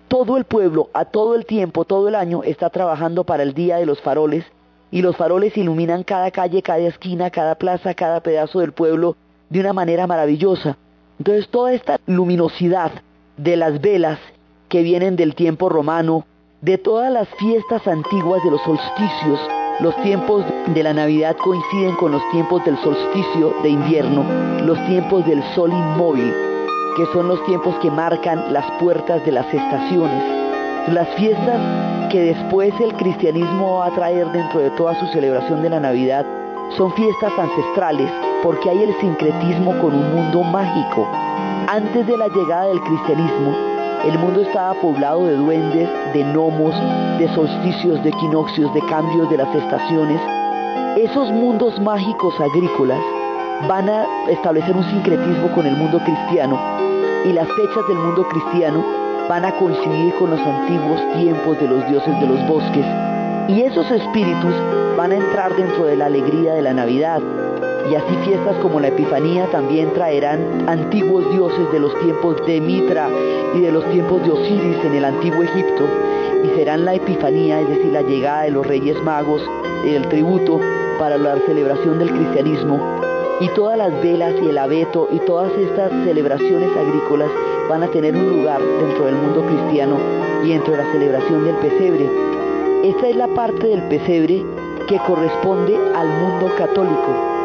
Todo 0.08 0.36
el 0.36 0.44
pueblo, 0.44 0.88
a 0.92 1.04
todo 1.04 1.34
el 1.34 1.46
tiempo, 1.46 1.84
todo 1.84 2.08
el 2.08 2.14
año, 2.14 2.42
está 2.42 2.70
trabajando 2.70 3.24
para 3.24 3.42
el 3.42 3.54
Día 3.54 3.76
de 3.76 3.86
los 3.86 4.00
Faroles, 4.00 4.44
y 4.90 5.02
los 5.02 5.16
faroles 5.16 5.56
iluminan 5.56 6.04
cada 6.04 6.30
calle, 6.30 6.62
cada 6.62 6.78
esquina, 6.78 7.30
cada 7.30 7.56
plaza, 7.56 7.94
cada 7.94 8.20
pedazo 8.20 8.60
del 8.60 8.72
pueblo 8.72 9.16
de 9.50 9.60
una 9.60 9.72
manera 9.72 10.06
maravillosa. 10.06 10.76
Entonces 11.18 11.48
toda 11.48 11.72
esta 11.72 11.98
luminosidad 12.06 12.92
de 13.36 13.56
las 13.56 13.80
velas 13.80 14.18
que 14.68 14.82
vienen 14.82 15.16
del 15.16 15.34
tiempo 15.34 15.68
romano, 15.68 16.24
de 16.66 16.78
todas 16.78 17.12
las 17.12 17.28
fiestas 17.38 17.86
antiguas 17.86 18.42
de 18.42 18.50
los 18.50 18.60
solsticios, 18.62 19.38
los 19.78 19.94
tiempos 20.02 20.44
de 20.74 20.82
la 20.82 20.92
Navidad 20.92 21.36
coinciden 21.36 21.94
con 21.94 22.10
los 22.10 22.22
tiempos 22.32 22.64
del 22.64 22.76
solsticio 22.78 23.54
de 23.62 23.68
invierno, 23.68 24.24
los 24.64 24.76
tiempos 24.86 25.24
del 25.26 25.40
sol 25.54 25.70
inmóvil, 25.70 26.34
que 26.96 27.06
son 27.12 27.28
los 27.28 27.40
tiempos 27.44 27.76
que 27.80 27.88
marcan 27.88 28.52
las 28.52 28.68
puertas 28.80 29.24
de 29.24 29.30
las 29.30 29.46
estaciones. 29.46 30.88
Las 30.92 31.06
fiestas 31.10 32.10
que 32.10 32.34
después 32.34 32.74
el 32.80 32.94
cristianismo 32.94 33.78
va 33.78 33.86
a 33.86 33.94
traer 33.94 34.26
dentro 34.32 34.58
de 34.58 34.70
toda 34.70 34.98
su 34.98 35.06
celebración 35.12 35.62
de 35.62 35.70
la 35.70 35.78
Navidad 35.78 36.26
son 36.76 36.92
fiestas 36.94 37.32
ancestrales 37.38 38.10
porque 38.42 38.70
hay 38.70 38.82
el 38.82 39.00
sincretismo 39.00 39.70
con 39.80 39.94
un 39.94 40.16
mundo 40.16 40.42
mágico. 40.42 41.06
Antes 41.68 42.04
de 42.08 42.16
la 42.16 42.26
llegada 42.26 42.66
del 42.66 42.80
cristianismo, 42.80 43.75
el 44.04 44.18
mundo 44.18 44.42
estaba 44.42 44.74
poblado 44.74 45.26
de 45.26 45.36
duendes, 45.36 45.88
de 46.12 46.22
gnomos, 46.24 46.74
de 47.18 47.28
solsticios, 47.34 48.02
de 48.02 48.10
equinoccios, 48.10 48.72
de 48.74 48.80
cambios 48.86 49.28
de 49.30 49.36
las 49.38 49.54
estaciones. 49.54 50.20
Esos 50.96 51.30
mundos 51.32 51.80
mágicos 51.80 52.34
agrícolas 52.40 53.00
van 53.68 53.88
a 53.88 54.04
establecer 54.28 54.76
un 54.76 54.84
sincretismo 54.84 55.52
con 55.54 55.66
el 55.66 55.76
mundo 55.76 55.98
cristiano 56.04 56.58
y 57.24 57.32
las 57.32 57.48
fechas 57.48 57.88
del 57.88 57.98
mundo 57.98 58.26
cristiano 58.28 58.84
van 59.28 59.44
a 59.44 59.52
coincidir 59.56 60.14
con 60.14 60.30
los 60.30 60.40
antiguos 60.40 61.00
tiempos 61.16 61.58
de 61.58 61.68
los 61.68 61.88
dioses 61.88 62.20
de 62.20 62.26
los 62.26 62.46
bosques 62.46 62.86
y 63.48 63.62
esos 63.62 63.90
espíritus 63.90 64.54
van 64.96 65.12
a 65.12 65.16
entrar 65.16 65.54
dentro 65.56 65.84
de 65.84 65.96
la 65.96 66.06
alegría 66.06 66.54
de 66.54 66.62
la 66.62 66.72
Navidad. 66.72 67.20
Y 67.90 67.94
así 67.94 68.16
fiestas 68.24 68.56
como 68.56 68.80
la 68.80 68.88
Epifanía 68.88 69.46
también 69.52 69.92
traerán 69.92 70.68
antiguos 70.68 71.30
dioses 71.32 71.70
de 71.72 71.78
los 71.78 71.94
tiempos 72.00 72.44
de 72.46 72.60
Mitra 72.60 73.08
y 73.54 73.60
de 73.60 73.70
los 73.70 73.84
tiempos 73.90 74.22
de 74.24 74.32
Osiris 74.32 74.84
en 74.84 74.94
el 74.94 75.04
antiguo 75.04 75.42
Egipto 75.42 75.84
y 76.44 76.48
serán 76.56 76.84
la 76.84 76.94
Epifanía, 76.94 77.60
es 77.60 77.68
decir, 77.68 77.92
la 77.92 78.02
llegada 78.02 78.42
de 78.42 78.50
los 78.50 78.66
Reyes 78.66 79.00
Magos, 79.02 79.42
el 79.84 80.06
tributo 80.08 80.60
para 80.98 81.16
la 81.16 81.36
celebración 81.46 81.98
del 81.98 82.10
cristianismo 82.10 82.80
y 83.40 83.48
todas 83.48 83.76
las 83.76 83.92
velas 84.02 84.34
y 84.42 84.48
el 84.48 84.58
abeto 84.58 85.08
y 85.12 85.18
todas 85.20 85.52
estas 85.52 85.90
celebraciones 86.04 86.70
agrícolas 86.76 87.30
van 87.68 87.82
a 87.82 87.88
tener 87.88 88.16
un 88.16 88.28
lugar 88.38 88.60
dentro 88.60 89.06
del 89.06 89.14
mundo 89.14 89.44
cristiano 89.46 89.96
y 90.44 90.50
dentro 90.50 90.72
de 90.72 90.78
la 90.82 90.92
celebración 90.92 91.44
del 91.44 91.56
pesebre. 91.56 92.10
Esta 92.84 93.08
es 93.08 93.16
la 93.16 93.28
parte 93.28 93.66
del 93.66 93.82
pesebre 93.82 94.44
que 94.88 94.98
corresponde 94.98 95.76
al 95.94 96.08
mundo 96.08 96.50
católico, 96.56 97.35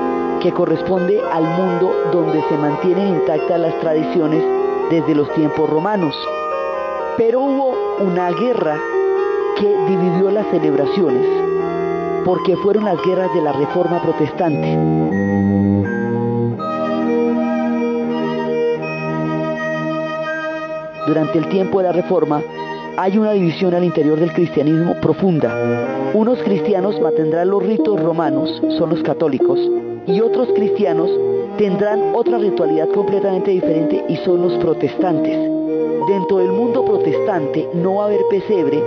que 0.41 0.51
corresponde 0.51 1.21
al 1.31 1.43
mundo 1.43 1.93
donde 2.11 2.41
se 2.49 2.57
mantienen 2.57 3.09
intactas 3.09 3.59
las 3.59 3.79
tradiciones 3.79 4.43
desde 4.89 5.13
los 5.13 5.31
tiempos 5.33 5.69
romanos. 5.69 6.15
Pero 7.17 7.41
hubo 7.41 7.75
una 7.99 8.31
guerra 8.31 8.79
que 9.59 9.67
dividió 9.87 10.31
las 10.31 10.47
celebraciones, 10.47 11.25
porque 12.25 12.55
fueron 12.57 12.85
las 12.85 12.99
guerras 13.03 13.31
de 13.35 13.41
la 13.41 13.51
Reforma 13.51 14.01
Protestante. 14.01 14.77
Durante 21.05 21.37
el 21.37 21.49
tiempo 21.49 21.79
de 21.79 21.83
la 21.83 21.91
Reforma, 21.91 22.41
hay 22.97 23.17
una 23.17 23.31
división 23.31 23.73
al 23.75 23.83
interior 23.83 24.19
del 24.19 24.33
cristianismo 24.33 24.95
profunda. 25.01 26.11
Unos 26.13 26.39
cristianos 26.39 26.99
mantendrán 26.99 27.49
los 27.49 27.63
ritos 27.63 28.01
romanos, 28.01 28.61
son 28.77 28.89
los 28.89 29.01
católicos, 29.03 29.59
y 30.07 30.21
otros 30.21 30.49
cristianos 30.55 31.09
tendrán 31.57 32.15
otra 32.15 32.37
ritualidad 32.37 32.89
completamente 32.89 33.51
diferente 33.51 34.03
y 34.07 34.15
son 34.17 34.41
los 34.41 34.53
protestantes. 34.63 35.37
Dentro 36.07 36.37
del 36.39 36.51
mundo 36.51 36.83
protestante 36.83 37.67
no 37.75 37.95
va 37.95 38.03
a 38.03 38.07
haber 38.07 38.21
pesebre 38.29 38.81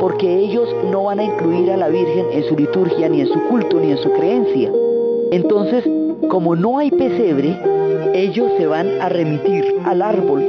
porque 0.00 0.38
ellos 0.38 0.68
no 0.90 1.04
van 1.04 1.20
a 1.20 1.24
incluir 1.24 1.70
a 1.70 1.76
la 1.76 1.88
Virgen 1.88 2.26
en 2.32 2.44
su 2.44 2.56
liturgia, 2.56 3.08
ni 3.08 3.22
en 3.22 3.28
su 3.28 3.42
culto, 3.48 3.80
ni 3.80 3.90
en 3.90 3.98
su 3.98 4.10
creencia. 4.12 4.70
Entonces, 5.32 5.84
como 6.28 6.54
no 6.54 6.78
hay 6.78 6.90
pesebre, 6.90 7.56
ellos 8.14 8.52
se 8.58 8.66
van 8.66 9.00
a 9.00 9.08
remitir 9.08 9.64
al 9.84 10.02
árbol 10.02 10.44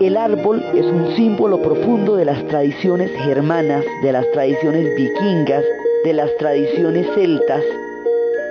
el 0.00 0.16
árbol 0.16 0.64
es 0.74 0.86
un 0.86 1.14
símbolo 1.14 1.60
profundo 1.60 2.16
de 2.16 2.24
las 2.24 2.42
tradiciones 2.46 3.10
germanas, 3.18 3.84
de 4.02 4.12
las 4.12 4.24
tradiciones 4.32 4.96
vikingas, 4.96 5.62
de 6.04 6.14
las 6.14 6.34
tradiciones 6.38 7.06
celtas, 7.14 7.62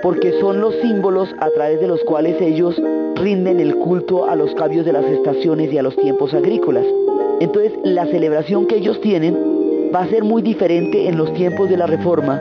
porque 0.02 0.32
son 0.40 0.60
los 0.60 0.74
símbolos 0.76 1.28
a 1.38 1.50
través 1.50 1.80
de 1.80 1.88
los 1.88 2.02
cuales 2.04 2.40
ellos 2.40 2.80
rinden 3.16 3.60
el 3.60 3.76
culto 3.76 4.28
a 4.28 4.34
los 4.34 4.54
cambios 4.54 4.86
de 4.86 4.92
las 4.92 5.04
estaciones 5.04 5.72
y 5.72 5.78
a 5.78 5.82
los 5.82 5.96
tiempos 5.96 6.32
agrícolas. 6.32 6.86
Entonces 7.40 7.72
la 7.84 8.06
celebración 8.06 8.66
que 8.66 8.76
ellos 8.76 9.00
tienen 9.00 9.36
va 9.94 10.00
a 10.00 10.08
ser 10.08 10.24
muy 10.24 10.42
diferente 10.42 11.08
en 11.08 11.16
los 11.16 11.32
tiempos 11.34 11.68
de 11.68 11.76
la 11.76 11.86
Reforma, 11.86 12.40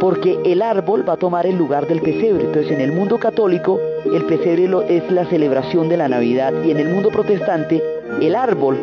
porque 0.00 0.38
el 0.44 0.62
árbol 0.62 1.08
va 1.08 1.14
a 1.14 1.18
tomar 1.18 1.46
el 1.46 1.56
lugar 1.56 1.86
del 1.86 2.00
pesebre. 2.00 2.44
Entonces 2.44 2.72
en 2.72 2.80
el 2.80 2.92
mundo 2.92 3.18
católico 3.18 3.78
el 4.04 4.24
pesebre 4.24 4.68
es 4.88 5.10
la 5.10 5.24
celebración 5.26 5.88
de 5.88 5.96
la 5.96 6.08
Navidad 6.08 6.52
y 6.64 6.70
en 6.70 6.78
el 6.78 6.88
mundo 6.88 7.10
protestante 7.10 7.82
el 8.20 8.34
árbol 8.34 8.78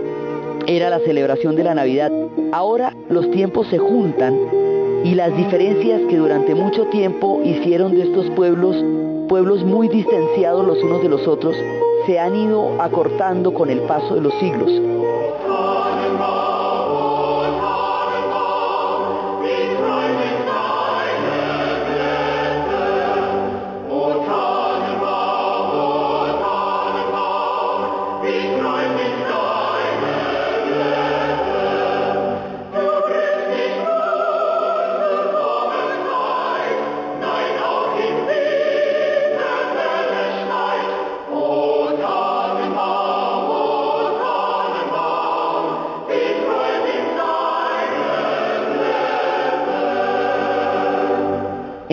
era 0.68 0.90
la 0.90 1.00
celebración 1.00 1.56
de 1.56 1.64
la 1.64 1.76
Navidad. 1.76 2.12
Ahora 2.52 2.96
los 3.10 3.30
tiempos 3.32 3.68
se 3.68 3.78
juntan 3.78 4.38
y 5.04 5.16
las 5.16 5.36
diferencias 5.36 6.02
que 6.10 6.18
durante 6.18 6.56
mucho 6.56 6.86
tiempo 6.88 7.42
hicieron 7.44 7.96
de 7.96 8.04
estos 8.04 8.30
pueblos 8.32 8.76
pueblos 9.28 9.63
muy 9.63 9.88
distanciados 9.88 10.66
los 10.66 10.82
unos 10.84 11.02
de 11.02 11.10
los 11.10 11.28
otros 11.28 11.56
se 12.06 12.20
han 12.20 12.36
ido 12.36 12.82
acortando 12.82 13.54
con 13.54 13.70
el 13.70 13.80
paso 13.82 14.16
de 14.16 14.22
los 14.22 14.34
siglos. 14.36 14.70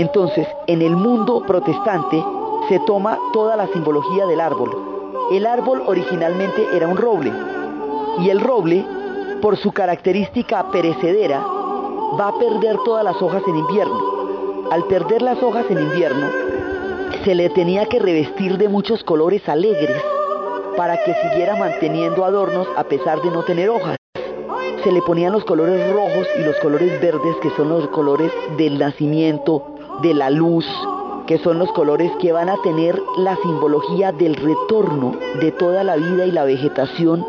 Entonces, 0.00 0.48
en 0.66 0.80
el 0.80 0.96
mundo 0.96 1.42
protestante 1.46 2.24
se 2.70 2.78
toma 2.86 3.18
toda 3.34 3.54
la 3.54 3.66
simbología 3.66 4.24
del 4.24 4.40
árbol. 4.40 4.70
El 5.30 5.44
árbol 5.44 5.82
originalmente 5.86 6.66
era 6.72 6.88
un 6.88 6.96
roble 6.96 7.30
y 8.18 8.30
el 8.30 8.40
roble, 8.40 8.82
por 9.42 9.58
su 9.58 9.72
característica 9.72 10.70
perecedera, 10.70 11.40
va 12.18 12.28
a 12.28 12.38
perder 12.38 12.78
todas 12.82 13.04
las 13.04 13.20
hojas 13.20 13.42
en 13.46 13.56
invierno. 13.58 14.00
Al 14.70 14.84
perder 14.84 15.20
las 15.20 15.42
hojas 15.42 15.66
en 15.68 15.82
invierno, 15.82 16.28
se 17.22 17.34
le 17.34 17.50
tenía 17.50 17.84
que 17.84 17.98
revestir 17.98 18.56
de 18.56 18.70
muchos 18.70 19.04
colores 19.04 19.46
alegres 19.50 20.02
para 20.78 20.96
que 21.04 21.12
siguiera 21.12 21.56
manteniendo 21.56 22.24
adornos 22.24 22.66
a 22.74 22.84
pesar 22.84 23.20
de 23.20 23.30
no 23.30 23.42
tener 23.42 23.68
hojas. 23.68 23.96
Se 24.82 24.92
le 24.92 25.02
ponían 25.02 25.32
los 25.32 25.44
colores 25.44 25.92
rojos 25.92 26.26
y 26.38 26.42
los 26.42 26.56
colores 26.56 26.98
verdes, 27.02 27.36
que 27.42 27.50
son 27.50 27.68
los 27.68 27.86
colores 27.88 28.32
del 28.56 28.78
nacimiento, 28.78 29.74
de 30.02 30.14
la 30.14 30.30
luz, 30.30 30.66
que 31.26 31.38
son 31.38 31.58
los 31.58 31.70
colores 31.72 32.10
que 32.20 32.32
van 32.32 32.48
a 32.48 32.56
tener 32.62 33.00
la 33.18 33.36
simbología 33.36 34.12
del 34.12 34.34
retorno 34.34 35.12
de 35.40 35.52
toda 35.52 35.84
la 35.84 35.96
vida 35.96 36.26
y 36.26 36.32
la 36.32 36.44
vegetación 36.44 37.24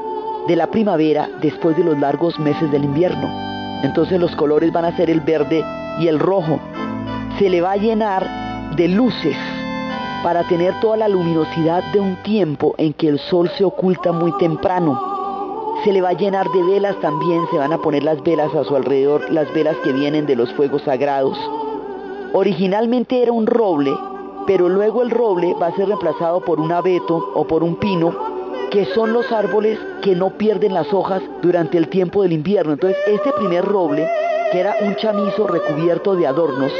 de 0.48 0.56
la 0.56 0.68
primavera 0.68 1.30
después 1.42 1.78
de 1.78 1.84
los 1.84 2.00
largos 2.00 2.40
meses 2.40 2.72
del 2.72 2.84
invierno. 2.86 3.30
Entonces 3.84 4.20
los 4.20 4.36
colores 4.36 4.72
van 4.72 4.86
a 4.86 4.96
ser 4.96 5.10
el 5.10 5.22
verde 5.22 5.64
y 6.00 6.08
el 6.08 6.20
rojo. 6.20 6.60
Se 7.38 7.50
le 7.50 7.62
va 7.62 7.74
a 7.74 7.78
llenar 7.78 8.26
de 8.76 8.88
luces 8.88 9.36
para 10.24 10.44
tener 10.48 10.80
toda 10.80 10.98
la 10.98 11.08
luminosidad 11.08 11.84
de 11.94 12.00
un 12.00 12.16
tiempo 12.24 12.76
en 12.78 12.94
que 12.94 13.08
el 13.08 13.20
sol 13.20 13.50
se 13.58 13.64
oculta 13.64 14.12
muy 14.12 14.32
temprano. 14.38 15.10
se 15.84 15.92
le 15.92 16.02
va 16.02 16.10
a 16.10 16.14
llenar 16.14 16.48
de 16.52 16.64
velas 16.64 16.96
también, 17.02 17.42
se 17.50 17.58
van 17.58 17.74
a 17.74 17.80
poner 17.80 18.04
las 18.04 18.22
velas 18.22 18.54
a 18.54 18.64
su 18.64 18.76
alrededor, 18.76 19.32
las 19.32 19.52
velas 19.52 19.76
que 19.84 19.92
vienen 19.92 20.28
de 20.28 20.36
los 20.36 20.54
fuegos 20.54 20.84
sagrados. 20.84 21.40
Originalmente 22.34 23.22
era 23.22 23.32
un 23.32 23.46
roble, 23.46 23.94
pero 24.48 24.70
luego 24.70 25.02
el 25.02 25.12
roble 25.12 25.54
va 25.62 25.68
a 25.68 25.76
ser 25.76 25.88
reemplazado 25.88 26.42
por 26.42 26.60
un 26.60 26.72
abeto 26.72 27.32
o 27.36 27.46
por 27.46 27.64
un 27.64 27.76
pino, 27.76 28.16
que 28.70 28.86
son 28.86 29.12
los 29.12 29.32
árboles 29.32 29.78
que 30.02 30.16
no 30.16 30.30
pierden 30.32 30.74
las 30.74 30.94
hojas 30.94 31.22
durante 31.42 31.78
el 31.78 31.90
tiempo 31.90 32.24
del 32.24 32.34
invierno. 32.34 32.74
Entonces, 32.74 32.98
este 33.06 33.32
primer 33.34 33.66
roble, 33.66 34.10
que 34.52 34.60
era 34.60 34.76
un 34.82 34.96
chamizo 34.96 35.46
recubierto 35.46 36.16
de 36.16 36.26
adornos, 36.26 36.72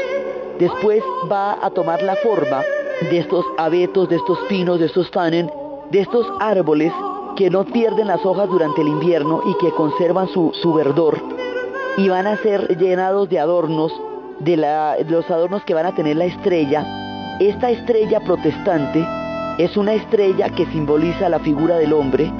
después 0.58 1.02
va 1.30 1.58
a 1.64 1.70
tomar 1.70 2.02
la 2.02 2.16
forma 2.16 2.62
de 3.10 3.18
estos 3.18 3.44
abetos, 3.58 4.08
de 4.08 4.16
estos 4.16 4.38
pinos, 4.48 4.78
de 4.78 4.86
estos 4.86 5.10
tannen, 5.10 5.50
de 5.90 6.00
estos 6.00 6.26
árboles 6.40 6.92
que 7.36 7.50
no 7.50 7.64
pierden 7.64 8.06
las 8.06 8.24
hojas 8.24 8.48
durante 8.48 8.82
el 8.82 8.88
invierno 8.88 9.42
y 9.44 9.54
que 9.54 9.70
conservan 9.72 10.28
su, 10.28 10.72
verdor 10.74 11.18
y 11.96 12.08
van 12.08 12.26
a 12.26 12.36
ser 12.38 12.78
llenados 12.78 13.28
de 13.28 13.38
adornos, 13.38 13.92
de, 14.44 14.56
los 15.08 15.30
adornos 15.30 15.64
que 15.64 15.74
van 15.74 15.86
a 15.86 15.94
tener 15.94 16.16
la 16.16 16.24
estrella. 16.24 17.36
Esta 17.40 17.70
estrella 17.70 18.20
protestante 18.20 19.06
es 19.58 19.76
una 19.76 19.94
estrella 19.94 20.48
que 20.50 20.66
simboliza 20.66 21.28
la 21.28 21.38
figura 21.40 21.76
del 21.76 21.92
hombre. 21.92 22.32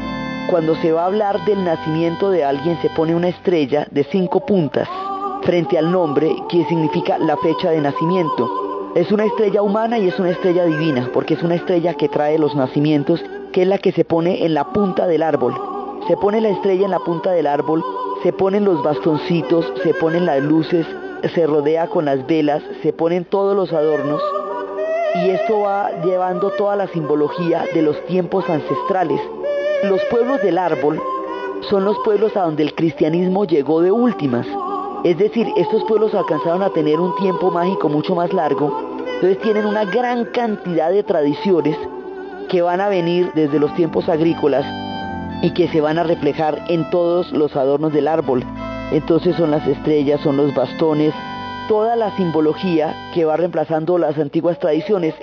Cuando 0.51 0.75
se 0.77 0.93
va 0.93 1.03
a 1.03 1.07
hablar 1.07 1.45
del 1.45 1.65
nacimiento 1.65 2.31
de 2.31 2.45
alguien 2.45 2.79
se 2.83 2.91
pone 2.91 3.15
una 3.15 3.29
estrella 3.29 3.87
de 3.91 4.05
cinco 4.05 4.45
puntas 4.45 4.89
frente 5.43 5.77
al 5.79 5.91
nombre 5.91 6.35
que 6.49 6.65
significa 6.67 7.19
la 7.19 7.37
fecha 7.37 7.71
de 7.71 7.81
nacimiento. 7.81 8.93
Es 8.95 9.11
una 9.11 9.25
estrella 9.25 9.63
humana 9.63 9.99
y 9.99 10.09
es 10.09 10.19
una 10.19 10.31
estrella 10.31 10.65
divina 10.65 11.09
porque 11.13 11.35
es 11.35 11.43
una 11.43 11.55
estrella 11.55 11.95
que 11.95 12.09
trae 12.09 12.39
los 12.39 12.55
nacimientos 12.55 13.25
que 13.53 13.63
es 13.63 13.69
la 13.69 13.79
que 13.79 13.93
se 13.93 14.05
pone 14.05 14.45
en 14.45 14.55
la 14.55 14.73
punta 14.73 15.07
del 15.07 15.23
árbol. 15.23 15.55
Se 16.09 16.17
pone 16.17 16.41
la 16.41 16.51
estrella 16.51 16.85
en 16.85 16.91
la 16.91 16.99
punta 16.99 17.31
del 17.31 17.47
árbol, 17.47 17.83
se 18.23 18.33
ponen 18.33 18.65
los 18.65 18.83
bastoncitos, 18.83 19.73
se 19.83 19.95
ponen 19.95 20.27
las 20.27 20.43
luces, 20.43 20.87
se 21.35 21.47
rodea 21.47 21.87
con 21.89 22.05
las 22.05 22.27
velas, 22.27 22.63
se 22.83 22.93
ponen 22.93 23.25
todos 23.25 23.57
los 23.57 23.73
adornos 23.73 24.21
y 25.15 25.31
esto 25.31 25.61
va 25.61 25.91
llevando 26.05 26.51
toda 26.51 26.77
la 26.77 26.87
simbología 26.89 27.65
de 27.75 27.83
los 27.83 28.05
tiempos 28.07 28.49
ancestrales. 28.49 29.21
Los 29.85 30.01
pueblos 30.11 30.43
del 30.43 30.59
árbol 30.59 31.01
son 31.69 31.85
los 31.85 31.97
pueblos 32.05 32.37
a 32.37 32.43
donde 32.43 32.63
el 32.63 32.75
cristianismo 32.75 33.45
llegó 33.45 33.81
de 33.83 33.93
últimas. 33.93 34.47
Es 35.05 35.19
decir, 35.19 35.47
estos 35.57 35.85
pueblos 35.85 36.15
alcanzaron 36.15 36.63
a 36.63 36.71
tener 36.71 36.99
un 36.99 37.15
tiempo 37.17 37.51
mágico 37.51 37.89
mucho 37.89 38.15
más 38.15 38.33
largo, 38.33 38.93
entonces 39.15 39.39
tienen 39.39 39.67
una 39.67 39.85
gran 39.85 40.25
cantidad 40.27 40.91
de 40.91 41.03
tradiciones 41.03 41.77
que 42.49 42.63
van 42.63 42.81
a 42.81 42.89
venir 42.89 43.31
desde 43.35 43.59
los 43.59 43.75
tiempos 43.75 44.09
agrícolas 44.09 44.65
y 45.43 45.53
que 45.55 45.69
se 45.69 45.81
van 45.81 45.99
a 45.99 46.05
reflejar 46.05 46.65
en 46.69 46.89
todos 46.91 47.33
los 47.33 47.55
adornos 47.57 47.93
del 47.93 48.09
árbol. 48.09 48.45
Entonces 48.93 49.35
son 49.37 49.51
las 49.51 49.67
estrellas, 49.67 50.21
son 50.21 50.37
los 50.37 50.55
bastones, 50.55 51.15
toda 51.67 51.97
la 51.97 52.15
simbología 52.17 52.95
que 53.15 53.25
va 53.25 53.39
reemplazando 53.39 53.97
las 53.97 54.19
antiguas 54.19 54.59
tradiciones. 54.59 55.15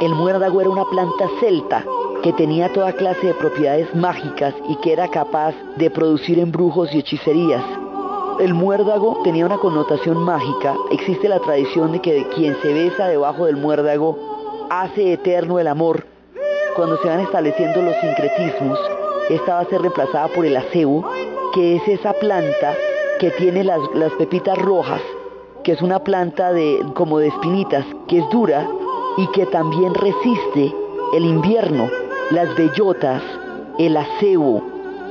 El 0.00 0.14
muérdago 0.14 0.60
era 0.60 0.70
una 0.70 0.84
planta 0.84 1.26
celta 1.40 1.84
que 2.22 2.32
tenía 2.32 2.72
toda 2.72 2.92
clase 2.92 3.26
de 3.26 3.34
propiedades 3.34 3.92
mágicas 3.96 4.54
y 4.68 4.76
que 4.76 4.92
era 4.92 5.08
capaz 5.08 5.54
de 5.76 5.90
producir 5.90 6.38
embrujos 6.38 6.94
y 6.94 7.00
hechicerías. 7.00 7.64
El 8.38 8.54
muérdago 8.54 9.20
tenía 9.24 9.44
una 9.44 9.58
connotación 9.58 10.18
mágica. 10.18 10.76
Existe 10.92 11.28
la 11.28 11.40
tradición 11.40 11.90
de 11.90 12.00
que 12.00 12.28
quien 12.28 12.56
se 12.62 12.72
besa 12.72 13.08
debajo 13.08 13.46
del 13.46 13.56
muérdago 13.56 14.16
hace 14.70 15.14
eterno 15.14 15.58
el 15.58 15.66
amor. 15.66 16.06
Cuando 16.76 16.96
se 16.98 17.08
van 17.08 17.18
estableciendo 17.18 17.82
los 17.82 17.96
sincretismos, 18.00 18.78
esta 19.28 19.54
va 19.54 19.60
a 19.60 19.64
ser 19.66 19.80
reemplazada 19.80 20.28
por 20.28 20.46
el 20.46 20.56
acebo, 20.56 21.08
que 21.54 21.76
es 21.76 21.88
esa 21.88 22.12
planta 22.14 22.74
que 23.18 23.30
tiene 23.32 23.64
las, 23.64 23.80
las 23.94 24.12
pepitas 24.12 24.56
rojas, 24.58 25.02
que 25.64 25.72
es 25.72 25.82
una 25.82 25.98
planta 25.98 26.52
de, 26.52 26.84
como 26.94 27.18
de 27.18 27.28
espinitas, 27.28 27.84
que 28.06 28.18
es 28.18 28.30
dura 28.30 28.66
y 29.16 29.26
que 29.28 29.46
también 29.46 29.94
resiste 29.94 30.74
el 31.14 31.24
invierno. 31.24 31.90
Las 32.30 32.54
bellotas, 32.56 33.22
el 33.78 33.96
acebo, 33.96 34.62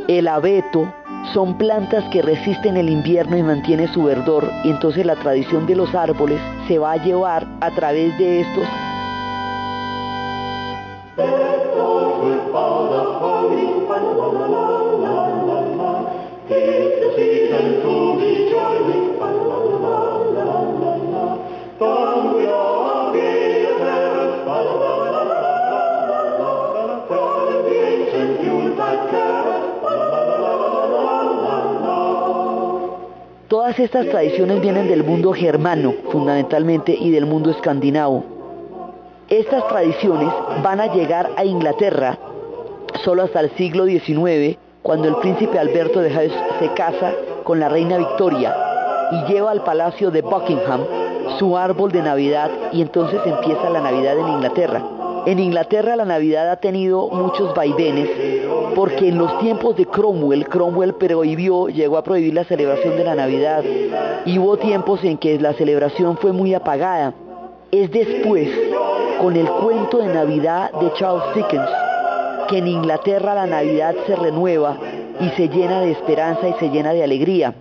el 0.08 0.28
abeto, 0.28 0.88
son 1.34 1.58
plantas 1.58 2.04
que 2.12 2.22
resisten 2.22 2.78
el 2.78 2.90
invierno 2.90 3.38
y 3.38 3.44
mantienen 3.44 3.92
su 3.94 4.04
verdor. 4.04 4.50
Y 4.64 4.70
entonces 4.70 5.06
la 5.06 5.16
tradición 5.16 5.66
de 5.66 5.76
los 5.76 5.94
árboles 5.94 6.40
se 6.68 6.80
va 6.80 6.94
a 6.94 7.04
llevar 7.04 7.46
a 7.60 7.70
través 7.72 8.18
de 8.18 8.42
estos 8.42 8.66
Todas 33.48 33.80
estas 33.80 34.08
tradiciones 34.08 34.62
vienen 34.62 34.88
del 34.88 35.04
mundo 35.04 35.34
germano, 35.34 35.94
fundamentalmente, 36.12 36.94
y 36.94 37.10
del 37.10 37.26
mundo 37.26 37.50
escandinavo. 37.50 38.37
Estas 39.30 39.68
tradiciones 39.68 40.30
van 40.63 40.80
a 40.80 40.94
llegar 40.94 41.32
a 41.36 41.44
Inglaterra 41.44 42.18
solo 43.04 43.24
hasta 43.24 43.42
el 43.42 43.52
siglo 43.58 43.86
XIX, 43.86 44.58
cuando 44.82 45.10
el 45.10 45.18
príncipe 45.18 45.60
Alberto 45.60 46.00
de 46.00 46.08
Hesse 46.08 46.40
se 46.60 46.70
casa 46.70 47.12
con 47.44 47.60
la 47.60 47.68
reina 47.68 47.98
Victoria 47.98 48.56
y 49.12 49.34
lleva 49.34 49.52
al 49.52 49.66
palacio 49.66 50.12
de 50.12 50.22
Buckingham 50.22 50.80
su 51.40 51.58
árbol 51.58 51.92
de 51.92 52.04
Navidad 52.04 52.50
y 52.72 52.82
entonces 52.82 53.20
empieza 53.26 53.70
la 53.70 53.82
Navidad 53.82 54.18
en 54.18 54.30
Inglaterra. 54.30 54.82
En 55.26 55.40
Inglaterra 55.40 55.98
la 55.98 56.06
Navidad 56.06 56.50
ha 56.50 56.62
tenido 56.62 57.10
muchos 57.10 57.54
vaivenes 57.54 58.10
porque 58.76 59.10
en 59.10 59.18
los 59.18 59.40
tiempos 59.40 59.76
de 59.76 59.88
Cromwell, 59.88 60.48
Cromwell 60.48 60.94
prohibió, 60.94 61.68
llegó 61.68 61.98
a 61.98 62.04
prohibir 62.04 62.34
la 62.34 62.46
celebración 62.46 62.96
de 62.96 63.04
la 63.04 63.16
Navidad 63.16 63.62
y 64.26 64.40
hubo 64.40 64.56
tiempos 64.56 65.04
en 65.04 65.18
que 65.18 65.38
la 65.38 65.52
celebración 65.52 66.16
fue 66.16 66.32
muy 66.32 66.54
apagada. 66.54 67.13
Es 67.72 67.92
después 67.92 68.48
con 69.20 69.36
el 69.36 69.48
cuento 69.48 69.98
de 69.98 70.14
Navidad 70.14 70.72
de 70.72 70.94
Charles 70.94 71.24
Dickens, 71.36 71.70
que 72.48 72.60
en 72.60 72.68
Inglaterra 72.68 73.34
la 73.34 73.48
Navidad 73.48 73.96
se 74.06 74.16
renueva 74.16 74.78
y 75.20 75.30
se 75.30 75.50
llena 75.50 75.82
de 75.82 75.92
esperanza 75.92 76.48
y 76.48 76.54
se 76.54 76.70
llena 76.70 76.94
de 76.94 77.04
alegría. 77.04 77.54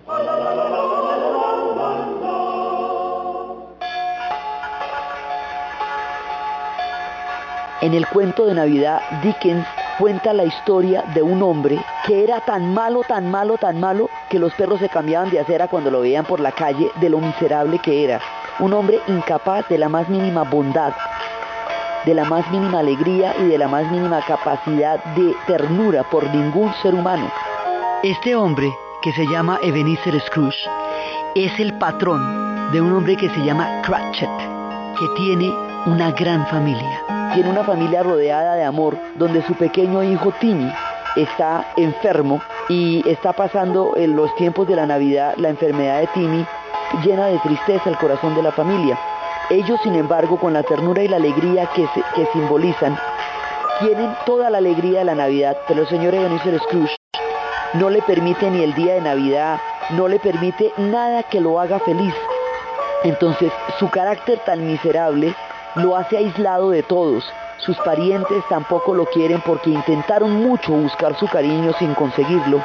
En 7.81 7.93
el 7.93 8.07
cuento 8.07 8.45
de 8.45 8.55
Navidad, 8.55 9.01
Dickens 9.21 9.65
cuenta 9.99 10.33
la 10.33 10.45
historia 10.45 11.03
de 11.13 11.21
un 11.21 11.41
hombre 11.41 11.79
que 12.05 12.23
era 12.23 12.41
tan 12.41 12.73
malo, 12.73 13.01
tan 13.07 13.29
malo, 13.29 13.57
tan 13.57 13.79
malo, 13.79 14.09
que 14.29 14.39
los 14.39 14.53
perros 14.53 14.79
se 14.79 14.89
cambiaban 14.89 15.29
de 15.29 15.39
acera 15.39 15.67
cuando 15.67 15.91
lo 15.91 16.01
veían 16.01 16.25
por 16.25 16.39
la 16.39 16.51
calle 16.51 16.89
de 16.99 17.09
lo 17.09 17.19
miserable 17.19 17.79
que 17.79 18.03
era. 18.03 18.19
Un 18.59 18.73
hombre 18.73 18.99
incapaz 19.07 19.67
de 19.69 19.77
la 19.77 19.89
más 19.89 20.09
mínima 20.09 20.43
bondad, 20.43 20.93
de 22.07 22.13
la 22.13 22.23
más 22.23 22.49
mínima 22.51 22.79
alegría 22.79 23.35
y 23.37 23.49
de 23.49 23.57
la 23.57 23.67
más 23.67 23.91
mínima 23.91 24.21
capacidad 24.25 25.03
de 25.15 25.35
ternura 25.45 26.03
por 26.03 26.23
ningún 26.33 26.73
ser 26.81 26.93
humano. 26.93 27.29
Este 28.01 28.33
hombre, 28.33 28.71
que 29.01 29.11
se 29.11 29.27
llama 29.27 29.59
Ebenezer 29.61 30.17
Scrooge, 30.21 30.69
es 31.35 31.59
el 31.59 31.77
patrón 31.77 32.71
de 32.71 32.79
un 32.79 32.93
hombre 32.93 33.17
que 33.17 33.29
se 33.29 33.43
llama 33.43 33.81
Cratchit, 33.81 34.29
que 34.97 35.05
tiene 35.17 35.53
una 35.85 36.11
gran 36.11 36.47
familia. 36.47 37.03
Tiene 37.33 37.49
una 37.49 37.65
familia 37.65 38.03
rodeada 38.03 38.55
de 38.55 38.63
amor, 38.63 38.97
donde 39.15 39.45
su 39.45 39.53
pequeño 39.55 40.01
hijo 40.01 40.31
Timmy 40.39 40.71
está 41.17 41.73
enfermo 41.75 42.41
y 42.69 43.03
está 43.05 43.33
pasando 43.33 43.97
en 43.97 44.15
los 44.15 44.33
tiempos 44.35 44.65
de 44.65 44.77
la 44.77 44.85
Navidad 44.85 45.33
la 45.35 45.49
enfermedad 45.49 45.99
de 45.99 46.07
Timmy 46.13 46.45
llena 47.03 47.25
de 47.25 47.39
tristeza 47.39 47.89
el 47.89 47.97
corazón 47.97 48.33
de 48.33 48.43
la 48.43 48.53
familia. 48.53 48.97
Ellos, 49.49 49.79
sin 49.81 49.95
embargo, 49.95 50.37
con 50.37 50.51
la 50.51 50.63
ternura 50.63 51.01
y 51.03 51.07
la 51.07 51.15
alegría 51.15 51.69
que, 51.73 51.87
simbolizan, 52.33 52.99
tienen 53.79 54.13
toda 54.25 54.49
la 54.49 54.57
alegría 54.57 54.99
de 54.99 55.05
la 55.05 55.15
Navidad, 55.15 55.55
pero 55.69 55.83
el 55.83 55.87
señor 55.87 56.13
Ebenezer 56.13 56.59
Scrooge 56.59 56.93
no 57.75 57.89
le 57.89 58.01
permite 58.01 58.51
ni 58.51 58.61
el 58.61 58.73
día 58.73 58.95
de 58.95 59.01
Navidad, 59.01 59.57
no 59.91 60.09
le 60.09 60.19
permite 60.19 60.73
nada 60.75 61.23
que 61.23 61.39
lo 61.39 61.61
haga 61.61 61.79
feliz. 61.79 62.13
Entonces, 63.05 63.53
su 63.79 63.89
carácter 63.89 64.39
tan 64.39 64.67
miserable 64.67 65.33
lo 65.75 65.95
hace 65.95 66.17
aislado 66.17 66.71
de 66.71 66.83
todos. 66.83 67.23
Sus 67.59 67.77
parientes 67.77 68.43
tampoco 68.49 68.93
lo 68.93 69.05
quieren 69.05 69.41
porque 69.45 69.69
intentaron 69.69 70.43
mucho 70.43 70.73
buscar 70.73 71.17
su 71.17 71.25
cariño 71.25 71.71
sin 71.79 71.93
conseguirlo. 71.93 72.61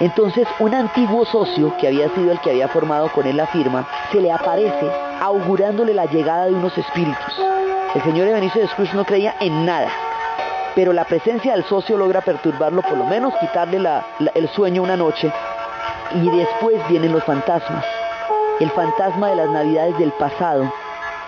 Entonces 0.00 0.48
un 0.58 0.74
antiguo 0.74 1.26
socio, 1.26 1.76
que 1.76 1.86
había 1.86 2.08
sido 2.14 2.32
el 2.32 2.40
que 2.40 2.50
había 2.50 2.68
formado 2.68 3.12
con 3.12 3.26
él 3.26 3.36
la 3.36 3.46
firma, 3.46 3.86
se 4.10 4.18
le 4.18 4.32
aparece 4.32 4.90
augurándole 5.20 5.92
la 5.92 6.06
llegada 6.06 6.46
de 6.46 6.54
unos 6.54 6.76
espíritus. 6.78 7.38
El 7.94 8.02
señor 8.02 8.28
Ebenezer 8.28 8.66
Scrooge 8.68 8.94
no 8.94 9.04
creía 9.04 9.34
en 9.40 9.66
nada. 9.66 9.88
pero 10.74 10.92
la 10.92 11.04
presencia 11.04 11.52
del 11.52 11.64
socio 11.64 11.98
logra 11.98 12.20
perturbarlo, 12.20 12.80
por 12.82 12.96
lo 12.96 13.04
menos 13.04 13.34
quitarle 13.40 13.80
el 14.34 14.48
sueño 14.50 14.84
una 14.84 14.96
noche. 14.96 15.30
Y 16.14 16.30
después 16.30 16.76
vienen 16.88 17.12
los 17.12 17.24
fantasmas. 17.24 17.84
El 18.60 18.70
fantasma 18.70 19.30
de 19.30 19.36
las 19.36 19.50
navidades 19.50 19.98
del 19.98 20.12
pasado, 20.12 20.72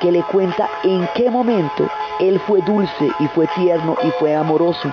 que 0.00 0.12
le 0.12 0.22
cuenta 0.22 0.70
en 0.84 1.08
qué 1.14 1.28
momento 1.28 1.88
él 2.20 2.40
fue 2.46 2.62
dulce 2.62 3.10
y 3.18 3.26
fue 3.28 3.46
tierno 3.48 3.96
y 4.02 4.10
fue 4.12 4.34
amoroso. 4.34 4.90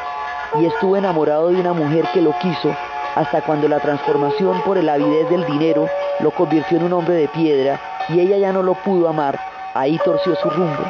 Y 0.60 0.66
estuvo 0.66 0.98
enamorado 0.98 1.50
de 1.50 1.62
una 1.62 1.74
mujer 1.74 2.06
que 2.12 2.22
lo 2.22 2.38
quiso 2.40 2.76
hasta 3.20 3.42
cuando 3.42 3.68
la 3.68 3.82
transformación 3.82 4.62
por 4.62 4.78
el 4.78 4.88
avidez 4.88 5.30
del 5.30 5.46
dinero 5.46 5.90
lo 6.22 6.32
convirtió 6.32 6.78
en 6.78 6.86
un 6.86 6.94
hombre 6.94 7.16
de 7.16 7.28
piedra 7.28 7.78
y 8.08 8.22
ella 8.22 8.38
ya 8.38 8.54
no 8.54 8.64
lo 8.64 8.76
pudo 8.76 9.10
amar, 9.10 9.38
ahí 9.74 10.00
torció 10.06 10.36
su 10.36 10.50
rumbo. 10.50 10.86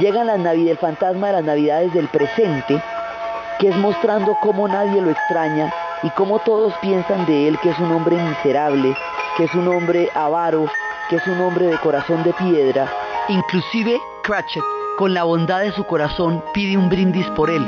Llega 0.00 0.24
la 0.24 0.38
Navidad, 0.38 0.72
el 0.72 0.78
fantasma 0.78 1.28
de 1.28 1.32
las 1.34 1.44
Navidades 1.44 1.94
del 1.94 2.08
presente, 2.08 2.82
que 3.60 3.68
es 3.68 3.76
mostrando 3.76 4.36
cómo 4.42 4.66
nadie 4.66 5.00
lo 5.00 5.10
extraña 5.10 5.72
y 6.02 6.10
cómo 6.10 6.40
todos 6.40 6.74
piensan 6.82 7.24
de 7.26 7.46
él 7.46 7.58
que 7.60 7.70
es 7.70 7.78
un 7.78 7.92
hombre 7.92 8.16
miserable, 8.16 8.96
que 9.36 9.44
es 9.44 9.54
un 9.54 9.68
hombre 9.68 10.10
avaro, 10.16 10.66
que 11.08 11.16
es 11.16 11.26
un 11.28 11.40
hombre 11.40 11.66
de 11.66 11.78
corazón 11.78 12.24
de 12.24 12.32
piedra. 12.32 12.90
Inclusive 13.28 14.00
Cratchit, 14.24 14.64
con 14.98 15.14
la 15.14 15.22
bondad 15.22 15.60
de 15.60 15.70
su 15.70 15.84
corazón, 15.84 16.42
pide 16.52 16.76
un 16.76 16.88
brindis 16.88 17.26
por 17.36 17.50
él, 17.50 17.64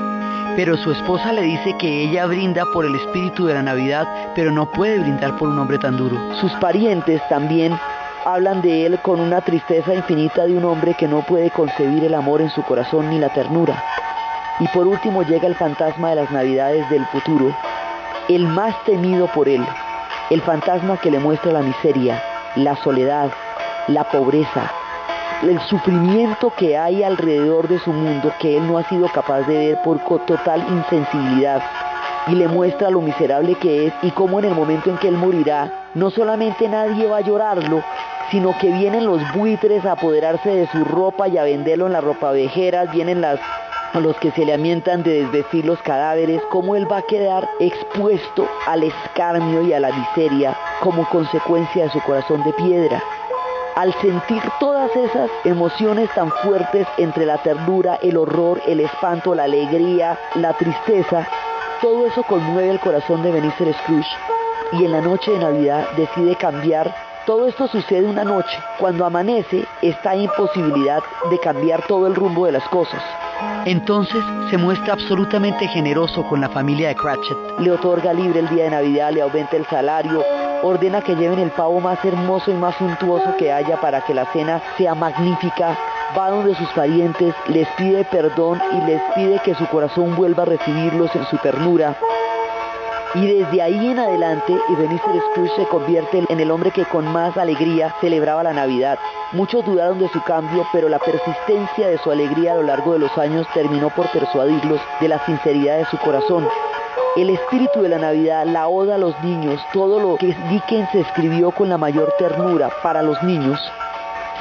pero 0.59 0.77
su 0.77 0.91
esposa 0.91 1.33
le 1.33 1.43
dice 1.43 1.77
que 1.79 2.03
ella 2.03 2.27
brinda 2.27 2.65
por 2.73 2.85
el 2.85 2.93
espíritu 2.97 3.47
de 3.47 3.55
la 3.55 3.63
Navidad, 3.63 4.09
pero 4.35 4.51
no 4.51 4.67
puede 4.67 4.99
brindar 4.99 5.39
por 5.39 5.49
un 5.49 5.57
hombre 5.57 5.79
tan 5.79 5.97
duro. 5.97 6.19
Sus 6.41 6.51
parientes 6.55 7.23
también 7.29 7.79
hablan 8.25 8.61
de 8.61 8.85
él 8.85 8.99
con 8.99 9.21
una 9.21 9.41
tristeza 9.41 9.95
infinita 9.95 10.47
de 10.47 10.57
un 10.57 10.65
hombre 10.65 10.95
que 10.95 11.07
no 11.07 11.23
puede 11.23 11.53
concebir 11.53 12.03
el 12.03 12.13
amor 12.13 12.41
en 12.41 12.51
su 12.51 12.65
corazón 12.65 13.09
ni 13.09 13.21
la 13.21 13.29
ternura. 13.29 13.81
Y 14.59 14.67
por 14.75 14.89
último 14.89 15.23
llega 15.23 15.47
el 15.47 15.55
fantasma 15.55 16.09
de 16.11 16.17
las 16.17 16.31
navidades 16.33 16.91
del 16.91 17.07
futuro, 17.07 17.57
el 18.29 18.45
más 18.49 18.75
temido 18.83 19.29
por 19.29 19.49
él, 19.49 19.65
el 20.29 20.41
fantasma 20.43 20.97
que 20.97 21.13
le 21.13 21.21
muestra 21.21 21.53
la 21.53 21.63
miseria, 21.63 22.21
la 22.57 22.75
soledad, 22.83 23.31
la 23.87 24.03
pobreza, 24.11 24.73
el 25.43 25.61
sufrimiento 25.63 26.53
que 26.57 26.77
hay 26.77 27.03
alrededor 27.03 27.69
de 27.69 27.79
su 27.79 27.93
mundo 27.93 28.33
que 28.41 28.57
él 28.57 28.67
no 28.67 28.79
ha 28.79 28.89
sido 28.89 29.09
capaz 29.09 29.43
de 29.43 29.69
ver 29.69 29.83
por 29.83 30.01
total 30.27 30.65
insensibilidad 30.69 31.63
y 32.27 32.33
le 32.33 32.49
muestra 32.49 32.91
lo 32.91 33.01
miserable 33.01 33.55
que 33.55 33.87
es 33.87 33.93
y 34.03 34.11
cómo 34.11 34.39
en 34.39 34.47
el 34.47 34.55
momento 34.55 34.91
en 34.91 34.99
que 34.99 35.09
él 35.09 35.17
morirá, 35.17 35.91
no 35.95 36.11
solamente 36.11 36.69
nadie 36.69 37.07
va 37.07 37.19
a 37.19 37.23
llorarlo, 37.23 37.83
sino 38.31 38.57
que 38.59 38.71
vienen 38.71 39.07
los 39.07 39.21
buitres 39.33 39.85
a 39.87 39.93
apoderarse 39.93 40.51
de 40.51 40.67
su 40.67 40.85
ropa 40.85 41.29
y 41.29 41.39
a 41.39 41.45
venderlo 41.45 41.87
en 41.87 41.93
las 41.93 42.05
ropavejeras, 42.05 42.91
vienen 42.91 43.21
las 43.21 43.39
los 43.95 44.17
que 44.19 44.31
se 44.33 44.45
le 44.45 44.53
amientan 44.53 45.03
de 45.03 45.23
desvestir 45.23 45.65
los 45.65 45.81
cadáveres, 45.83 46.43
cómo 46.51 46.77
él 46.77 46.87
va 46.91 46.99
a 46.99 47.03
quedar 47.03 47.49
expuesto 47.59 48.47
al 48.67 48.85
escarnio 48.85 49.63
y 49.63 49.73
a 49.73 49.81
la 49.81 49.91
miseria 49.91 50.57
como 50.81 51.09
consecuencia 51.09 51.85
de 51.85 51.91
su 51.91 52.01
corazón 52.03 52.45
de 52.45 52.53
piedra. 52.53 53.03
Al 53.79 53.95
sentir 54.01 54.43
todas 54.59 54.91
esas 54.97 55.31
emociones 55.45 56.11
tan 56.13 56.33
fuertes 56.43 56.85
entre 56.97 57.25
la 57.25 57.39
ternura, 57.39 57.95
el 58.03 58.17
horror, 58.17 58.61
el 58.67 58.81
espanto, 58.81 59.37
la 59.37 59.45
alegría, 59.45 60.19
la 60.35 60.53
tristeza, 60.55 61.29
todo 61.81 62.09
eso 62.09 62.25
conmueve 62.25 62.71
el 62.71 62.81
corazón 62.81 63.23
de 63.23 63.31
Benicer 63.31 63.73
Scrooge 63.73 64.11
y 64.73 64.85
en 64.85 64.91
la 64.91 65.01
noche 65.01 65.31
de 65.31 65.39
Navidad 65.39 65.87
decide 65.97 66.35
cambiar 66.35 66.93
todo 67.25 67.47
esto 67.47 67.69
sucede 67.69 68.05
una 68.05 68.25
noche. 68.25 68.59
Cuando 68.81 69.05
amanece, 69.07 69.65
está 69.81 70.15
en 70.15 70.29
posibilidad 70.37 71.01
de 71.31 71.39
cambiar 71.39 71.87
todo 71.87 72.09
el 72.09 72.17
rumbo 72.17 72.47
de 72.47 72.53
las 72.53 72.67
cosas. 72.71 73.01
Entonces 73.65 74.23
se 74.51 74.57
muestra 74.57 74.95
absolutamente 74.95 75.69
generoso 75.69 76.25
con 76.25 76.41
la 76.41 76.49
familia 76.49 76.89
de 76.89 76.97
Cratchit. 76.97 77.37
Le 77.59 77.71
otorga 77.71 78.13
libre 78.13 78.41
el 78.41 78.49
día 78.49 78.65
de 78.65 78.71
Navidad, 78.71 79.13
le 79.13 79.23
aumenta 79.23 79.57
el 79.57 79.67
salario, 79.67 80.25
ordena 80.63 81.03
que 81.03 81.15
lleven 81.15 81.39
el 81.39 81.51
pavo 81.51 81.81
más 81.81 82.03
hermoso 82.05 82.51
y 82.51 82.55
más 82.55 82.77
suntuoso 82.77 83.37
que 83.37 83.53
haya 83.53 83.81
para 83.81 84.01
que 84.01 84.15
la 84.15 84.27
cena 84.33 84.63
sea 84.77 84.95
magnífica. 84.95 85.77
Va 86.17 86.31
donde 86.31 86.55
sus 86.55 86.69
parientes, 86.71 87.35
les 87.49 87.69
pide 87.77 88.05
perdón 88.05 88.59
y 88.73 88.91
les 88.91 89.03
pide 89.15 89.39
que 89.45 89.55
su 89.55 89.67
corazón 89.67 90.17
vuelva 90.17 90.45
a 90.45 90.47
recibirlos 90.47 91.15
en 91.15 91.27
su 91.27 91.37
ternura. 91.37 91.97
Y 93.15 93.27
desde 93.27 93.63
ahí 93.63 93.91
en 93.91 93.99
adelante, 93.99 94.55
Ebenezer 94.69 95.23
Scrooge 95.31 95.57
se 95.57 95.67
convierte 95.69 96.25
en 96.29 96.41
el 96.41 96.51
hombre 96.51 96.71
que 96.71 96.85
con 96.85 97.07
más 97.11 97.39
alegría 97.39 97.95
celebraba 98.03 98.43
la 98.43 98.53
Navidad. 98.53 98.99
Muchos 99.33 99.65
dudaron 99.65 99.99
de 99.99 100.09
su 100.11 100.23
cambio, 100.23 100.67
pero 100.73 100.91
la 100.91 100.99
persistencia 100.99 101.89
de 101.89 101.97
su 101.99 102.11
alegría 102.11 102.53
a 102.53 102.57
lo 102.57 102.65
largo 102.65 102.93
de 102.93 102.99
los 102.99 103.17
años 103.17 103.47
terminó 103.55 103.89
por 103.89 104.11
persuadirlos 104.11 104.79
de 105.01 105.09
la 105.09 105.25
sinceridad 105.25 105.79
de 105.79 105.87
su 105.87 105.97
corazón. 105.99 106.47
El 107.17 107.31
espíritu 107.31 107.81
de 107.81 107.89
la 107.89 107.99
Navidad, 107.99 108.45
la 108.45 108.69
oda 108.69 108.97
a 108.97 108.99
los 108.99 109.19
niños, 109.25 109.59
todo 109.73 110.01
lo 110.01 110.17
que 110.17 110.37
Dickens 110.51 110.95
escribió 110.95 111.51
con 111.51 111.71
la 111.71 111.79
mayor 111.79 112.13
ternura 112.19 112.71
para 112.83 113.03
los 113.03 113.21
niños, 113.23 113.59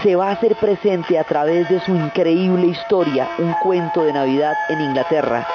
se 0.03 0.17
va 0.17 0.27
a 0.27 0.31
hacer 0.33 0.57
presente 0.57 1.17
a 1.17 1.23
través 1.23 1.69
de 1.69 1.79
su 1.79 1.95
increíble 1.95 2.67
historia, 2.67 3.29
un 3.39 3.53
cuento 3.63 4.03
de 4.03 4.11
Navidad 4.11 4.53
en 4.69 4.81
Inglaterra 4.81 5.47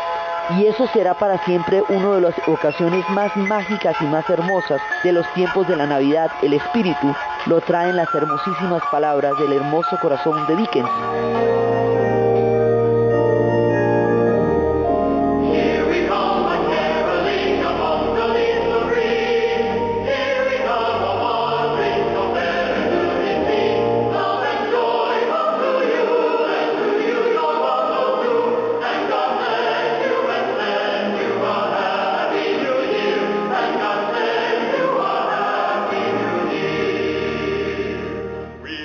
y 0.58 0.66
eso 0.66 0.86
será 0.88 1.14
para 1.14 1.38
siempre 1.44 1.82
una 1.88 2.14
de 2.16 2.20
las 2.20 2.34
ocasiones 2.46 3.08
más 3.10 3.34
mágicas 3.36 3.96
y 4.00 4.04
más 4.04 4.28
hermosas 4.28 4.80
de 5.02 5.12
los 5.12 5.26
tiempos 5.34 5.66
de 5.68 5.76
la 5.76 5.86
Navidad. 5.86 6.30
El 6.42 6.54
espíritu 6.54 7.14
lo 7.46 7.60
traen 7.60 7.96
las 7.96 8.12
hermosísimas 8.14 8.82
palabras 8.90 9.32
del 9.38 9.52
hermoso 9.52 9.98
corazón 10.00 10.46
de 10.46 10.56
Dickens. 10.56 11.81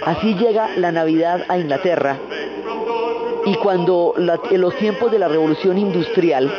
Así 0.07 0.35
llega 0.35 0.69
la 0.77 0.93
Navidad 0.93 1.43
a 1.49 1.57
Inglaterra 1.57 2.15
y 3.45 3.55
cuando 3.55 4.13
en 4.15 4.61
los 4.61 4.75
tiempos 4.77 5.11
de 5.11 5.19
la 5.19 5.27
revolución 5.27 5.77
industrial, 5.77 6.49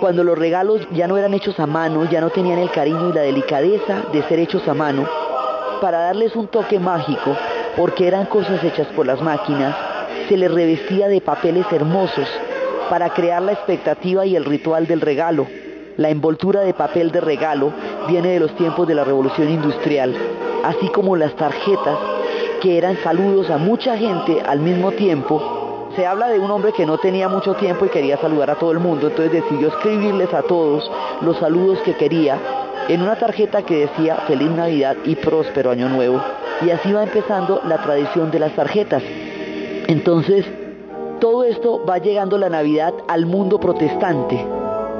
cuando 0.00 0.24
los 0.24 0.38
regalos 0.38 0.88
ya 0.90 1.06
no 1.06 1.18
eran 1.18 1.34
hechos 1.34 1.60
a 1.60 1.66
mano, 1.66 2.08
ya 2.10 2.22
no 2.22 2.30
tenían 2.30 2.58
el 2.58 2.70
cariño 2.70 3.10
y 3.10 3.12
la 3.12 3.20
delicadeza 3.20 4.04
de 4.10 4.22
ser 4.22 4.38
hechos 4.38 4.66
a 4.66 4.72
mano, 4.72 5.06
para 5.82 5.98
darles 6.04 6.34
un 6.34 6.46
toque 6.46 6.78
mágico, 6.78 7.36
porque 7.76 8.08
eran 8.08 8.24
cosas 8.24 8.64
hechas 8.64 8.86
por 8.96 9.06
las 9.06 9.20
máquinas, 9.20 9.76
se 10.30 10.38
les 10.38 10.50
revestía 10.50 11.08
de 11.08 11.20
papeles 11.20 11.66
hermosos 11.70 12.28
para 12.88 13.10
crear 13.10 13.42
la 13.42 13.52
expectativa 13.52 14.24
y 14.24 14.36
el 14.36 14.46
ritual 14.46 14.86
del 14.86 15.02
regalo. 15.02 15.46
La 15.98 16.08
envoltura 16.08 16.62
de 16.62 16.72
papel 16.72 17.12
de 17.12 17.20
regalo 17.20 17.74
viene 18.08 18.30
de 18.30 18.40
los 18.40 18.56
tiempos 18.56 18.88
de 18.88 18.94
la 18.94 19.04
revolución 19.04 19.50
industrial, 19.50 20.16
así 20.64 20.88
como 20.88 21.14
las 21.14 21.36
tarjetas 21.36 21.98
que 22.60 22.78
eran 22.78 22.96
saludos 23.02 23.50
a 23.50 23.58
mucha 23.58 23.96
gente 23.96 24.40
al 24.46 24.60
mismo 24.60 24.92
tiempo. 24.92 25.90
Se 25.96 26.06
habla 26.06 26.28
de 26.28 26.38
un 26.38 26.50
hombre 26.50 26.72
que 26.72 26.86
no 26.86 26.98
tenía 26.98 27.28
mucho 27.28 27.54
tiempo 27.54 27.84
y 27.84 27.88
quería 27.88 28.16
saludar 28.18 28.50
a 28.50 28.54
todo 28.54 28.70
el 28.70 28.78
mundo, 28.78 29.08
entonces 29.08 29.32
decidió 29.32 29.68
escribirles 29.68 30.32
a 30.32 30.42
todos 30.42 30.90
los 31.20 31.36
saludos 31.38 31.80
que 31.80 31.94
quería 31.94 32.38
en 32.88 33.02
una 33.02 33.16
tarjeta 33.16 33.62
que 33.62 33.86
decía 33.86 34.16
Feliz 34.26 34.50
Navidad 34.50 34.96
y 35.04 35.16
Próspero 35.16 35.70
Año 35.70 35.88
Nuevo. 35.88 36.20
Y 36.64 36.70
así 36.70 36.92
va 36.92 37.02
empezando 37.02 37.60
la 37.64 37.78
tradición 37.78 38.30
de 38.30 38.38
las 38.38 38.52
tarjetas. 38.54 39.02
Entonces, 39.88 40.44
todo 41.20 41.44
esto 41.44 41.84
va 41.88 41.98
llegando 41.98 42.38
la 42.38 42.48
Navidad 42.48 42.94
al 43.08 43.26
mundo 43.26 43.58
protestante, 43.58 44.44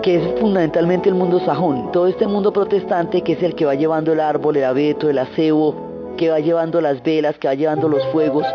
que 0.03 0.17
es 0.17 0.41
fundamentalmente 0.41 1.09
el 1.09 1.15
mundo 1.15 1.41
sajón. 1.41 1.93
Todo 1.93 2.07
este 2.07 2.27
mundo 2.27 2.53
protestante 2.53 3.23
que 3.23 3.33
es 3.33 3.43
el 3.43 3.55
que 3.55 3.67
va 3.67 3.75
llevando 3.75 4.13
el 4.13 4.21
árbol, 4.21 4.57
el 4.57 4.65
abeto, 4.65 5.09
el 5.09 5.19
acebo, 5.19 5.90
que 6.17 6.31
va 6.31 6.41
llevando 6.41 6.81
las 6.81 7.03
velas, 7.03 7.39
que 7.39 7.49
va 7.49 7.55
llevando 7.55 7.89
los 7.89 8.05
fuegos. 8.13 8.47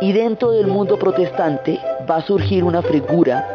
Y 0.00 0.12
dentro 0.12 0.50
del 0.52 0.66
mundo 0.66 0.98
protestante 0.98 1.78
va 2.08 2.16
a 2.16 2.22
surgir 2.22 2.64
una 2.64 2.82
figura 2.82 3.46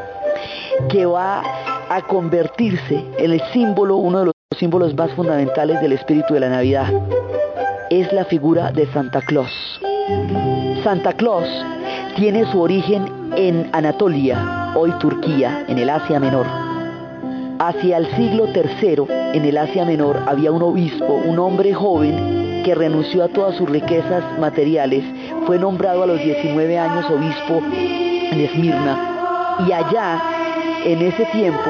que 0.89 1.05
va 1.05 1.41
a 1.89 2.01
convertirse 2.01 3.03
en 3.17 3.31
el 3.31 3.41
símbolo, 3.51 3.97
uno 3.97 4.19
de 4.19 4.25
los 4.25 4.33
símbolos 4.57 4.95
más 4.95 5.11
fundamentales 5.13 5.81
del 5.81 5.93
espíritu 5.93 6.33
de 6.33 6.41
la 6.41 6.49
Navidad. 6.49 6.87
Es 7.89 8.11
la 8.11 8.25
figura 8.25 8.71
de 8.71 8.87
Santa 8.87 9.21
Claus. 9.21 9.51
Santa 10.83 11.13
Claus 11.13 11.47
tiene 12.15 12.49
su 12.51 12.61
origen 12.61 13.05
en 13.35 13.69
Anatolia, 13.71 14.73
hoy 14.75 14.91
Turquía, 14.99 15.65
en 15.67 15.77
el 15.77 15.89
Asia 15.89 16.19
Menor. 16.19 16.45
Hacia 17.59 17.97
el 17.97 18.07
siglo 18.15 18.47
III, 18.47 19.05
en 19.33 19.45
el 19.45 19.57
Asia 19.57 19.85
Menor, 19.85 20.19
había 20.27 20.51
un 20.51 20.61
obispo, 20.61 21.21
un 21.25 21.39
hombre 21.39 21.73
joven 21.73 22.52
que 22.63 22.75
renunció 22.75 23.23
a 23.23 23.27
todas 23.27 23.55
sus 23.55 23.69
riquezas 23.69 24.23
materiales, 24.39 25.03
fue 25.45 25.59
nombrado 25.59 26.03
a 26.03 26.07
los 26.07 26.19
19 26.19 26.79
años 26.79 27.05
obispo 27.09 27.61
en 27.71 28.39
Esmirna 28.39 29.13
y 29.67 29.71
allá 29.71 30.21
en 30.85 31.01
ese 31.01 31.25
tiempo 31.25 31.69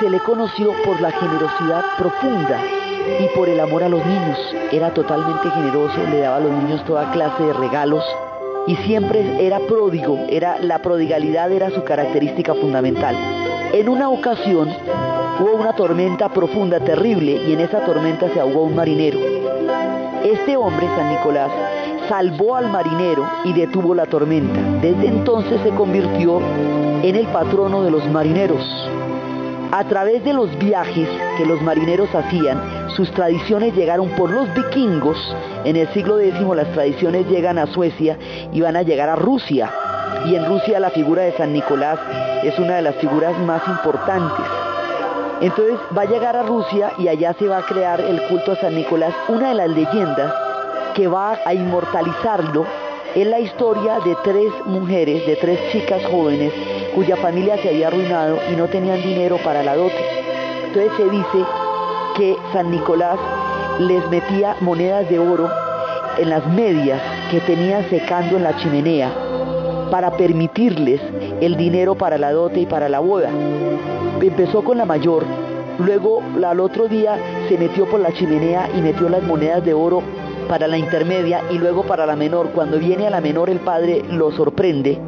se 0.00 0.10
le 0.10 0.18
conoció 0.20 0.72
por 0.84 1.00
la 1.00 1.10
generosidad 1.10 1.82
profunda 1.96 2.60
y 3.20 3.36
por 3.36 3.48
el 3.48 3.60
amor 3.60 3.82
a 3.82 3.88
los 3.88 4.04
niños. 4.04 4.38
Era 4.72 4.92
totalmente 4.92 5.48
generoso, 5.50 5.96
le 6.10 6.18
daba 6.18 6.36
a 6.36 6.40
los 6.40 6.52
niños 6.52 6.84
toda 6.84 7.10
clase 7.12 7.42
de 7.42 7.52
regalos 7.54 8.04
y 8.66 8.76
siempre 8.76 9.46
era 9.46 9.60
pródigo, 9.60 10.18
era 10.28 10.58
la 10.58 10.80
prodigalidad 10.80 11.50
era 11.52 11.70
su 11.70 11.84
característica 11.84 12.54
fundamental. 12.54 13.16
En 13.72 13.88
una 13.88 14.08
ocasión 14.08 14.68
hubo 15.40 15.54
una 15.54 15.74
tormenta 15.74 16.28
profunda, 16.28 16.80
terrible, 16.80 17.32
y 17.46 17.52
en 17.52 17.60
esa 17.60 17.84
tormenta 17.84 18.28
se 18.32 18.40
ahogó 18.40 18.64
un 18.64 18.74
marinero. 18.74 19.18
Este 20.26 20.56
hombre, 20.56 20.88
San 20.96 21.08
Nicolás, 21.08 21.52
salvó 22.08 22.56
al 22.56 22.68
marinero 22.68 23.24
y 23.44 23.52
detuvo 23.52 23.94
la 23.94 24.06
tormenta. 24.06 24.60
Desde 24.82 25.06
entonces 25.06 25.60
se 25.62 25.70
convirtió 25.70 26.40
en 26.40 27.14
el 27.14 27.28
patrono 27.28 27.84
de 27.84 27.92
los 27.92 28.04
marineros. 28.10 28.60
A 29.70 29.84
través 29.84 30.24
de 30.24 30.32
los 30.32 30.58
viajes 30.58 31.08
que 31.38 31.46
los 31.46 31.62
marineros 31.62 32.12
hacían, 32.12 32.60
sus 32.96 33.08
tradiciones 33.12 33.72
llegaron 33.76 34.08
por 34.16 34.30
los 34.30 34.52
vikingos. 34.52 35.16
En 35.64 35.76
el 35.76 35.86
siglo 35.92 36.18
X 36.18 36.40
las 36.56 36.72
tradiciones 36.72 37.28
llegan 37.28 37.56
a 37.58 37.68
Suecia 37.68 38.18
y 38.52 38.60
van 38.60 38.74
a 38.74 38.82
llegar 38.82 39.08
a 39.08 39.14
Rusia. 39.14 39.70
Y 40.24 40.34
en 40.34 40.44
Rusia 40.46 40.80
la 40.80 40.90
figura 40.90 41.22
de 41.22 41.36
San 41.36 41.52
Nicolás 41.52 42.00
es 42.42 42.58
una 42.58 42.74
de 42.74 42.82
las 42.82 42.96
figuras 42.96 43.38
más 43.38 43.62
importantes. 43.68 44.55
Entonces 45.40 45.78
va 45.96 46.02
a 46.02 46.06
llegar 46.06 46.34
a 46.34 46.42
Rusia 46.42 46.92
y 46.98 47.08
allá 47.08 47.34
se 47.34 47.46
va 47.46 47.58
a 47.58 47.66
crear 47.66 48.00
el 48.00 48.22
culto 48.28 48.52
a 48.52 48.56
San 48.56 48.74
Nicolás. 48.74 49.14
Una 49.28 49.50
de 49.50 49.54
las 49.54 49.68
leyendas 49.68 50.32
que 50.94 51.08
va 51.08 51.38
a 51.44 51.52
inmortalizarlo 51.52 52.64
es 53.14 53.26
la 53.26 53.40
historia 53.40 53.98
de 54.00 54.16
tres 54.24 54.50
mujeres, 54.64 55.26
de 55.26 55.36
tres 55.36 55.58
chicas 55.72 56.02
jóvenes 56.06 56.52
cuya 56.94 57.16
familia 57.16 57.58
se 57.58 57.68
había 57.68 57.88
arruinado 57.88 58.38
y 58.50 58.56
no 58.56 58.66
tenían 58.66 59.02
dinero 59.02 59.36
para 59.44 59.62
la 59.62 59.76
dote. 59.76 60.02
Entonces 60.66 60.92
se 60.96 61.10
dice 61.10 61.44
que 62.16 62.36
San 62.54 62.70
Nicolás 62.70 63.18
les 63.78 64.08
metía 64.08 64.56
monedas 64.60 65.08
de 65.10 65.18
oro 65.18 65.50
en 66.16 66.30
las 66.30 66.46
medias 66.46 67.00
que 67.30 67.40
tenían 67.40 67.88
secando 67.90 68.38
en 68.38 68.44
la 68.44 68.56
chimenea 68.56 69.25
para 69.90 70.16
permitirles 70.16 71.00
el 71.40 71.56
dinero 71.56 71.94
para 71.94 72.18
la 72.18 72.32
dote 72.32 72.60
y 72.60 72.66
para 72.66 72.88
la 72.88 73.00
boda. 73.00 73.30
Empezó 74.20 74.64
con 74.64 74.78
la 74.78 74.84
mayor, 74.84 75.24
luego 75.78 76.22
al 76.44 76.60
otro 76.60 76.88
día 76.88 77.18
se 77.48 77.58
metió 77.58 77.86
por 77.86 78.00
la 78.00 78.12
chimenea 78.12 78.68
y 78.76 78.80
metió 78.80 79.08
las 79.08 79.22
monedas 79.22 79.64
de 79.64 79.74
oro 79.74 80.02
para 80.48 80.66
la 80.66 80.78
intermedia 80.78 81.42
y 81.50 81.58
luego 81.58 81.84
para 81.84 82.06
la 82.06 82.16
menor. 82.16 82.50
Cuando 82.50 82.78
viene 82.78 83.06
a 83.06 83.10
la 83.10 83.20
menor 83.20 83.50
el 83.50 83.60
padre 83.60 84.02
lo 84.10 84.32
sorprende 84.32 84.98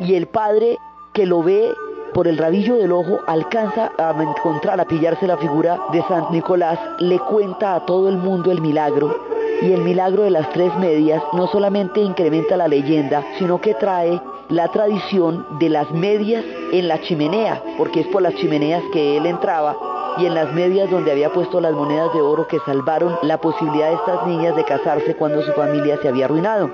y 0.00 0.14
el 0.14 0.26
padre 0.26 0.78
que 1.12 1.26
lo 1.26 1.42
ve 1.42 1.72
por 2.14 2.28
el 2.28 2.38
rabillo 2.38 2.76
del 2.76 2.92
ojo 2.92 3.20
alcanza 3.26 3.92
a 3.98 4.14
encontrar, 4.22 4.80
a 4.80 4.86
pillarse 4.86 5.26
la 5.26 5.36
figura 5.36 5.78
de 5.92 6.02
San 6.08 6.26
Nicolás, 6.30 6.78
le 6.98 7.18
cuenta 7.18 7.74
a 7.74 7.84
todo 7.84 8.08
el 8.08 8.16
mundo 8.16 8.50
el 8.50 8.62
milagro. 8.62 9.35
Y 9.62 9.72
el 9.72 9.80
milagro 9.82 10.22
de 10.24 10.30
las 10.30 10.50
tres 10.50 10.74
medias 10.76 11.22
no 11.32 11.46
solamente 11.46 12.00
incrementa 12.00 12.56
la 12.56 12.68
leyenda, 12.68 13.24
sino 13.38 13.60
que 13.60 13.74
trae 13.74 14.20
la 14.48 14.68
tradición 14.68 15.46
de 15.58 15.68
las 15.68 15.90
medias 15.90 16.44
en 16.72 16.88
la 16.88 17.00
chimenea, 17.00 17.62
porque 17.78 18.00
es 18.00 18.06
por 18.08 18.22
las 18.22 18.34
chimeneas 18.34 18.82
que 18.92 19.16
él 19.16 19.26
entraba 19.26 19.76
y 20.18 20.26
en 20.26 20.34
las 20.34 20.52
medias 20.52 20.90
donde 20.90 21.12
había 21.12 21.32
puesto 21.32 21.60
las 21.60 21.72
monedas 21.72 22.12
de 22.14 22.20
oro 22.20 22.46
que 22.46 22.58
salvaron 22.60 23.16
la 23.22 23.38
posibilidad 23.38 23.88
de 23.88 23.96
estas 23.96 24.26
niñas 24.26 24.56
de 24.56 24.64
casarse 24.64 25.14
cuando 25.14 25.42
su 25.42 25.52
familia 25.52 25.98
se 26.00 26.08
había 26.08 26.24
arruinado. 26.24 26.70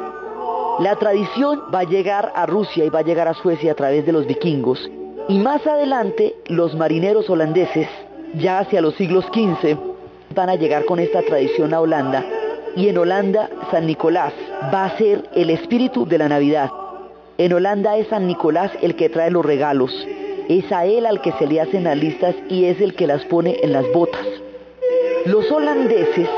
La 0.78 0.96
tradición 0.96 1.62
va 1.74 1.80
a 1.80 1.84
llegar 1.84 2.32
a 2.34 2.46
Rusia 2.46 2.84
y 2.84 2.88
va 2.88 3.00
a 3.00 3.04
llegar 3.04 3.28
a 3.28 3.34
Suecia 3.34 3.72
a 3.72 3.74
través 3.74 4.06
de 4.06 4.12
los 4.12 4.26
vikingos. 4.26 4.90
Y 5.28 5.38
más 5.38 5.66
adelante 5.66 6.34
los 6.46 6.74
marineros 6.74 7.28
holandeses, 7.30 7.88
ya 8.34 8.60
hacia 8.60 8.80
los 8.80 8.94
siglos 8.94 9.24
XV, 9.26 9.76
van 10.34 10.48
a 10.48 10.56
llegar 10.56 10.84
con 10.84 10.98
esta 10.98 11.22
tradición 11.22 11.74
a 11.74 11.80
Holanda. 11.80 12.24
Y 12.76 12.88
en 12.88 12.98
Holanda 12.98 13.50
San 13.70 13.86
Nicolás 13.86 14.32
va 14.72 14.86
a 14.86 14.96
ser 14.96 15.28
el 15.34 15.50
espíritu 15.50 16.06
de 16.06 16.18
la 16.18 16.28
Navidad. 16.28 16.70
En 17.38 17.52
Holanda 17.52 17.96
es 17.96 18.08
San 18.08 18.26
Nicolás 18.26 18.70
el 18.80 18.96
que 18.96 19.08
trae 19.08 19.30
los 19.30 19.44
regalos. 19.44 19.90
Es 20.48 20.70
a 20.72 20.84
él 20.84 21.06
al 21.06 21.20
que 21.20 21.32
se 21.32 21.46
le 21.46 21.60
hacen 21.60 21.84
las 21.84 21.96
listas 21.96 22.34
y 22.48 22.64
es 22.64 22.80
el 22.80 22.94
que 22.94 23.06
las 23.06 23.24
pone 23.26 23.58
en 23.62 23.72
las 23.72 23.84
botas. 23.92 24.26
Los 25.26 25.50
holandeses 25.50 26.28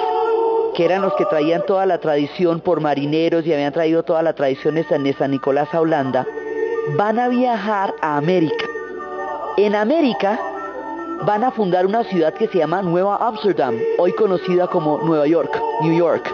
que 0.74 0.84
eran 0.84 1.02
los 1.02 1.14
que 1.14 1.24
traían 1.26 1.64
toda 1.66 1.86
la 1.86 1.98
tradición 1.98 2.60
por 2.60 2.80
marineros 2.80 3.46
y 3.46 3.52
habían 3.52 3.72
traído 3.72 4.02
toda 4.02 4.22
la 4.22 4.34
tradición 4.34 4.74
de 4.74 4.84
San, 4.84 5.30
Nicolás 5.30 5.72
a 5.72 5.80
Holanda, 5.80 6.26
van 6.96 7.18
a 7.18 7.28
viajar 7.28 7.94
a 8.00 8.16
América. 8.16 8.66
En 9.56 9.74
América 9.74 10.38
van 11.22 11.44
a 11.44 11.50
fundar 11.50 11.86
una 11.86 12.04
ciudad 12.04 12.34
que 12.34 12.48
se 12.48 12.58
llama 12.58 12.82
Nueva 12.82 13.16
Amsterdam, 13.16 13.78
hoy 13.98 14.12
conocida 14.12 14.66
como 14.66 14.98
Nueva 14.98 15.26
York, 15.26 15.60
New 15.82 15.96
York. 15.96 16.32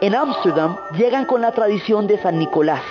En 0.00 0.14
Amsterdam 0.14 0.76
llegan 0.96 1.24
con 1.24 1.40
la 1.40 1.52
tradición 1.52 2.06
de 2.06 2.18
San 2.18 2.38
Nicolás. 2.38 2.82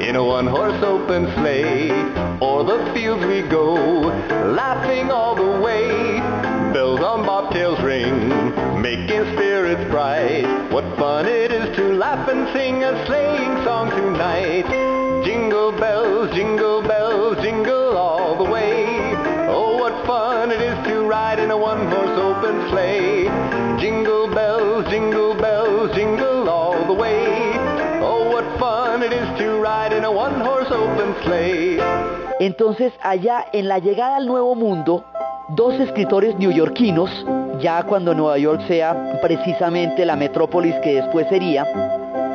In 0.00 0.16
a 0.16 0.24
one-horse 0.24 0.82
open 0.82 1.26
sleigh. 1.34 1.90
O'er 2.40 2.64
the 2.64 2.92
fields 2.92 3.24
we 3.26 3.42
go, 3.42 3.74
laughing 4.52 5.10
all 5.10 5.34
the 5.34 5.60
way. 5.60 6.18
Bells 6.72 7.00
on 7.00 7.24
bobtails 7.24 7.82
ring, 7.82 8.28
making 8.80 9.24
spirits 9.34 9.90
bright. 9.90 10.46
What 10.72 10.84
fun 10.98 11.26
it 11.26 11.52
is 11.52 11.74
to 11.76 11.94
laugh 11.94 12.28
and 12.28 12.52
sing 12.52 12.82
a 12.84 13.06
sleighing 13.06 13.64
song 13.64 13.90
tonight. 13.90 14.66
Jingle 15.24 15.72
bells, 15.72 16.34
jingle 16.34 16.82
bells, 16.82 17.36
jingle 17.42 17.96
all 17.96 18.36
the 18.36 18.50
way 18.50 19.14
Oh, 19.56 19.76
what 19.76 20.06
fun 20.06 20.50
it 20.50 20.60
is 20.60 20.86
to 20.86 21.04
ride 21.06 21.38
in 21.38 21.50
a 21.50 21.56
one-horse 21.56 22.18
open 22.18 22.68
sleigh. 22.70 23.24
Jingle 23.78 24.28
bells, 24.28 24.88
jingle 24.90 25.33
Entonces, 32.40 32.92
allá 33.02 33.46
en 33.52 33.68
la 33.68 33.78
llegada 33.78 34.16
al 34.16 34.26
Nuevo 34.26 34.54
Mundo, 34.54 35.04
dos 35.48 35.74
escritores 35.74 36.36
neoyorquinos, 36.38 37.10
ya 37.60 37.82
cuando 37.84 38.14
Nueva 38.14 38.38
York 38.38 38.62
sea 38.66 39.18
precisamente 39.22 40.04
la 40.04 40.16
metrópolis 40.16 40.74
que 40.76 40.96
después 40.96 41.28
sería, 41.28 41.66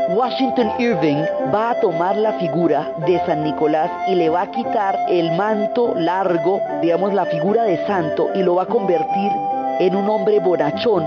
Washington 0.10 0.72
Irving 0.80 1.24
va 1.54 1.72
a 1.72 1.80
tomar 1.82 2.18
la 2.18 2.34
figura 2.34 2.94
de 3.06 3.20
San 3.26 3.44
Nicolás 3.44 3.92
y 4.08 4.16
le 4.16 4.30
va 4.30 4.42
a 4.42 4.52
quitar 4.52 4.98
el 5.08 5.32
manto 5.34 5.94
largo, 5.96 6.60
digamos 6.82 7.14
la 7.14 7.26
figura 7.26 7.64
de 7.64 7.86
santo, 7.86 8.30
y 8.34 8.42
lo 8.42 8.56
va 8.56 8.64
a 8.64 8.66
convertir 8.66 9.32
en 9.80 9.96
un 9.96 10.10
hombre 10.10 10.40
bonachón 10.40 11.06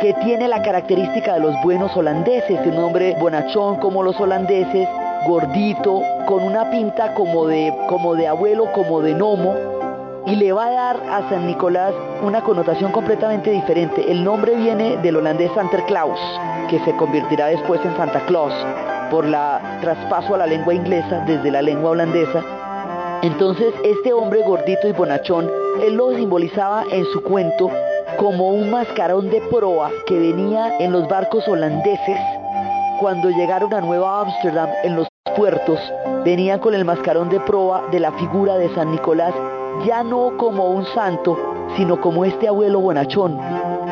que 0.00 0.12
tiene 0.24 0.48
la 0.48 0.60
característica 0.62 1.34
de 1.34 1.40
los 1.40 1.54
buenos 1.62 1.96
holandeses, 1.96 2.66
un 2.66 2.78
hombre 2.78 3.16
bonachón 3.18 3.76
como 3.76 4.02
los 4.02 4.18
holandeses, 4.20 4.88
gordito, 5.26 6.02
con 6.26 6.42
una 6.42 6.70
pinta 6.70 7.14
como 7.14 7.46
de, 7.46 7.72
como 7.88 8.14
de 8.14 8.28
abuelo, 8.28 8.72
como 8.72 9.00
de 9.00 9.14
gnomo, 9.14 9.54
y 10.26 10.34
le 10.34 10.52
va 10.52 10.66
a 10.66 10.70
dar 10.70 10.96
a 11.08 11.28
San 11.28 11.46
Nicolás 11.46 11.94
una 12.22 12.42
connotación 12.42 12.90
completamente 12.90 13.50
diferente. 13.50 14.10
El 14.10 14.24
nombre 14.24 14.56
viene 14.56 14.96
del 14.98 15.16
holandés 15.16 15.52
Claus, 15.86 16.18
que 16.68 16.80
se 16.80 16.96
convertirá 16.96 17.46
después 17.46 17.80
en 17.84 17.96
Santa 17.96 18.26
Claus 18.26 18.52
por 19.10 19.24
la 19.24 19.78
traspaso 19.80 20.34
a 20.34 20.38
la 20.38 20.46
lengua 20.46 20.74
inglesa 20.74 21.22
desde 21.26 21.50
la 21.50 21.62
lengua 21.62 21.90
holandesa. 21.90 22.42
Entonces 23.22 23.72
este 23.84 24.12
hombre 24.12 24.42
gordito 24.42 24.88
y 24.88 24.92
bonachón, 24.92 25.48
él 25.82 25.94
lo 25.94 26.14
simbolizaba 26.14 26.84
en 26.90 27.04
su 27.06 27.22
cuento 27.22 27.70
como 28.18 28.48
un 28.48 28.70
mascarón 28.70 29.30
de 29.30 29.40
proa 29.42 29.90
que 30.06 30.18
venía 30.18 30.76
en 30.78 30.92
los 30.92 31.08
barcos 31.08 31.46
holandeses 31.46 32.18
cuando 33.00 33.30
llegaron 33.30 33.72
a 33.74 33.80
Nueva 33.80 34.20
Ámsterdam 34.20 34.68
en 34.82 34.96
los 34.96 35.08
puertos, 35.36 35.78
venían 36.24 36.58
con 36.58 36.74
el 36.74 36.84
mascarón 36.84 37.28
de 37.28 37.40
proa 37.40 37.84
de 37.90 38.00
la 38.00 38.12
figura 38.12 38.56
de 38.56 38.74
San 38.74 38.90
Nicolás 38.90 39.34
ya 39.84 40.02
no 40.02 40.36
como 40.36 40.70
un 40.70 40.84
santo, 40.86 41.36
sino 41.76 42.00
como 42.00 42.24
este 42.24 42.48
abuelo 42.48 42.80
bonachón. 42.80 43.38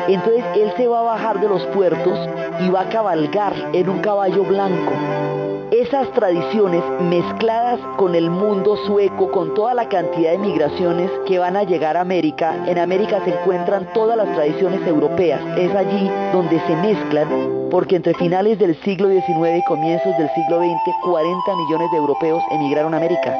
Entonces 0.07 0.43
él 0.55 0.71
se 0.77 0.87
va 0.87 0.99
a 1.01 1.03
bajar 1.03 1.39
de 1.39 1.47
los 1.47 1.63
puertos 1.67 2.17
y 2.61 2.69
va 2.69 2.81
a 2.81 2.89
cabalgar 2.89 3.53
en 3.73 3.89
un 3.89 3.99
caballo 3.99 4.43
blanco. 4.43 5.44
Es 5.71 5.85
esas 5.95 6.11
tradiciones 6.11 6.83
mezcladas 6.99 7.79
con 7.97 8.15
el 8.15 8.29
mundo 8.29 8.75
sueco, 8.85 9.31
con 9.31 9.53
toda 9.53 9.73
la 9.73 9.87
cantidad 9.87 10.31
de 10.31 10.37
migraciones 10.37 11.09
que 11.25 11.39
van 11.39 11.55
a 11.55 11.63
llegar 11.63 11.95
a 11.95 12.01
América, 12.01 12.65
en 12.67 12.77
América 12.77 13.21
se 13.23 13.31
encuentran 13.31 13.87
todas 13.93 14.17
las 14.17 14.33
tradiciones 14.35 14.85
europeas. 14.85 15.39
Es 15.57 15.73
allí 15.73 16.09
donde 16.33 16.59
se 16.67 16.75
mezclan, 16.75 17.69
porque 17.71 17.95
entre 17.95 18.13
finales 18.15 18.59
del 18.59 18.75
siglo 18.81 19.09
XIX 19.09 19.57
y 19.57 19.63
comienzos 19.63 20.17
del 20.17 20.29
siglo 20.33 20.59
XX, 20.59 20.95
40 21.03 21.55
millones 21.55 21.91
de 21.91 21.97
europeos 21.97 22.43
emigraron 22.51 22.93
a 22.93 22.97
América. 22.97 23.37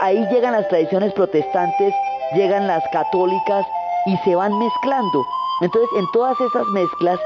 Ahí 0.00 0.24
llegan 0.30 0.52
las 0.52 0.68
tradiciones 0.68 1.12
protestantes, 1.14 1.92
llegan 2.34 2.66
las 2.66 2.82
católicas 2.92 3.66
y 4.06 4.16
se 4.18 4.36
van 4.36 4.56
mezclando. 4.56 5.24
Entonces, 5.62 5.90
en 5.98 6.04
todas 6.12 6.40
esas 6.40 6.66
mezclas, 6.74 7.18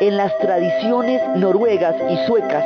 en 0.00 0.16
las 0.16 0.36
tradiciones 0.38 1.20
noruegas 1.36 1.96
y 2.08 2.16
suecas, 2.26 2.64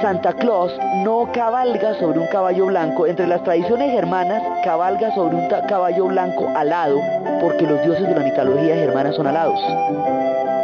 Santa 0.00 0.32
Claus 0.32 0.72
no 1.02 1.28
cabalga 1.32 1.94
sobre 1.94 2.20
un 2.20 2.28
caballo 2.28 2.66
blanco. 2.66 3.06
Entre 3.06 3.26
las 3.26 3.42
tradiciones 3.42 3.90
germanas, 3.90 4.42
cabalga 4.62 5.12
sobre 5.14 5.34
un 5.34 5.48
caballo 5.68 6.06
blanco 6.06 6.48
alado, 6.54 7.00
porque 7.40 7.66
los 7.66 7.82
dioses 7.82 8.06
de 8.06 8.14
la 8.14 8.22
mitología 8.22 8.76
germana 8.76 9.12
son 9.12 9.26
alados. 9.26 9.60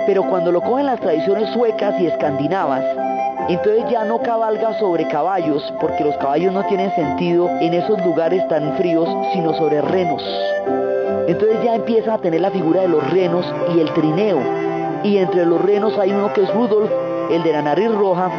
Pero 0.07 0.23
cuando 0.29 0.53
lo 0.53 0.61
cogen 0.61 0.87
las 0.87 1.01
tradiciones 1.01 1.51
suecas 1.51 1.99
y 2.01 2.07
escandinavas, 2.07 2.85
entonces 3.49 3.85
ya 3.91 4.05
no 4.05 4.23
cabalga 4.23 4.79
sobre 4.79 5.09
caballos, 5.09 5.73
porque 5.81 6.05
los 6.05 6.17
caballos 6.19 6.53
no 6.53 6.65
tienen 6.67 6.95
sentido 6.95 7.51
en 7.61 7.75
esos 7.75 8.05
lugares 8.05 8.47
tan 8.47 8.77
fríos, 8.77 9.09
sino 9.33 9.53
sobre 9.55 9.81
renos. 9.81 10.23
Entonces 11.27 11.57
ya 11.65 11.75
empieza 11.75 12.15
a 12.15 12.19
tener 12.19 12.41
la 12.41 12.51
figura 12.51 12.83
de 12.83 12.89
los 12.89 13.11
renos 13.11 13.45
y 13.75 13.81
el 13.81 13.93
trineo. 13.95 14.74
Y 15.05 15.19
entre 15.19 15.45
los 15.45 15.61
renos 15.61 15.99
hay 15.99 16.13
uno 16.13 16.33
que 16.33 16.43
es 16.43 16.55
Rudolf, 16.55 16.91
el 17.31 17.43
de 17.43 17.53
la 17.53 17.61
nariz 17.61 17.95
roja, 17.95 18.31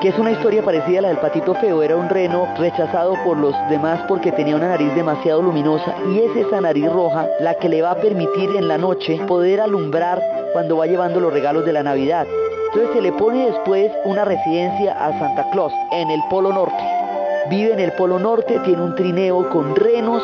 que 0.00 0.08
es 0.08 0.18
una 0.20 0.30
historia 0.30 0.62
parecida 0.62 1.00
a 1.00 1.02
la 1.02 1.08
del 1.08 1.18
patito 1.18 1.52
feo. 1.54 1.82
Era 1.82 1.96
un 1.96 2.08
reno 2.08 2.46
rechazado 2.56 3.14
por 3.24 3.36
los 3.36 3.54
demás 3.68 4.00
porque 4.06 4.30
tenía 4.30 4.54
una 4.54 4.68
nariz 4.68 4.94
demasiado 4.94 5.42
luminosa 5.42 5.96
y 6.08 6.20
es 6.20 6.46
esa 6.46 6.60
nariz 6.60 6.90
roja 6.90 7.26
la 7.40 7.54
que 7.54 7.68
le 7.68 7.82
va 7.82 7.90
a 7.90 7.96
permitir 7.96 8.50
en 8.56 8.68
la 8.68 8.78
noche 8.78 9.20
poder 9.26 9.60
alumbrar 9.60 10.22
cuando 10.52 10.76
va 10.76 10.86
llevando 10.86 11.18
los 11.18 11.32
regalos 11.32 11.66
de 11.66 11.72
la 11.72 11.82
Navidad. 11.82 12.24
Entonces 12.66 12.94
se 12.94 13.02
le 13.02 13.12
pone 13.12 13.46
después 13.46 13.90
una 14.04 14.24
residencia 14.24 14.92
a 14.92 15.18
Santa 15.18 15.50
Claus 15.50 15.72
en 15.90 16.08
el 16.08 16.20
Polo 16.30 16.52
Norte. 16.52 16.82
Vive 17.50 17.72
en 17.72 17.80
el 17.80 17.92
Polo 17.92 18.20
Norte, 18.20 18.60
tiene 18.64 18.80
un 18.80 18.94
trineo 18.94 19.50
con 19.50 19.74
renos. 19.74 20.22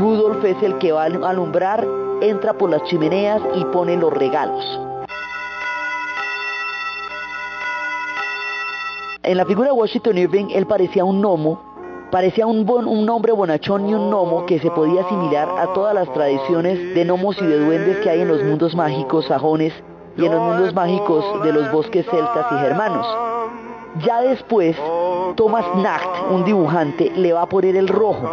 Rudolf 0.00 0.44
es 0.44 0.62
el 0.62 0.78
que 0.78 0.92
va 0.92 1.02
a 1.02 1.06
alumbrar, 1.06 1.84
entra 2.22 2.52
por 2.52 2.70
las 2.70 2.84
chimeneas 2.84 3.42
y 3.56 3.64
pone 3.64 3.96
los 3.96 4.12
regalos. 4.12 4.87
En 9.28 9.36
la 9.36 9.44
figura 9.44 9.68
de 9.68 9.74
Washington 9.74 10.16
Irving, 10.16 10.46
él 10.54 10.64
parecía 10.64 11.04
un 11.04 11.20
gnomo, 11.20 11.60
parecía 12.10 12.46
un, 12.46 12.66
un 12.66 13.10
hombre 13.10 13.32
bonachón 13.32 13.86
y 13.86 13.92
un 13.92 14.08
gnomo 14.08 14.46
que 14.46 14.58
se 14.58 14.70
podía 14.70 15.02
asimilar 15.02 15.46
a 15.58 15.70
todas 15.74 15.94
las 15.94 16.10
tradiciones 16.14 16.94
de 16.94 17.04
gnomos 17.04 17.36
y 17.38 17.44
de 17.44 17.58
duendes 17.58 17.98
que 17.98 18.08
hay 18.08 18.22
en 18.22 18.28
los 18.28 18.42
mundos 18.42 18.74
mágicos 18.74 19.26
sajones 19.26 19.74
y 20.16 20.24
en 20.24 20.32
los 20.32 20.40
mundos 20.40 20.72
mágicos 20.72 21.42
de 21.44 21.52
los 21.52 21.70
bosques 21.70 22.06
celtas 22.06 22.46
y 22.52 22.54
germanos. 22.54 23.06
Ya 24.02 24.22
después, 24.22 24.74
Thomas 25.36 25.66
Nacht, 25.76 26.08
un 26.30 26.46
dibujante, 26.46 27.12
le 27.14 27.34
va 27.34 27.42
a 27.42 27.48
poner 27.50 27.76
el 27.76 27.88
rojo. 27.88 28.30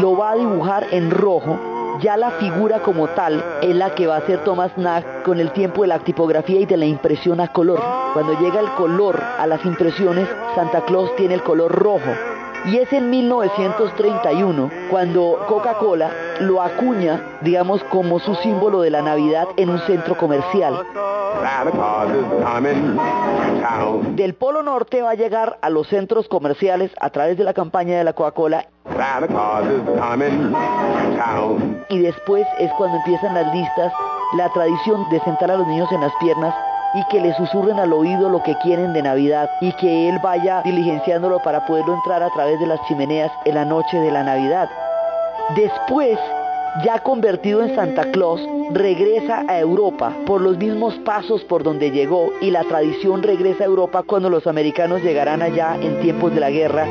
Lo 0.00 0.16
va 0.16 0.30
a 0.30 0.36
dibujar 0.36 0.86
en 0.90 1.10
rojo 1.10 1.58
ya 2.00 2.16
la 2.16 2.30
figura 2.32 2.80
como 2.80 3.08
tal 3.08 3.44
es 3.62 3.74
la 3.74 3.94
que 3.94 4.06
va 4.06 4.16
a 4.16 4.18
hacer 4.18 4.42
Thomas 4.44 4.76
Nack 4.76 5.22
con 5.22 5.38
el 5.38 5.52
tiempo 5.52 5.82
de 5.82 5.88
la 5.88 5.98
tipografía 5.98 6.60
y 6.60 6.66
de 6.66 6.76
la 6.76 6.86
impresión 6.86 7.40
a 7.40 7.48
color. 7.48 7.80
Cuando 8.12 8.38
llega 8.40 8.60
el 8.60 8.70
color 8.74 9.22
a 9.38 9.46
las 9.46 9.64
impresiones, 9.64 10.28
Santa 10.54 10.84
Claus 10.84 11.14
tiene 11.16 11.34
el 11.34 11.42
color 11.42 11.72
rojo. 11.72 12.10
Y 12.66 12.76
es 12.78 12.92
en 12.92 13.08
1931 13.10 14.70
cuando 14.90 15.38
Coca-Cola 15.48 16.10
lo 16.40 16.60
acuña, 16.60 17.38
digamos, 17.40 17.82
como 17.84 18.18
su 18.18 18.34
símbolo 18.36 18.82
de 18.82 18.90
la 18.90 19.02
Navidad 19.02 19.48
en 19.56 19.70
un 19.70 19.78
centro 19.80 20.16
comercial. 20.16 20.86
Del 24.14 24.34
Polo 24.34 24.62
Norte 24.62 25.02
va 25.02 25.10
a 25.10 25.14
llegar 25.14 25.58
a 25.62 25.70
los 25.70 25.88
centros 25.88 26.28
comerciales 26.28 26.90
a 27.00 27.10
través 27.10 27.38
de 27.38 27.44
la 27.44 27.54
campaña 27.54 27.96
de 27.96 28.04
la 28.04 28.12
Coca-Cola. 28.12 28.66
Y 31.88 31.98
después 31.98 32.46
es 32.58 32.70
cuando 32.76 32.96
empiezan 32.98 33.34
las 33.34 33.54
listas, 33.54 33.92
la 34.36 34.48
tradición 34.52 35.08
de 35.10 35.20
sentar 35.20 35.50
a 35.50 35.56
los 35.56 35.66
niños 35.66 35.90
en 35.92 36.02
las 36.02 36.12
piernas 36.20 36.54
y 36.94 37.04
que 37.04 37.20
le 37.20 37.34
susurren 37.34 37.78
al 37.78 37.92
oído 37.92 38.28
lo 38.28 38.42
que 38.42 38.56
quieren 38.58 38.92
de 38.92 39.02
Navidad 39.02 39.50
y 39.60 39.72
que 39.72 40.08
él 40.08 40.18
vaya 40.22 40.62
diligenciándolo 40.62 41.40
para 41.40 41.66
poderlo 41.66 41.94
entrar 41.94 42.22
a 42.22 42.30
través 42.30 42.58
de 42.60 42.66
las 42.66 42.80
chimeneas 42.86 43.30
en 43.44 43.54
la 43.54 43.64
noche 43.64 43.96
de 43.98 44.10
la 44.10 44.22
Navidad. 44.22 44.68
Después, 45.54 46.18
ya 46.84 47.00
convertido 47.00 47.62
en 47.62 47.74
Santa 47.74 48.10
Claus, 48.12 48.40
regresa 48.72 49.44
a 49.48 49.58
Europa 49.58 50.12
por 50.26 50.40
los 50.40 50.56
mismos 50.56 50.94
pasos 51.04 51.42
por 51.44 51.62
donde 51.62 51.90
llegó 51.90 52.30
y 52.40 52.50
la 52.50 52.62
tradición 52.64 53.22
regresa 53.22 53.64
a 53.64 53.66
Europa 53.66 54.02
cuando 54.06 54.30
los 54.30 54.46
americanos 54.46 55.02
llegarán 55.02 55.42
allá 55.42 55.76
en 55.80 56.00
tiempos 56.00 56.32
de 56.32 56.40
la 56.40 56.50
guerra. 56.50 56.86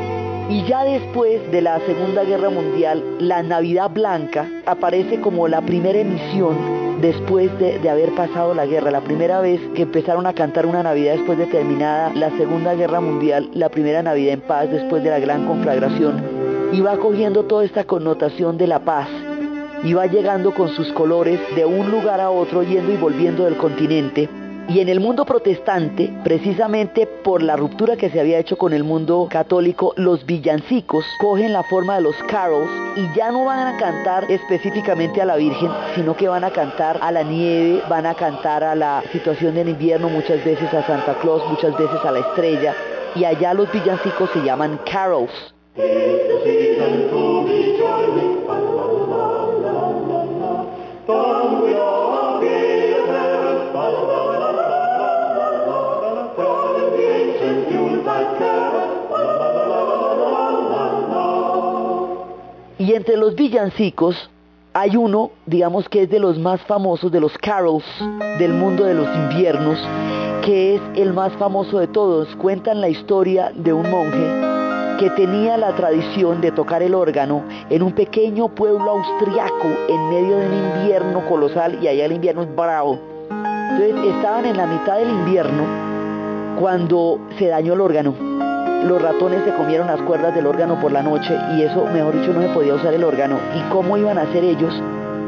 Y 0.49 0.63
ya 0.65 0.83
después 0.83 1.51
de 1.51 1.61
la 1.61 1.79
Segunda 1.81 2.23
Guerra 2.23 2.49
Mundial, 2.49 3.03
la 3.19 3.43
Navidad 3.43 3.91
Blanca 3.91 4.47
aparece 4.65 5.21
como 5.21 5.47
la 5.47 5.61
primera 5.61 5.99
emisión 5.99 6.88
después 7.01 7.49
de, 7.59 7.89
haber 7.89 8.13
pasado 8.15 8.53
la 8.53 8.65
guerra, 8.65 8.91
la 8.91 9.01
primera 9.01 9.39
vez 9.41 9.61
que 9.75 9.83
empezaron 9.83 10.25
a 10.27 10.33
cantar 10.33 10.65
una 10.65 10.83
Navidad 10.83 11.13
después 11.13 11.37
de 11.37 11.45
terminada 11.45 12.11
la 12.13 12.29
Segunda 12.37 12.73
Guerra 12.75 12.99
Mundial, 12.99 13.49
la 13.53 13.69
primera 13.69 14.03
Navidad 14.03 14.33
en 14.33 14.41
paz 14.41 14.69
después 14.69 15.03
de 15.03 15.09
la 15.09 15.19
gran 15.19 15.45
conflagración, 15.45 16.21
y 16.71 16.81
va 16.81 16.97
cogiendo 16.97 17.43
toda 17.45 17.65
esta 17.65 17.85
connotación 17.85 18.57
de 18.57 18.67
la 18.67 18.79
paz, 18.79 19.07
y 19.83 19.93
va 19.93 20.07
llegando 20.07 20.53
con 20.53 20.69
sus 20.69 20.91
colores 20.93 21.39
de 21.55 21.65
un 21.65 21.89
lugar 21.89 22.19
a 22.19 22.29
otro, 22.29 22.63
yendo 22.63 22.91
y 22.91 22.97
volviendo 22.97 23.45
del 23.45 23.55
continente, 23.55 24.29
y 24.69 24.81
en 24.81 24.89
el 24.89 24.99
mundo 24.99 25.25
protestante, 25.25 26.13
precisamente 26.23 27.07
por 27.07 27.41
la 27.41 27.55
ruptura 27.55 27.97
que 27.97 28.11
se 28.11 28.19
había 28.19 28.37
hecho 28.37 28.55
con 28.55 28.71
el 28.71 28.83
mundo 28.83 29.27
católico, 29.29 29.93
los 29.97 30.25
villancicos 30.27 31.03
cogen 31.19 31.53
la 31.53 31.63
forma 31.63 31.95
de 31.95 32.01
los 32.01 32.15
carols 32.27 32.69
y 32.95 33.17
ya 33.17 33.31
no 33.31 33.45
van 33.45 33.67
a 33.67 33.77
cantar 33.77 34.31
específicamente 34.31 35.23
a 35.23 35.25
la 35.25 35.37
Virgen, 35.37 35.71
sino 35.95 36.15
que 36.15 36.27
van 36.27 36.43
a 36.43 36.51
cantar 36.51 36.99
a 37.01 37.11
la 37.11 37.23
nieve, 37.23 37.81
van 37.89 38.05
a 38.05 38.13
cantar 38.13 38.63
a 38.63 38.75
la 38.75 39.03
situación 39.11 39.55
del 39.55 39.69
invierno, 39.69 40.07
muchas 40.07 40.45
veces 40.45 40.71
a 40.71 40.85
Santa 40.85 41.15
Claus, 41.19 41.41
muchas 41.49 41.75
veces 41.75 41.99
a 42.05 42.11
la 42.11 42.19
estrella, 42.19 42.75
y 43.15 43.25
allá 43.25 43.55
los 43.55 43.71
villancicos 43.71 44.29
se 44.31 44.43
llaman 44.43 44.79
carols. 44.85 45.31
Y 62.89 62.95
entre 62.95 63.17
los 63.17 63.35
villancicos 63.35 64.31
hay 64.73 64.97
uno, 64.97 65.29
digamos 65.45 65.87
que 65.89 66.01
es 66.01 66.09
de 66.09 66.17
los 66.19 66.39
más 66.39 66.59
famosos, 66.61 67.11
de 67.11 67.19
los 67.19 67.37
carols 67.37 67.85
del 68.39 68.51
mundo 68.51 68.83
de 68.83 68.95
los 68.95 69.07
inviernos, 69.15 69.77
que 70.43 70.73
es 70.73 70.81
el 70.95 71.13
más 71.13 71.31
famoso 71.33 71.77
de 71.77 71.85
todos. 71.85 72.35
Cuentan 72.37 72.81
la 72.81 72.89
historia 72.89 73.51
de 73.53 73.73
un 73.73 73.87
monje 73.91 74.97
que 74.97 75.11
tenía 75.11 75.55
la 75.55 75.75
tradición 75.75 76.41
de 76.41 76.51
tocar 76.51 76.81
el 76.81 76.95
órgano 76.95 77.43
en 77.69 77.83
un 77.83 77.91
pequeño 77.91 78.47
pueblo 78.47 78.89
austriaco 78.89 79.67
en 79.87 80.09
medio 80.09 80.37
de 80.37 80.47
un 80.47 80.53
invierno 80.55 81.29
colosal 81.29 81.77
y 81.83 81.87
allá 81.87 82.05
el 82.05 82.13
invierno 82.13 82.41
es 82.41 82.55
bravo. 82.55 82.97
Entonces 83.29 84.15
estaban 84.15 84.47
en 84.47 84.57
la 84.57 84.65
mitad 84.65 84.97
del 84.97 85.11
invierno 85.11 85.63
cuando 86.59 87.19
se 87.37 87.49
dañó 87.49 87.73
el 87.73 87.81
órgano 87.81 88.28
los 88.83 89.01
ratones 89.01 89.43
se 89.43 89.53
comieron 89.53 89.87
las 89.87 90.01
cuerdas 90.01 90.33
del 90.33 90.47
órgano 90.47 90.79
por 90.79 90.91
la 90.91 91.03
noche 91.03 91.37
y 91.55 91.63
eso, 91.63 91.85
mejor 91.93 92.19
dicho, 92.19 92.33
no 92.33 92.41
se 92.41 92.49
podía 92.49 92.75
usar 92.75 92.93
el 92.93 93.03
órgano. 93.03 93.37
¿Y 93.55 93.71
cómo 93.71 93.97
iban 93.97 94.17
a 94.17 94.21
hacer 94.21 94.43
ellos 94.43 94.73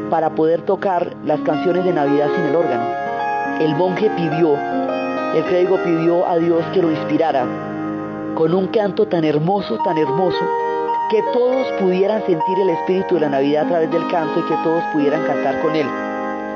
para 0.10 0.30
poder 0.32 0.62
tocar 0.62 1.16
las 1.26 1.40
canciones 1.42 1.84
de 1.84 1.94
Navidad 1.94 2.28
sin 2.36 2.46
el 2.46 2.56
órgano? 2.56 2.84
El 3.60 3.76
monje 3.76 4.10
pidió, 4.16 4.56
el 5.36 5.44
clérigo 5.44 5.78
pidió 5.84 6.28
a 6.28 6.38
Dios 6.38 6.64
que 6.74 6.82
lo 6.82 6.92
inspirara 6.92 7.46
con 8.36 8.54
un 8.56 8.68
canto 8.68 9.08
tan 9.08 9.24
hermoso, 9.24 9.78
tan 9.84 9.98
hermoso, 9.98 10.40
que 11.10 11.22
todos 11.34 11.68
pudieran 11.80 12.26
sentir 12.26 12.60
el 12.60 12.70
espíritu 12.70 13.16
de 13.16 13.22
la 13.22 13.30
Navidad 13.30 13.66
a 13.66 13.70
través 13.70 13.92
del 13.92 14.08
canto 14.08 14.40
y 14.40 14.44
que 14.44 14.56
todos 14.64 14.84
pudieran 14.94 15.26
cantar 15.26 15.62
con 15.62 15.76
él. 15.76 15.88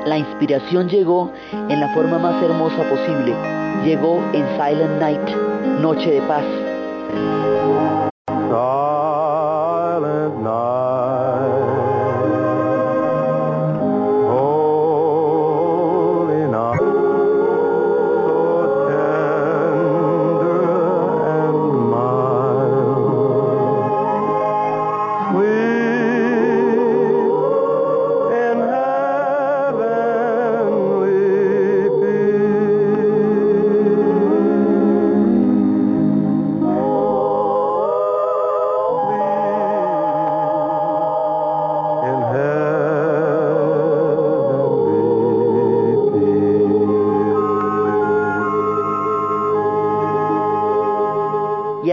La 0.06 0.16
inspiración 0.16 0.88
llegó 0.88 1.30
en 1.52 1.78
la 1.78 1.88
forma 1.94 2.18
más 2.18 2.42
hermosa 2.42 2.82
posible. 2.88 3.65
Llegó 3.86 4.20
en 4.32 4.44
Silent 4.56 4.98
Night, 4.98 5.28
Noche 5.80 6.10
de 6.10 6.22
Paz. 6.22 6.44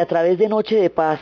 A 0.03 0.05
través 0.05 0.37
de 0.37 0.49
Noche 0.49 0.75
de 0.75 0.89
Paz, 0.89 1.21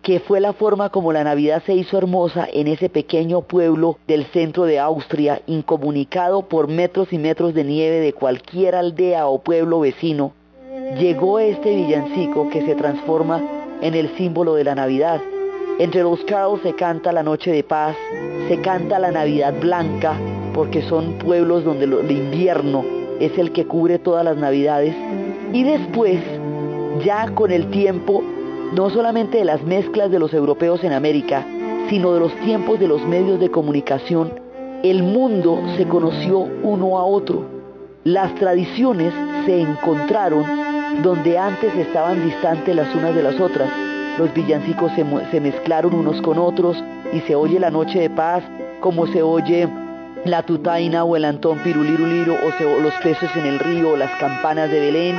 que 0.00 0.20
fue 0.20 0.38
la 0.38 0.52
forma 0.52 0.90
como 0.90 1.12
la 1.12 1.24
Navidad 1.24 1.64
se 1.66 1.74
hizo 1.74 1.98
hermosa 1.98 2.46
en 2.52 2.68
ese 2.68 2.88
pequeño 2.88 3.40
pueblo 3.40 3.98
del 4.06 4.26
centro 4.26 4.66
de 4.66 4.78
Austria, 4.78 5.42
incomunicado 5.48 6.42
por 6.42 6.68
metros 6.68 7.12
y 7.12 7.18
metros 7.18 7.54
de 7.54 7.64
nieve 7.64 7.98
de 7.98 8.12
cualquier 8.12 8.76
aldea 8.76 9.26
o 9.26 9.42
pueblo 9.42 9.80
vecino, 9.80 10.32
llegó 10.96 11.40
este 11.40 11.74
villancico 11.74 12.48
que 12.50 12.64
se 12.64 12.76
transforma 12.76 13.42
en 13.80 13.94
el 13.94 14.16
símbolo 14.16 14.54
de 14.54 14.62
la 14.62 14.76
Navidad. 14.76 15.20
Entre 15.80 16.04
los 16.04 16.22
carols 16.24 16.62
se 16.62 16.74
canta 16.74 17.10
la 17.10 17.24
Noche 17.24 17.50
de 17.50 17.64
Paz, 17.64 17.96
se 18.46 18.60
canta 18.60 19.00
la 19.00 19.10
Navidad 19.10 19.54
Blanca, 19.60 20.16
porque 20.54 20.82
son 20.82 21.14
pueblos 21.18 21.64
donde 21.64 21.86
el 21.86 22.10
invierno 22.12 22.84
es 23.18 23.36
el 23.38 23.50
que 23.50 23.66
cubre 23.66 23.98
todas 23.98 24.24
las 24.24 24.36
Navidades. 24.36 24.94
Y 25.52 25.64
después, 25.64 26.20
ya 27.02 27.28
con 27.34 27.50
el 27.50 27.70
tiempo, 27.70 28.22
no 28.74 28.90
solamente 28.90 29.38
de 29.38 29.44
las 29.44 29.62
mezclas 29.62 30.10
de 30.10 30.18
los 30.18 30.32
europeos 30.34 30.84
en 30.84 30.92
América, 30.92 31.44
sino 31.88 32.12
de 32.14 32.20
los 32.20 32.34
tiempos 32.40 32.78
de 32.78 32.88
los 32.88 33.04
medios 33.06 33.40
de 33.40 33.50
comunicación, 33.50 34.32
el 34.82 35.02
mundo 35.02 35.60
se 35.76 35.86
conoció 35.86 36.40
uno 36.62 36.98
a 36.98 37.04
otro. 37.04 37.44
Las 38.04 38.34
tradiciones 38.34 39.12
se 39.46 39.62
encontraron 39.62 40.44
donde 41.02 41.38
antes 41.38 41.74
estaban 41.74 42.22
distantes 42.24 42.76
las 42.76 42.94
unas 42.94 43.14
de 43.14 43.22
las 43.22 43.40
otras. 43.40 43.70
Los 44.18 44.32
villancicos 44.34 44.92
se, 44.92 45.40
mezclaron 45.40 45.94
unos 45.94 46.20
con 46.22 46.38
otros 46.38 46.82
y 47.12 47.20
se 47.20 47.34
oye 47.34 47.58
la 47.58 47.70
noche 47.70 48.00
de 48.00 48.10
paz 48.10 48.44
como 48.80 49.06
se 49.06 49.22
oye 49.22 49.68
la 50.24 50.42
tutaina 50.42 51.04
o 51.04 51.16
el 51.16 51.24
antón 51.24 51.58
piruliruliro 51.60 52.34
o 52.34 52.80
los 52.80 52.94
peces 53.02 53.30
en 53.36 53.46
el 53.46 53.58
río 53.58 53.92
o 53.92 53.96
las 53.96 54.10
campanas 54.20 54.70
de 54.70 54.80
Belén. 54.80 55.16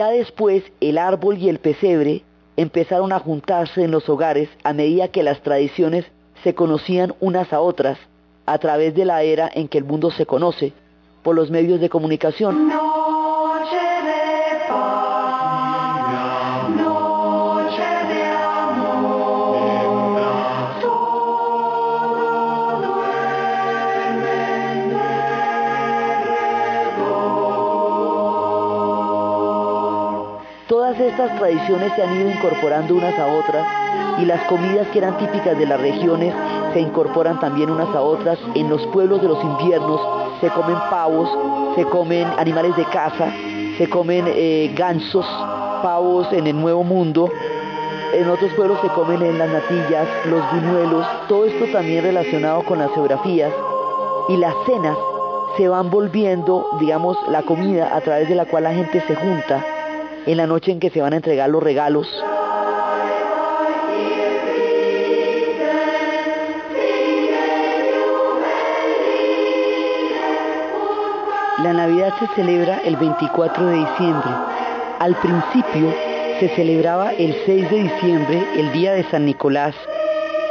Ya 0.00 0.08
después 0.08 0.64
el 0.80 0.96
árbol 0.96 1.36
y 1.36 1.50
el 1.50 1.58
pesebre 1.58 2.22
empezaron 2.56 3.12
a 3.12 3.18
juntarse 3.18 3.84
en 3.84 3.90
los 3.90 4.08
hogares 4.08 4.48
a 4.64 4.72
medida 4.72 5.08
que 5.08 5.22
las 5.22 5.42
tradiciones 5.42 6.06
se 6.42 6.54
conocían 6.54 7.12
unas 7.20 7.52
a 7.52 7.60
otras 7.60 7.98
a 8.46 8.56
través 8.56 8.94
de 8.94 9.04
la 9.04 9.22
era 9.24 9.50
en 9.52 9.68
que 9.68 9.76
el 9.76 9.84
mundo 9.84 10.10
se 10.10 10.24
conoce 10.24 10.72
por 11.22 11.36
los 11.36 11.50
medios 11.50 11.82
de 11.82 11.90
comunicación. 11.90 12.72
Estas 31.10 31.36
tradiciones 31.38 31.92
se 31.94 32.02
han 32.02 32.20
ido 32.20 32.30
incorporando 32.30 32.94
unas 32.94 33.18
a 33.18 33.26
otras 33.26 33.66
y 34.20 34.24
las 34.24 34.40
comidas 34.42 34.86
que 34.88 34.98
eran 34.98 35.18
típicas 35.18 35.58
de 35.58 35.66
las 35.66 35.80
regiones 35.80 36.32
se 36.72 36.80
incorporan 36.80 37.40
también 37.40 37.70
unas 37.70 37.94
a 37.94 38.00
otras. 38.00 38.38
En 38.54 38.70
los 38.70 38.86
pueblos 38.88 39.20
de 39.20 39.28
los 39.28 39.42
inviernos 39.42 40.00
se 40.40 40.48
comen 40.50 40.76
pavos, 40.88 41.28
se 41.74 41.84
comen 41.84 42.28
animales 42.38 42.76
de 42.76 42.84
caza, 42.84 43.26
se 43.76 43.88
comen 43.88 44.24
eh, 44.28 44.72
gansos, 44.76 45.26
pavos 45.82 46.32
en 46.32 46.46
el 46.46 46.60
Nuevo 46.60 46.84
Mundo. 46.84 47.28
En 48.12 48.28
otros 48.28 48.52
pueblos 48.54 48.78
se 48.80 48.88
comen 48.88 49.22
en 49.22 49.38
las 49.38 49.50
natillas, 49.50 50.06
los 50.26 50.42
buñuelos, 50.52 51.06
todo 51.28 51.44
esto 51.44 51.66
también 51.72 52.04
relacionado 52.04 52.62
con 52.62 52.78
las 52.78 52.90
geografías. 52.92 53.52
Y 54.28 54.36
las 54.36 54.54
cenas 54.64 54.96
se 55.56 55.68
van 55.68 55.90
volviendo, 55.90 56.66
digamos, 56.78 57.16
la 57.28 57.42
comida 57.42 57.94
a 57.94 58.00
través 58.00 58.28
de 58.28 58.36
la 58.36 58.44
cual 58.44 58.64
la 58.64 58.72
gente 58.72 59.02
se 59.06 59.16
junta 59.16 59.64
en 60.26 60.36
la 60.36 60.46
noche 60.46 60.72
en 60.72 60.80
que 60.80 60.90
se 60.90 61.00
van 61.00 61.12
a 61.12 61.16
entregar 61.16 61.48
los 61.48 61.62
regalos. 61.62 62.08
La 71.62 71.74
Navidad 71.74 72.14
se 72.18 72.26
celebra 72.34 72.80
el 72.84 72.96
24 72.96 73.66
de 73.66 73.76
diciembre. 73.76 74.30
Al 74.98 75.14
principio 75.16 75.94
se 76.40 76.48
celebraba 76.56 77.12
el 77.12 77.36
6 77.44 77.70
de 77.70 77.82
diciembre, 77.82 78.46
el 78.56 78.72
día 78.72 78.92
de 78.94 79.04
San 79.04 79.26
Nicolás, 79.26 79.74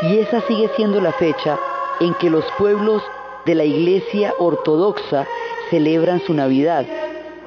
y 0.04 0.20
esa 0.20 0.42
sigue 0.42 0.70
siendo 0.76 1.02
la 1.02 1.12
fecha 1.14 1.58
en 2.00 2.14
que 2.16 2.30
los 2.30 2.46
pueblos 2.60 3.02
de 3.46 3.56
la 3.56 3.64
Iglesia 3.64 4.34
Ortodoxa 4.38 5.26
celebran 5.72 6.22
su 6.22 6.34
Navidad. 6.36 6.86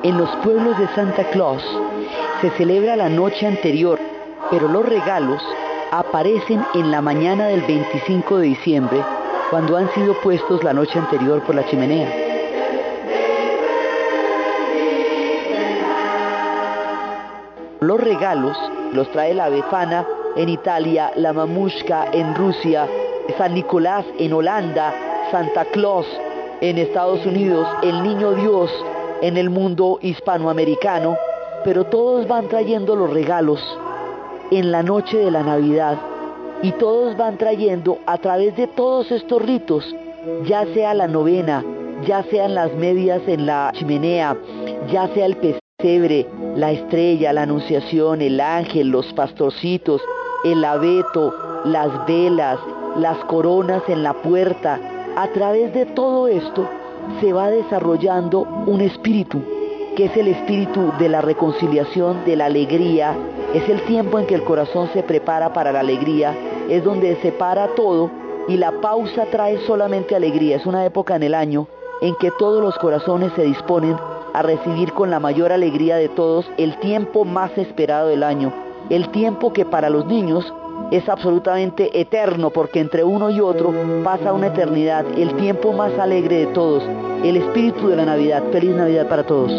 En 0.05 0.19
los 0.19 0.29
pueblos 0.37 0.77
de 0.81 0.89
Santa 0.97 1.23
Claus 1.31 1.63
se 2.41 2.51
celebra 2.51 2.97
la 2.97 3.09
noche 3.09 3.47
anterior, 3.47 4.01
pero 4.51 4.67
los 4.67 4.85
regalos 4.85 5.41
aparecen 5.93 6.65
en 6.75 6.91
la 6.91 7.01
mañana 7.01 7.47
del 7.47 7.61
25 7.63 8.39
de 8.39 8.47
diciembre, 8.49 9.01
cuando 9.51 9.77
han 9.77 9.89
sido 9.95 10.21
puestos 10.21 10.65
la 10.65 10.73
noche 10.73 10.99
anterior 10.99 11.41
por 11.45 11.55
la 11.55 11.65
chimenea. 11.67 12.13
Los 17.79 18.01
regalos 18.01 18.59
los 18.93 19.09
trae 19.13 19.35
la 19.35 19.51
Befana 19.51 20.05
en 20.35 20.49
Italia, 20.49 21.13
la 21.15 21.33
Mamushka 21.33 22.07
en 22.13 22.35
Rusia, 22.35 22.89
San 23.39 23.55
Nicolás 23.55 24.05
en 24.19 24.33
Holanda, 24.33 24.93
Santa 25.31 25.65
Claus 25.67 26.07
en 26.61 26.79
Estados 26.79 27.25
Unidos, 27.25 27.69
el 27.85 28.03
Niño 28.03 28.33
Dios 28.33 28.73
en 29.23 29.37
el 29.37 29.49
mundo 29.49 29.99
hispanoamericano, 30.03 31.17
pero 31.65 31.85
todos 31.85 32.27
van 32.27 32.49
trayendo 32.49 32.97
los 32.97 33.09
regalos 33.09 33.61
en 34.51 34.73
la 34.73 34.83
noche 34.83 35.17
de 35.17 35.31
la 35.31 35.45
Navidad 35.45 35.97
y 36.61 36.73
todos 36.73 37.17
van 37.17 37.39
trayendo 37.39 37.99
a 38.05 38.19
través 38.19 38.57
de 38.57 38.67
todos 38.67 39.11
estos 39.13 39.41
ritos, 39.41 39.95
ya 40.45 40.67
sea 40.75 40.93
la 40.93 41.07
novena, 41.07 41.65
ya 42.05 42.25
sean 42.25 42.55
las 42.57 42.75
medias 42.75 43.23
en 43.29 43.47
la 43.47 43.73
chimenea, 43.75 44.37
ya 44.91 45.07
sea 45.15 45.27
el 45.27 45.37
pesebre, 45.37 46.27
la 46.57 46.73
estrella, 46.73 47.33
la 47.33 47.43
anunciación, 47.43 48.23
el 48.23 48.41
ángel, 48.41 48.89
los 48.89 49.07
pastorcitos, 49.13 50.03
el 50.45 50.65
abeto, 50.65 51.33
las 51.65 52.07
velas, 52.07 52.59
las 52.97 53.19
coronas 53.27 53.83
en 53.87 54.03
la 54.03 54.15
puerta, 54.15 54.81
a 55.17 55.29
través 55.29 55.73
de 55.75 55.87
todo 55.87 56.27
esto 56.27 56.69
se 57.21 57.33
va 57.33 57.51
desarrollando 57.51 58.41
un 58.67 58.81
espíritu, 58.81 59.43
que 59.97 60.07
es 60.07 60.17
el 60.17 60.29
espíritu 60.29 60.93
de 60.99 61.09
la 61.09 61.21
reconciliación, 61.21 62.25
de 62.25 62.37
la 62.37 62.47
alegría, 62.47 63.15
es 63.55 63.69
el 63.69 63.83
tiempo 63.83 64.19
en 64.19 64.27
que 64.27 64.35
el 64.35 64.45
corazón 64.45 64.89
se 64.93 65.03
prepara 65.03 65.53
para 65.53 65.73
la 65.73 65.81
alegría, 65.81 66.35
es 66.69 66.83
donde 66.85 67.17
se 67.17 67.33
para 67.33 67.69
todo 67.75 68.11
y 68.49 68.57
la 68.57 68.73
pausa 68.81 69.27
trae 69.31 69.59
solamente 69.67 70.17
alegría, 70.17 70.57
es 70.57 70.67
una 70.67 70.85
época 70.85 71.17
en 71.17 71.23
el 71.23 71.35
año 71.35 71.67
en 72.01 72.17
que 72.17 72.33
todos 72.33 72.61
los 72.61 72.77
corazones 72.79 73.33
se 73.37 73.45
disponen 73.45 73.97
a 74.35 74.43
recibir 74.43 74.93
con 74.93 75.11
la 75.11 75.21
mayor 75.21 75.53
alegría 75.53 75.97
de 75.97 76.09
todos 76.09 76.51
el 76.57 76.77
tiempo 76.81 77.25
más 77.25 77.57
esperado 77.57 78.09
del 78.09 78.25
año, 78.25 78.53
el 78.91 79.09
tiempo 79.11 79.53
que 79.53 79.65
para 79.65 79.89
los 79.89 80.07
niños 80.07 80.53
es 80.93 81.09
absolutamente 81.09 81.99
eterno 81.99 82.51
porque 82.51 82.79
entre 82.79 83.03
uno 83.03 83.31
y 83.31 83.41
otro 83.41 83.73
pasa 84.05 84.35
una 84.35 84.49
eternidad, 84.49 85.07
el 85.17 85.35
tiempo 85.37 85.73
más 85.73 85.99
alegre 85.99 86.41
de 86.41 86.47
todos, 86.49 86.85
el 87.25 87.39
espíritu 87.39 87.89
de 87.89 87.97
la 87.97 88.05
Navidad. 88.05 88.43
Feliz 88.53 88.77
Navidad 88.77 89.09
para 89.09 89.25
todos. 89.25 89.51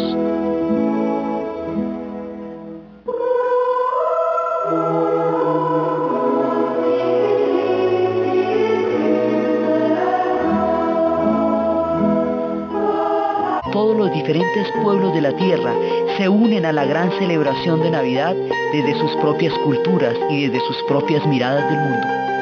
Los 13.96 14.12
diferentes 14.12 14.66
pueblos 14.82 15.14
de 15.14 15.20
la 15.20 15.36
tierra 15.36 15.72
se 16.16 16.28
unen 16.28 16.66
a 16.66 16.72
la 16.72 16.84
gran 16.84 17.12
celebración 17.12 17.80
de 17.80 17.90
Navidad 17.90 18.34
desde 18.72 18.98
sus 18.98 19.14
propias 19.16 19.54
culturas 19.58 20.16
y 20.30 20.48
desde 20.48 20.58
sus 20.66 20.82
propias 20.88 21.24
miradas 21.28 21.70
del 21.70 21.78
mundo. 21.78 22.33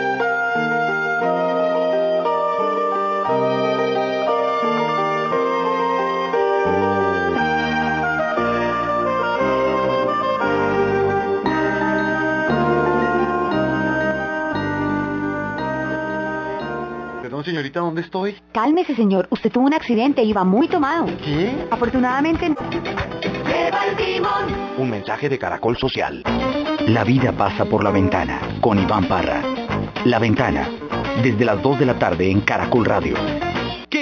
Señorita, 17.73 17.81
¿dónde 17.81 18.03
estoy? 18.03 18.37
Cálmese, 18.53 18.95
señor. 18.95 19.29
Usted 19.31 19.51
tuvo 19.51 19.65
un 19.65 19.73
accidente 19.73 20.23
y 20.23 20.33
va 20.35 20.45
muy 20.45 20.69
tomado. 20.69 21.07
¿Qué? 21.25 21.67
Afortunadamente... 21.71 22.55
Un 24.77 24.91
mensaje 24.91 25.29
de 25.31 25.39
Caracol 25.39 25.79
Social. 25.79 26.23
La 26.89 27.05
vida 27.05 27.33
pasa 27.33 27.65
por 27.65 27.83
la 27.83 27.91
ventana 27.91 28.41
con 28.61 28.79
Iván 28.79 29.07
Parra. 29.07 29.43
La 30.05 30.19
ventana. 30.19 30.69
Desde 31.23 31.45
las 31.45 31.63
2 31.63 31.79
de 31.79 31.87
la 31.87 31.99
tarde 31.99 32.31
en 32.31 32.41
Caracol 32.41 32.85
Radio. 32.85 33.15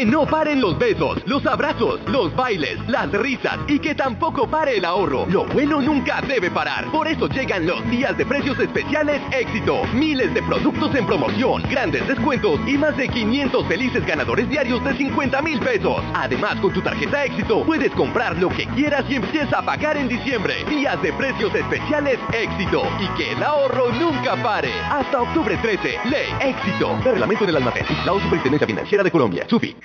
Que 0.01 0.07
no 0.07 0.25
paren 0.25 0.63
los 0.63 0.79
besos, 0.79 1.19
los 1.27 1.45
abrazos, 1.45 2.01
los 2.07 2.35
bailes, 2.35 2.79
las 2.89 3.13
risas 3.13 3.59
y 3.69 3.79
que 3.79 3.95
tampoco 3.95 4.49
pare 4.49 4.79
el 4.79 4.87
ahorro. 4.87 5.27
Lo 5.29 5.45
bueno 5.45 5.79
nunca 5.83 6.23
debe 6.23 6.51
parar. 6.51 6.91
Por 6.91 7.07
eso 7.07 7.29
llegan 7.29 7.67
los 7.67 7.87
días 7.91 8.17
de 8.17 8.25
precios 8.25 8.59
especiales 8.59 9.21
éxito. 9.31 9.83
Miles 9.93 10.33
de 10.33 10.43
productos 10.43 10.95
en 10.95 11.05
promoción, 11.05 11.63
grandes 11.69 12.09
descuentos 12.09 12.59
y 12.67 12.79
más 12.79 12.97
de 12.97 13.09
500 13.09 13.67
felices 13.67 14.07
ganadores 14.07 14.49
diarios 14.49 14.83
de 14.83 14.97
50 14.97 15.43
mil 15.43 15.61
pesos. 15.61 16.03
Además, 16.15 16.59
con 16.61 16.73
tu 16.73 16.81
tarjeta 16.81 17.27
éxito 17.27 17.63
puedes 17.67 17.91
comprar 17.91 18.39
lo 18.39 18.49
que 18.49 18.67
quieras 18.69 19.05
y 19.07 19.17
empieza 19.17 19.59
a 19.59 19.63
pagar 19.67 19.99
en 19.99 20.09
diciembre. 20.09 20.65
Días 20.67 21.03
de 21.03 21.13
precios 21.13 21.55
especiales 21.55 22.19
éxito. 22.33 22.85
Y 23.01 23.19
que 23.19 23.33
el 23.33 23.43
ahorro 23.43 23.93
nunca 23.93 24.35
pare. 24.43 24.73
Hasta 24.91 25.21
octubre 25.21 25.59
13. 25.61 25.99
Ley 26.07 26.31
éxito. 26.41 26.99
Reglamento 27.05 27.45
del 27.45 27.57
almacén. 27.57 27.85
La 28.07 28.15
Superintendencia 28.15 28.67
Financiera 28.67 29.05
de 29.05 29.11
Colombia. 29.11 29.45
Sufi. 29.47 29.77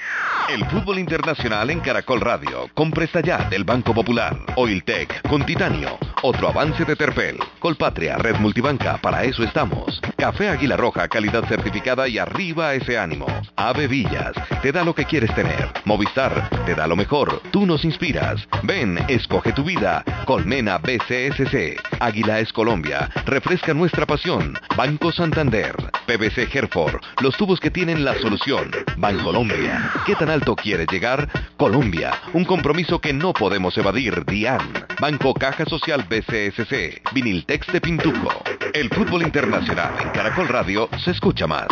El 0.48 0.64
fútbol 0.66 1.00
internacional 1.00 1.72
en 1.72 1.80
Caracol 1.80 2.22
Radio, 2.22 2.70
con 2.76 2.92
Presta 2.92 3.20
Ya 3.20 3.50
del 3.50 3.64
Banco 3.64 3.96
Popular, 3.96 4.38
Oiltec 4.56 5.28
con 5.28 5.44
Titanio, 5.44 5.98
otro 6.22 6.50
avance 6.50 6.86
de 6.86 6.96
Terpel, 6.96 7.40
Colpatria, 7.60 8.18
Red 8.18 8.36
Multibanca, 8.36 8.98
para 8.98 9.24
eso 9.24 9.44
estamos. 9.44 10.00
Café 10.18 10.50
Águila 10.50 10.78
Roja, 10.78 11.08
calidad 11.08 11.46
certificada 11.46 12.08
y 12.08 12.20
arriba 12.20 12.76
ese 12.76 12.98
ánimo. 12.98 13.26
Ave 13.56 13.88
Villas, 13.88 14.34
te 14.62 14.72
da 14.72 14.84
lo 14.84 14.94
que 14.94 15.06
quieres 15.06 15.34
tener. 15.34 15.72
Movistar, 15.84 16.48
te 16.66 16.76
da 16.76 16.86
lo 16.86 16.96
mejor, 16.96 17.42
tú 17.52 17.66
nos 17.66 17.84
inspiras. 17.84 18.48
Ven, 18.62 19.00
escoge 19.08 19.52
tu 19.52 19.64
vida. 19.64 20.04
Colmena 20.26 20.78
BCSC, 20.78 21.82
Águila 22.00 22.40
es 22.40 22.54
Colombia, 22.54 23.10
refresca 23.26 23.74
nuestra 23.74 24.06
pasión. 24.06 24.58
Banco 24.78 25.12
Santander, 25.12 25.76
PBC 26.06 26.56
Herford, 26.56 27.02
los 27.22 27.36
tubos 27.36 27.60
que 27.60 27.72
tienen 27.72 28.06
la 28.06 28.14
solución. 28.20 28.70
Bancolombia, 28.98 29.92
¿qué 30.06 30.16
tan 30.16 30.30
alto 30.30 30.56
quiere 30.56 30.86
llegar? 30.86 31.30
Colombia, 31.58 32.14
un 32.34 32.46
compromiso 32.46 33.00
que 33.00 33.14
no 33.14 33.34
podemos 33.34 33.78
evadir. 33.78 34.26
DIAN, 34.26 34.60
Banco 35.00 35.34
Caja 35.34 35.66
Social 35.66 36.06
BCSC, 36.10 37.02
Viniltex 37.14 37.72
de 37.72 37.82
Pintuco. 37.82 38.32
El 38.74 38.90
fútbol 38.90 39.24
internacional 39.24 39.94
en 40.02 40.10
Caracol 40.10 40.48
Radio 40.48 40.90
se 41.04 41.12
escucha 41.12 41.48
más. 41.48 41.68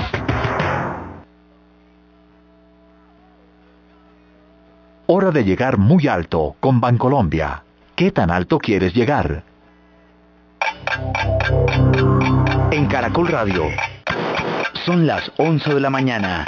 Hora 5.06 5.32
de 5.32 5.44
llegar 5.44 5.78
muy 5.78 6.08
alto 6.08 6.56
con 6.60 6.80
Bancolombia. 6.80 7.64
¿Qué 7.96 8.12
tan 8.12 8.32
alto 8.32 8.58
quieres 8.58 8.94
llegar? 8.94 9.44
En 12.72 12.88
Caracol 12.88 13.28
Radio. 13.28 13.66
Son 14.86 15.06
las 15.06 15.32
11 15.38 15.74
de 15.74 15.80
la 15.80 15.90
mañana 15.90 16.46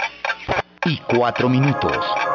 y 0.86 0.98
4 1.00 1.50
minutos. 1.50 2.35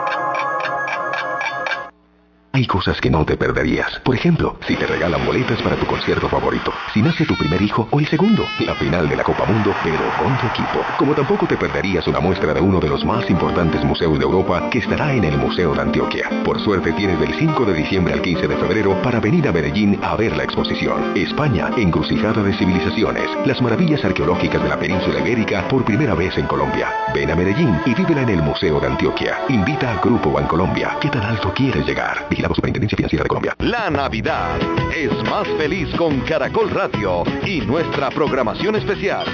Hay 2.52 2.66
cosas 2.66 3.00
que 3.00 3.10
no 3.10 3.24
te 3.24 3.36
perderías. 3.36 4.00
Por 4.02 4.16
ejemplo, 4.16 4.56
si 4.66 4.74
te 4.74 4.84
regalan 4.84 5.24
boletas 5.24 5.62
para 5.62 5.76
tu 5.76 5.86
concierto 5.86 6.28
favorito, 6.28 6.72
si 6.92 7.00
nace 7.00 7.24
tu 7.24 7.36
primer 7.36 7.62
hijo 7.62 7.86
o 7.92 8.00
el 8.00 8.08
segundo, 8.08 8.44
la 8.58 8.74
final 8.74 9.08
de 9.08 9.14
la 9.14 9.22
Copa 9.22 9.44
Mundo, 9.44 9.72
pero 9.84 10.00
con 10.18 10.36
tu 10.36 10.48
equipo. 10.48 10.84
Como 10.98 11.14
tampoco 11.14 11.46
te 11.46 11.56
perderías 11.56 12.08
una 12.08 12.18
muestra 12.18 12.52
de 12.52 12.60
uno 12.60 12.80
de 12.80 12.88
los 12.88 13.04
más 13.04 13.30
importantes 13.30 13.84
museos 13.84 14.18
de 14.18 14.24
Europa 14.24 14.68
que 14.68 14.80
estará 14.80 15.12
en 15.12 15.22
el 15.22 15.38
Museo 15.38 15.74
de 15.74 15.82
Antioquia. 15.82 16.28
Por 16.44 16.60
suerte 16.60 16.92
tienes 16.92 17.20
del 17.20 17.32
5 17.34 17.64
de 17.66 17.72
diciembre 17.72 18.14
al 18.14 18.22
15 18.22 18.48
de 18.48 18.56
febrero 18.56 19.00
para 19.00 19.20
venir 19.20 19.46
a 19.46 19.52
Medellín 19.52 20.00
a 20.02 20.16
ver 20.16 20.36
la 20.36 20.42
exposición. 20.42 21.16
España, 21.16 21.70
encrucijada 21.76 22.42
de 22.42 22.52
civilizaciones, 22.58 23.30
las 23.46 23.62
maravillas 23.62 24.04
arqueológicas 24.04 24.60
de 24.60 24.68
la 24.68 24.78
península 24.78 25.20
ibérica 25.20 25.68
por 25.68 25.84
primera 25.84 26.16
vez 26.16 26.36
en 26.36 26.48
Colombia. 26.48 26.92
Ven 27.14 27.30
a 27.30 27.36
Medellín 27.36 27.78
y 27.86 27.94
vívela 27.94 28.22
en 28.22 28.30
el 28.30 28.42
Museo 28.42 28.80
de 28.80 28.88
Antioquia. 28.88 29.38
Invita 29.48 29.92
a 29.92 30.00
Grupo 30.00 30.32
Bancolombia. 30.32 30.96
¿Qué 31.00 31.08
tan 31.10 31.22
alto 31.22 31.52
quieres 31.54 31.86
llegar? 31.86 32.26
Vigilado 32.40 32.54
Superintendencia 32.54 32.96
Financiera 32.96 33.22
de 33.24 33.28
Colombia. 33.28 33.54
La 33.58 33.90
Navidad 33.90 34.58
es 34.96 35.12
más 35.28 35.46
feliz 35.58 35.94
con 35.96 36.20
Caracol 36.20 36.70
Radio 36.70 37.22
y 37.44 37.60
nuestra 37.60 38.08
programación 38.08 38.76
especial. 38.76 39.26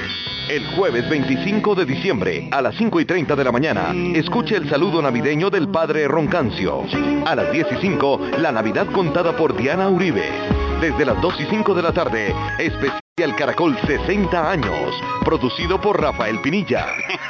El 0.48 0.66
jueves 0.74 1.08
25 1.08 1.76
de 1.76 1.84
diciembre 1.84 2.48
a 2.50 2.60
las 2.60 2.74
5 2.74 2.98
y 2.98 3.04
30 3.04 3.36
de 3.36 3.44
la 3.44 3.52
mañana, 3.52 3.94
escuche 4.12 4.56
el 4.56 4.68
saludo 4.68 5.00
navideño 5.02 5.50
del 5.50 5.68
padre 5.68 6.08
Roncancio. 6.08 6.82
A 7.24 7.36
las 7.36 7.52
10 7.52 7.66
y 7.72 7.76
5, 7.80 8.20
la 8.38 8.50
Navidad 8.50 8.88
contada 8.92 9.36
por 9.36 9.56
Diana 9.56 9.88
Uribe. 9.88 10.65
Desde 10.80 11.06
las 11.06 11.20
2 11.22 11.40
y 11.40 11.46
5 11.46 11.74
de 11.74 11.82
la 11.82 11.92
tarde, 11.92 12.34
especial 12.58 13.34
Caracol 13.34 13.78
60 13.86 14.50
años, 14.50 14.94
producido 15.24 15.80
por 15.80 15.98
Rafael 15.98 16.38
Pinilla. 16.42 16.86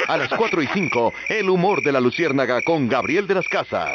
A 0.09 0.17
las 0.17 0.29
4 0.31 0.63
y 0.63 0.67
5, 0.67 1.13
el 1.29 1.49
humor 1.49 1.81
de 1.83 1.93
la 1.93 2.01
Luciérnaga 2.01 2.61
con 2.63 2.89
Gabriel 2.89 3.29
de 3.29 3.35
las 3.35 3.47
Casas. 3.47 3.89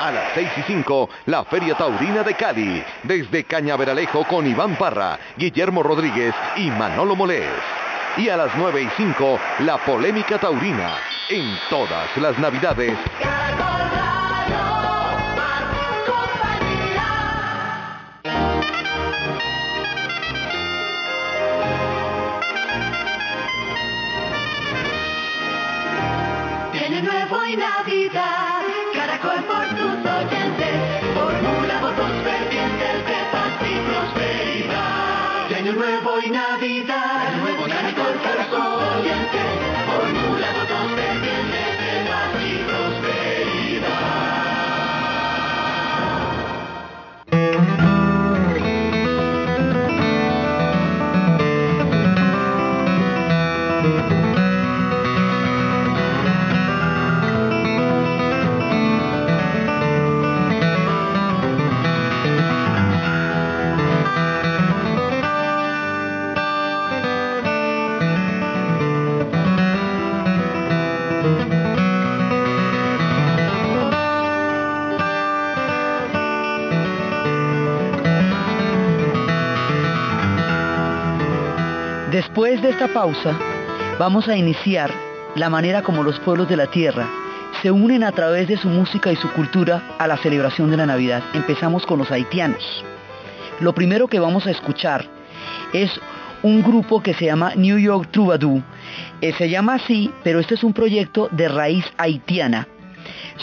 A 0.00 0.12
las 0.12 0.32
6 0.34 0.48
y 0.58 0.62
5, 0.62 1.10
la 1.26 1.44
Feria 1.44 1.74
Taurina 1.74 2.22
de 2.22 2.34
Cali, 2.34 2.84
desde 3.02 3.42
Cañaveralejo 3.42 4.22
con 4.24 4.46
Iván 4.46 4.76
Parra, 4.76 5.18
Guillermo 5.36 5.82
Rodríguez 5.82 6.32
y 6.56 6.70
Manolo 6.70 7.16
Molés. 7.16 7.50
Y 8.16 8.28
a 8.28 8.36
las 8.36 8.54
9 8.56 8.80
y 8.80 8.88
5, 8.96 9.40
la 9.60 9.78
polémica 9.78 10.38
taurina, 10.38 10.98
en 11.30 11.58
todas 11.68 12.16
las 12.16 12.38
navidades. 12.38 12.96
Viene 13.18 14.03
nuevo 27.04 27.44
y 27.44 27.56
Navidad, 27.56 28.62
Caracol 28.94 29.44
por 29.44 29.66
tus 29.76 30.10
oyentes, 30.10 30.76
formula 31.14 31.80
votos 31.80 32.12
fervientes 32.24 32.96
de 33.08 33.18
paz 33.32 33.54
y 33.60 33.74
prosperidad. 33.88 35.48
Viene 35.48 35.72
nuevo 35.72 36.20
y 36.20 36.30
Navidad, 36.30 37.53
Después 82.54 82.76
de 82.76 82.84
esta 82.84 82.94
pausa, 82.94 83.36
vamos 83.98 84.28
a 84.28 84.36
iniciar 84.36 84.88
la 85.34 85.50
manera 85.50 85.82
como 85.82 86.04
los 86.04 86.20
pueblos 86.20 86.48
de 86.48 86.56
la 86.56 86.68
tierra 86.68 87.10
se 87.60 87.72
unen 87.72 88.04
a 88.04 88.12
través 88.12 88.46
de 88.46 88.56
su 88.56 88.68
música 88.68 89.10
y 89.10 89.16
su 89.16 89.28
cultura 89.32 89.96
a 89.98 90.06
la 90.06 90.16
celebración 90.18 90.70
de 90.70 90.76
la 90.76 90.86
Navidad. 90.86 91.24
Empezamos 91.32 91.84
con 91.84 91.98
los 91.98 92.12
haitianos. 92.12 92.84
Lo 93.58 93.74
primero 93.74 94.06
que 94.06 94.20
vamos 94.20 94.46
a 94.46 94.52
escuchar 94.52 95.04
es 95.72 95.90
un 96.44 96.62
grupo 96.62 97.02
que 97.02 97.14
se 97.14 97.24
llama 97.24 97.54
New 97.56 97.76
York 97.76 98.10
Troubadour. 98.12 98.62
Eh, 99.20 99.34
se 99.36 99.50
llama 99.50 99.74
así, 99.74 100.12
pero 100.22 100.38
este 100.38 100.54
es 100.54 100.62
un 100.62 100.74
proyecto 100.74 101.28
de 101.32 101.48
raíz 101.48 101.84
haitiana. 101.98 102.68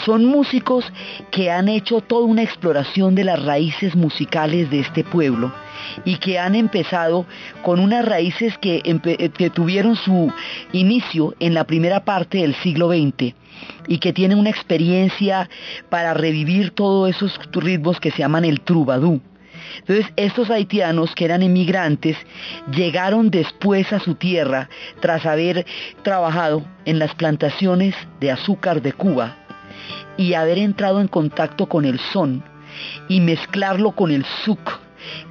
Son 0.06 0.24
músicos 0.24 0.90
que 1.30 1.50
han 1.50 1.68
hecho 1.68 2.00
toda 2.00 2.24
una 2.24 2.42
exploración 2.44 3.14
de 3.14 3.24
las 3.24 3.44
raíces 3.44 3.94
musicales 3.94 4.70
de 4.70 4.80
este 4.80 5.04
pueblo 5.04 5.52
y 6.04 6.16
que 6.16 6.38
han 6.38 6.54
empezado 6.54 7.26
con 7.62 7.80
unas 7.80 8.04
raíces 8.04 8.54
eh, 8.62 9.30
que 9.36 9.50
tuvieron 9.50 9.96
su 9.96 10.32
inicio 10.72 11.34
en 11.40 11.54
la 11.54 11.64
primera 11.64 12.04
parte 12.04 12.38
del 12.38 12.54
siglo 12.56 12.88
XX 12.88 13.34
y 13.86 13.98
que 13.98 14.12
tienen 14.12 14.38
una 14.38 14.50
experiencia 14.50 15.48
para 15.88 16.14
revivir 16.14 16.70
todos 16.70 17.10
esos 17.10 17.38
ritmos 17.52 18.00
que 18.00 18.10
se 18.10 18.18
llaman 18.18 18.44
el 18.44 18.60
troubadour. 18.60 19.20
Entonces 19.78 20.06
estos 20.16 20.50
haitianos 20.50 21.14
que 21.14 21.24
eran 21.24 21.42
emigrantes 21.42 22.16
llegaron 22.74 23.30
después 23.30 23.92
a 23.92 24.00
su 24.00 24.14
tierra 24.14 24.68
tras 25.00 25.24
haber 25.26 25.66
trabajado 26.02 26.64
en 26.84 26.98
las 26.98 27.14
plantaciones 27.14 27.94
de 28.20 28.30
azúcar 28.30 28.82
de 28.82 28.92
Cuba 28.92 29.36
y 30.16 30.34
haber 30.34 30.58
entrado 30.58 31.00
en 31.00 31.08
contacto 31.08 31.66
con 31.66 31.84
el 31.84 31.98
son 32.12 32.44
y 33.08 33.20
mezclarlo 33.20 33.92
con 33.92 34.10
el 34.10 34.24
suk, 34.44 34.80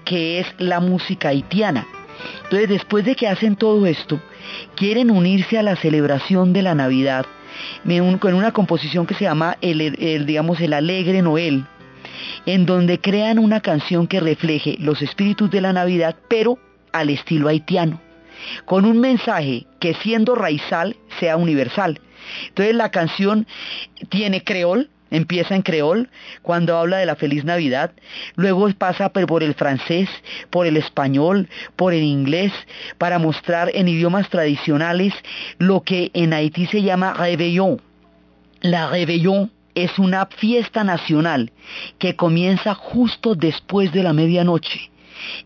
que 0.06 0.40
es 0.40 0.48
la 0.58 0.80
música 0.80 1.30
haitiana. 1.30 1.88
Entonces 2.44 2.70
después 2.70 3.06
de 3.06 3.16
que 3.16 3.28
hacen 3.28 3.56
todo 3.56 3.86
esto, 3.86 4.20
quieren 4.76 5.12
unirse 5.12 5.58
a 5.58 5.64
la 5.64 5.76
celebración 5.76 6.54
de 6.54 6.62
la 6.62 6.76
Navidad 6.76 7.26
con 8.20 8.34
una 8.34 8.52
composición 8.52 9.06
que 9.06 9.14
se 9.14 9.26
llama 9.26 9.58
el, 9.62 10.26
digamos, 10.26 10.60
el 10.62 10.74
Alegre 10.74 11.22
Noel, 11.22 11.66
en 12.46 12.66
donde 12.66 13.00
crean 13.00 13.40
una 13.40 13.62
canción 13.62 14.08
que 14.08 14.20
refleje 14.20 14.78
los 14.80 15.02
espíritus 15.02 15.52
de 15.52 15.62
la 15.62 15.74
Navidad, 15.74 16.16
pero 16.28 16.58
al 16.92 17.10
estilo 17.10 17.48
haitiano, 17.48 18.02
con 18.66 18.86
un 18.86 19.00
mensaje 19.00 19.66
que 19.80 19.94
siendo 19.96 20.36
raizal 20.36 20.96
sea 21.20 21.38
universal. 21.38 22.00
Entonces 22.48 22.76
la 22.76 22.90
canción 22.92 23.48
tiene 24.10 24.44
creol, 24.44 24.90
empieza 25.12 25.56
en 25.56 25.62
creol 25.62 26.10
cuando 26.42 26.78
habla 26.78 26.98
de 26.98 27.06
la 27.06 27.16
feliz 27.16 27.44
Navidad, 27.46 27.92
luego 28.36 28.70
pasa 28.78 29.10
por 29.10 29.44
el 29.44 29.54
francés, 29.54 30.10
por 30.50 30.66
el 30.66 30.78
español, 30.78 31.50
por 31.76 31.94
el 31.94 32.04
inglés, 32.04 32.52
para 32.98 33.20
mostrar 33.20 33.70
en 33.74 33.88
idiomas 33.88 34.30
tradicionales 34.30 35.14
lo 35.60 35.82
que 35.82 36.10
en 36.14 36.34
Haití 36.34 36.66
se 36.66 36.82
llama 36.82 37.14
réveillon. 37.14 37.82
La 38.62 38.88
réveillon 38.88 39.52
es 39.76 39.98
una 40.00 40.26
fiesta 40.26 40.84
nacional 40.84 41.52
que 42.00 42.16
comienza 42.16 42.74
justo 42.74 43.36
después 43.36 43.92
de 43.92 44.04
la 44.04 44.14
medianoche 44.14 44.91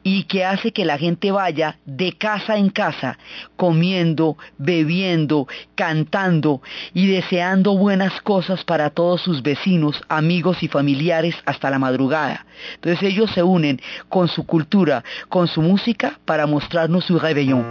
y 0.04 0.24
que 0.24 0.46
hace 0.46 0.72
que 0.72 0.86
la 0.86 0.98
gente 0.98 1.32
vaya 1.32 1.78
de 1.86 2.14
casa 2.14 2.58
en 2.58 2.70
casa 2.70 3.18
comiendo, 3.56 4.38
bebiendo, 4.58 5.48
cantando 5.76 6.62
y 6.94 7.08
deseando 7.08 7.78
buenas 7.78 8.22
cosas 8.22 8.64
para 8.64 8.90
todos 8.90 9.22
sus 9.22 9.42
vecinos, 9.42 10.02
amigos 10.10 10.64
y 10.64 10.68
familiares 10.68 11.36
hasta 11.46 11.70
la 11.70 11.80
madrugada. 11.80 12.46
Entonces 12.76 13.04
ellos 13.04 13.32
se 13.32 13.44
unen 13.44 13.82
con 14.10 14.28
su 14.28 14.46
cultura, 14.46 15.04
con 15.30 15.48
su 15.48 15.62
música 15.62 16.20
para 16.26 16.48
mostrarnos 16.48 17.06
su 17.06 17.20
rebelión. 17.20 17.66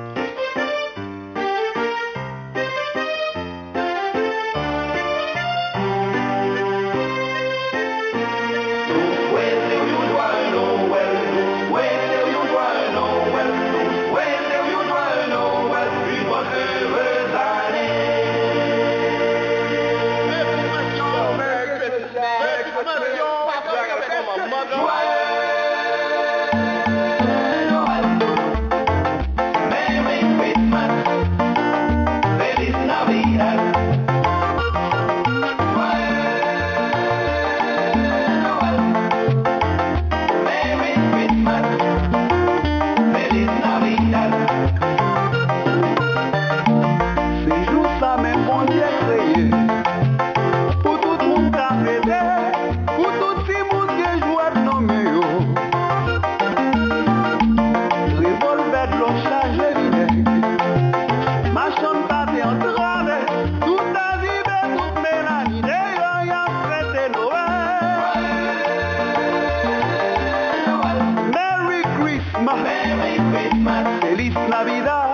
Espíritus 73.37 75.13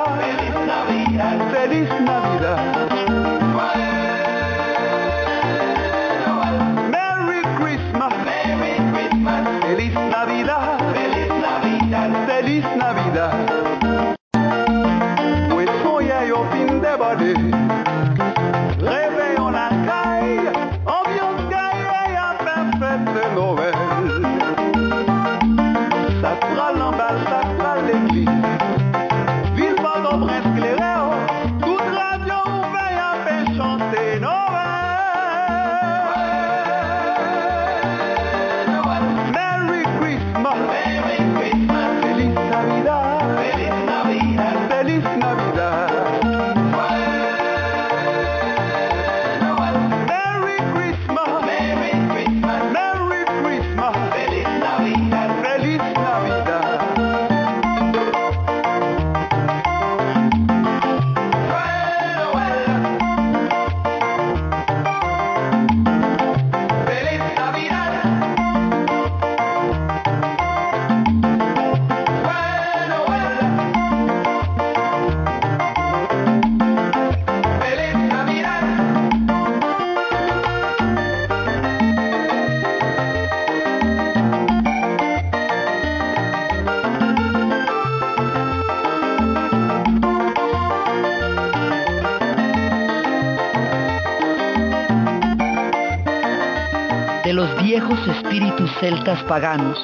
celtas 98.81 99.23
paganos 99.25 99.79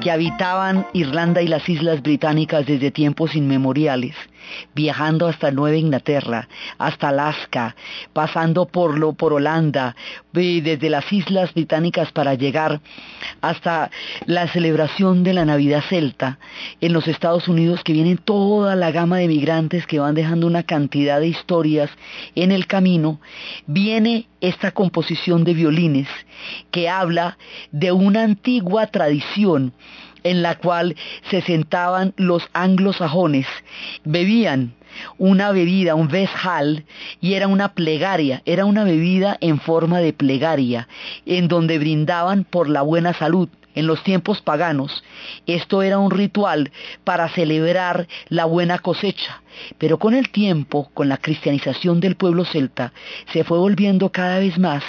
que 0.00 0.10
habitaban 0.12 0.86
Irlanda 0.92 1.42
y 1.42 1.48
las 1.48 1.68
islas 1.68 2.00
británicas 2.00 2.64
desde 2.64 2.92
tiempos 2.92 3.34
inmemoriales, 3.34 4.14
viajando 4.72 5.26
hasta 5.26 5.50
Nueva 5.50 5.76
Inglaterra, 5.76 6.48
hasta 6.78 7.08
Alaska, 7.08 7.74
pasando 8.12 8.66
por, 8.66 8.98
lo, 8.98 9.14
por 9.14 9.32
Holanda, 9.32 9.96
desde 10.32 10.88
las 10.90 11.12
islas 11.12 11.52
británicas 11.54 12.12
para 12.12 12.34
llegar 12.34 12.80
hasta 13.48 13.90
la 14.26 14.48
celebración 14.48 15.22
de 15.22 15.32
la 15.32 15.44
Navidad 15.44 15.82
celta 15.88 16.38
en 16.80 16.92
los 16.92 17.08
Estados 17.08 17.48
Unidos, 17.48 17.82
que 17.84 17.92
vienen 17.92 18.18
toda 18.18 18.76
la 18.76 18.90
gama 18.90 19.18
de 19.18 19.28
migrantes 19.28 19.86
que 19.86 19.98
van 19.98 20.14
dejando 20.14 20.46
una 20.46 20.62
cantidad 20.62 21.20
de 21.20 21.28
historias 21.28 21.90
en 22.34 22.52
el 22.52 22.66
camino, 22.66 23.20
viene 23.66 24.26
esta 24.40 24.72
composición 24.72 25.44
de 25.44 25.54
violines 25.54 26.08
que 26.70 26.88
habla 26.88 27.38
de 27.72 27.92
una 27.92 28.22
antigua 28.22 28.86
tradición 28.88 29.72
en 30.24 30.42
la 30.42 30.56
cual 30.56 30.96
se 31.30 31.40
sentaban 31.40 32.12
los 32.16 32.48
anglosajones, 32.52 33.46
bebían 34.04 34.74
una 35.18 35.52
bebida, 35.52 35.94
un 35.94 36.08
veshal, 36.08 36.84
y 37.20 37.34
era 37.34 37.48
una 37.48 37.74
plegaria, 37.74 38.42
era 38.44 38.64
una 38.64 38.84
bebida 38.84 39.36
en 39.40 39.60
forma 39.60 40.00
de 40.00 40.12
plegaria, 40.12 40.88
en 41.24 41.48
donde 41.48 41.78
brindaban 41.78 42.44
por 42.44 42.68
la 42.68 42.82
buena 42.82 43.12
salud, 43.12 43.48
en 43.76 43.86
los 43.86 44.02
tiempos 44.02 44.40
paganos, 44.40 45.04
esto 45.46 45.82
era 45.82 45.98
un 45.98 46.10
ritual 46.10 46.72
para 47.04 47.28
celebrar 47.28 48.08
la 48.28 48.46
buena 48.46 48.78
cosecha. 48.78 49.42
Pero 49.78 49.98
con 49.98 50.14
el 50.14 50.30
tiempo, 50.30 50.90
con 50.94 51.08
la 51.08 51.18
cristianización 51.18 52.00
del 52.00 52.16
pueblo 52.16 52.44
celta, 52.44 52.92
se 53.32 53.44
fue 53.44 53.58
volviendo 53.58 54.10
cada 54.10 54.38
vez 54.38 54.58
más 54.58 54.82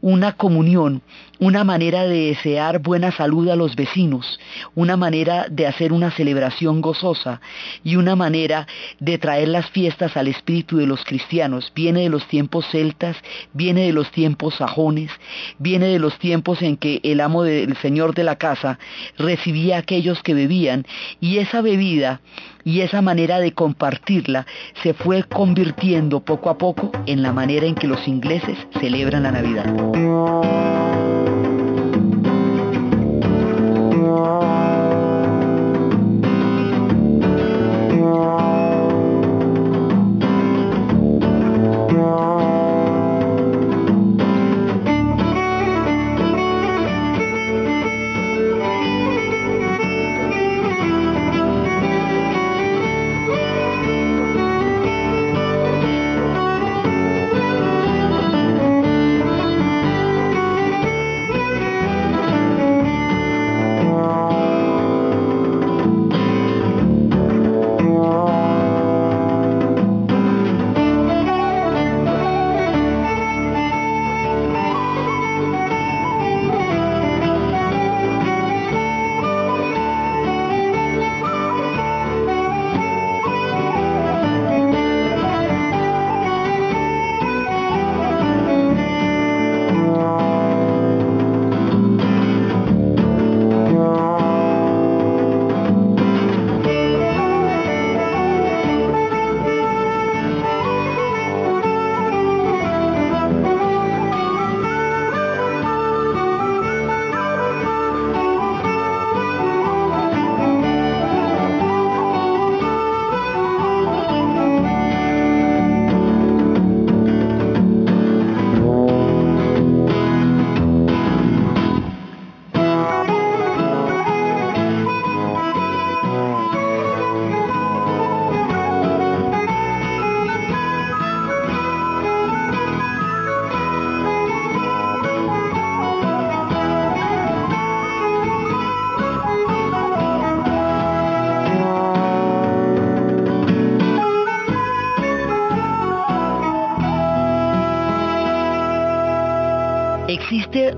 una 0.00 0.32
comunión, 0.32 1.02
una 1.38 1.64
manera 1.64 2.04
de 2.04 2.26
desear 2.26 2.78
buena 2.78 3.10
salud 3.10 3.48
a 3.48 3.56
los 3.56 3.74
vecinos, 3.74 4.38
una 4.76 4.96
manera 4.96 5.46
de 5.50 5.66
hacer 5.66 5.92
una 5.92 6.12
celebración 6.12 6.80
gozosa 6.80 7.40
y 7.82 7.96
una 7.96 8.14
manera 8.14 8.68
de 9.00 9.18
traer 9.18 9.48
las 9.48 9.68
fiestas 9.70 10.16
al 10.16 10.28
espíritu 10.28 10.76
de 10.76 10.86
los 10.86 11.04
cristianos. 11.04 11.72
Viene 11.74 12.02
de 12.02 12.10
los 12.10 12.28
tiempos 12.28 12.66
celtas, 12.70 13.16
viene 13.52 13.86
de 13.86 13.92
los 13.92 14.12
tiempos 14.12 14.54
sajones, 14.54 15.10
viene 15.58 15.86
de 15.86 15.98
los 15.98 16.16
tiempos 16.18 16.62
en 16.62 16.76
que 16.76 17.00
el 17.02 17.20
amo 17.20 17.42
del 17.42 17.76
señor 17.78 18.14
de 18.14 18.22
la 18.22 18.36
casa 18.36 18.78
recibía 19.18 19.76
a 19.76 19.80
aquellos 19.80 20.22
que 20.22 20.34
bebían 20.34 20.86
y 21.20 21.38
esa 21.38 21.60
bebida 21.60 22.20
y 22.64 22.80
esa 22.80 23.02
manera 23.02 23.38
de 23.38 23.52
compartirla 23.52 24.46
se 24.82 24.94
fue 24.94 25.24
convirtiendo 25.24 26.20
poco 26.20 26.50
a 26.50 26.58
poco 26.58 26.92
en 27.06 27.22
la 27.22 27.32
manera 27.32 27.66
en 27.66 27.74
que 27.74 27.86
los 27.88 28.06
ingleses 28.06 28.56
celebran 28.80 29.24
la 29.24 29.32
Navidad. 29.32 31.01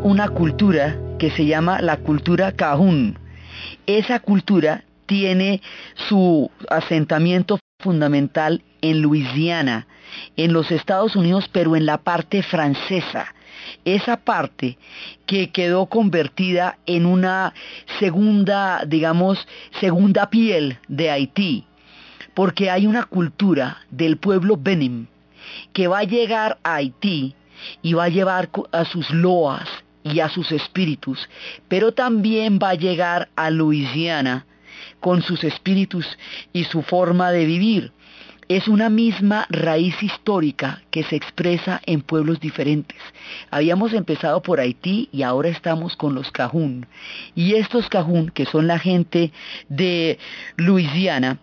Una 0.03 0.29
cultura 0.29 0.97
que 1.19 1.33
se 1.33 1.47
llama 1.47 1.81
la 1.81 1.97
cultura 1.97 2.53
cajún. 2.53 3.19
Esa 3.87 4.21
cultura 4.21 4.85
tiene 5.07 5.63
su 6.09 6.49
asentamiento 6.71 7.59
fundamental 7.81 8.63
en 8.83 9.03
Luisiana, 9.03 9.89
en 10.37 10.53
los 10.53 10.71
Estados 10.71 11.17
Unidos, 11.17 11.51
pero 11.51 11.75
en 11.75 11.87
la 11.87 11.99
parte 11.99 12.45
francesa. 12.45 13.35
Esa 13.85 14.19
parte 14.19 14.79
que 15.27 15.51
quedó 15.51 15.87
convertida 15.87 16.79
en 16.87 17.05
una 17.05 17.53
segunda, 17.99 18.85
digamos, 18.87 19.45
segunda 19.81 20.31
piel 20.31 20.79
de 20.87 21.11
Haití, 21.11 21.65
porque 22.33 22.71
hay 22.71 22.87
una 22.87 23.07
cultura 23.07 23.79
del 23.91 24.19
pueblo 24.19 24.57
Benim 24.57 25.07
que 25.73 25.89
va 25.89 25.99
a 25.99 26.05
llegar 26.05 26.59
a 26.63 26.77
Haití 26.77 27.35
y 27.83 27.95
va 27.95 28.05
a 28.05 28.09
llevar 28.09 28.51
a 28.73 28.85
sus 28.85 29.11
loas 29.11 29.69
y 30.03 30.21
a 30.21 30.29
sus 30.29 30.53
espíritus, 30.53 31.29
pero 31.69 31.93
también 31.93 32.59
va 32.63 32.71
a 32.71 32.75
llegar 32.75 33.29
a 33.37 33.51
Luisiana 33.51 34.47
con 35.01 35.23
sus 35.23 35.45
espíritus 35.45 36.07
y 36.53 36.65
su 36.65 36.83
forma 36.83 37.31
de 37.31 37.45
vivir. 37.45 37.93
Es 38.47 38.69
una 38.69 38.91
misma 38.91 39.47
raíz 39.49 40.03
histórica 40.03 40.83
que 40.91 41.03
se 41.03 41.17
expresa 41.17 41.81
en 41.87 42.03
pueblos 42.03 42.41
diferentes. 42.41 42.99
Habíamos 43.51 43.95
empezado 43.95 44.43
por 44.43 44.61
Haití 44.61 45.09
y 45.13 45.23
ahora 45.23 45.49
estamos 45.49 45.97
con 45.97 46.15
los 46.15 46.31
Cajún. 46.31 46.87
Y 47.35 47.55
estos 47.55 47.89
Cajún, 47.89 48.29
que 48.29 48.45
son 48.45 48.67
la 48.67 48.79
gente 48.79 49.33
de 49.71 50.19
Luisiana, 50.57 51.39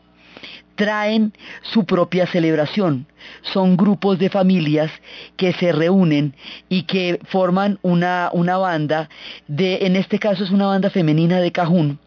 traen 0.82 1.32
su 1.62 1.86
propia 1.86 2.26
celebración. 2.26 3.06
Son 3.44 3.78
grupos 3.78 4.18
de 4.18 4.32
familias 4.32 4.90
que 5.38 5.54
se 5.54 5.72
reúnen 5.72 6.34
y 6.70 6.84
que 6.84 7.20
forman 7.28 7.78
una, 7.84 8.32
una 8.34 8.58
banda 8.58 9.08
de, 9.48 9.78
en 9.84 9.96
este 9.96 10.18
caso 10.18 10.44
es 10.44 10.50
una 10.50 10.66
banda 10.66 10.90
femenina 10.90 11.40
de 11.40 11.52
cajún, 11.52 12.00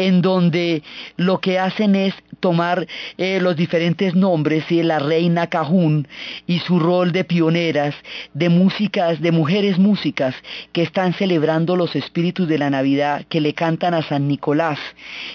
en 0.00 0.22
donde 0.22 0.82
lo 1.16 1.40
que 1.40 1.58
hacen 1.58 1.94
es 1.94 2.14
tomar 2.40 2.86
eh, 3.18 3.38
los 3.40 3.54
diferentes 3.54 4.14
nombres 4.14 4.66
de 4.68 4.82
la 4.82 4.98
reina 4.98 5.48
Cajún 5.48 6.08
y 6.46 6.60
su 6.60 6.78
rol 6.78 7.12
de 7.12 7.24
pioneras, 7.24 7.94
de 8.32 8.48
músicas, 8.48 9.20
de 9.20 9.30
mujeres 9.30 9.78
músicas 9.78 10.34
que 10.72 10.82
están 10.82 11.12
celebrando 11.12 11.76
los 11.76 11.94
espíritus 11.94 12.48
de 12.48 12.58
la 12.58 12.70
Navidad, 12.70 13.24
que 13.28 13.40
le 13.40 13.52
cantan 13.52 13.94
a 13.94 14.02
San 14.02 14.26
Nicolás, 14.26 14.78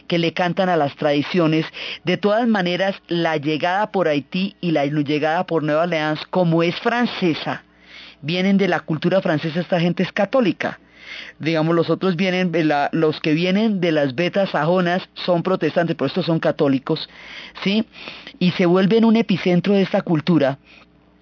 que 0.07 0.17
le 0.17 0.33
cantan 0.33 0.69
a 0.69 0.77
las 0.77 0.95
tradiciones. 0.95 1.65
De 2.03 2.17
todas 2.17 2.47
maneras, 2.47 2.95
la 3.07 3.37
llegada 3.37 3.91
por 3.91 4.07
Haití 4.07 4.55
y 4.61 4.71
la 4.71 4.85
llegada 4.85 5.45
por 5.45 5.63
Nueva 5.63 5.83
Orleans, 5.83 6.21
como 6.31 6.63
es 6.63 6.75
francesa, 6.77 7.63
vienen 8.21 8.57
de 8.57 8.67
la 8.67 8.79
cultura 8.79 9.21
francesa, 9.21 9.59
esta 9.59 9.79
gente 9.79 10.01
es 10.01 10.11
católica 10.11 10.79
digamos 11.39 11.75
los 11.75 11.89
otros 11.89 12.15
vienen, 12.15 12.51
los 12.91 13.19
que 13.19 13.33
vienen 13.33 13.81
de 13.81 13.91
las 13.91 14.15
betas 14.15 14.51
sajonas 14.51 15.07
son 15.13 15.43
protestantes, 15.43 15.95
pero 15.95 16.07
estos 16.07 16.25
son 16.25 16.39
católicos, 16.39 17.09
¿sí? 17.63 17.85
Y 18.39 18.51
se 18.51 18.65
vuelven 18.65 19.05
un 19.05 19.15
epicentro 19.15 19.73
de 19.73 19.81
esta 19.81 20.01
cultura 20.01 20.57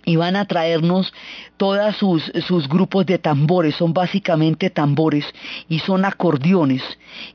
y 0.06 0.16
van 0.16 0.36
a 0.36 0.46
traernos 0.46 1.14
todos 1.58 1.96
sus, 1.96 2.68
grupos 2.68 3.06
de 3.06 3.18
tambores, 3.18 3.76
son 3.76 3.94
básicamente 3.94 4.70
tambores 4.70 5.26
y 5.70 5.80
son 5.80 6.04
acordeones 6.06 6.82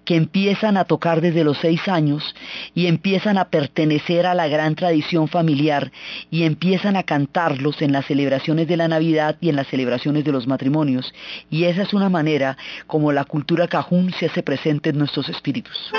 que 0.04 0.16
empiezan 0.16 0.76
a 0.76 0.84
tocar 0.84 1.20
desde 1.20 1.44
los 1.44 1.58
seis 1.58 1.86
años 1.88 2.34
y 2.74 2.86
empiezan 2.86 3.38
a 3.38 3.46
pertenecer 3.46 4.26
a 4.26 4.34
la 4.34 4.48
gran 4.48 4.74
tradición 4.74 5.28
familiar 5.28 5.92
y 6.30 6.42
empiezan 6.42 6.96
a 6.96 7.04
cantarlos 7.04 7.80
en 7.80 7.92
las 7.92 8.06
celebraciones 8.06 8.68
de 8.68 8.76
la 8.76 8.88
Navidad 8.88 9.36
y 9.40 9.48
en 9.48 9.56
las 9.56 9.68
celebraciones 9.68 10.24
de 10.24 10.32
los 10.32 10.46
matrimonios. 10.46 11.14
Y 11.50 11.64
esa 11.64 11.82
es 11.82 11.94
una 11.94 12.08
manera 12.08 12.58
como 12.86 13.12
la 13.12 13.24
cultura 13.24 13.68
cajún 13.68 14.12
se 14.12 14.26
hace 14.26 14.42
presente 14.42 14.90
en 14.90 14.98
nuestros 14.98 15.28
espíritus. 15.28 15.92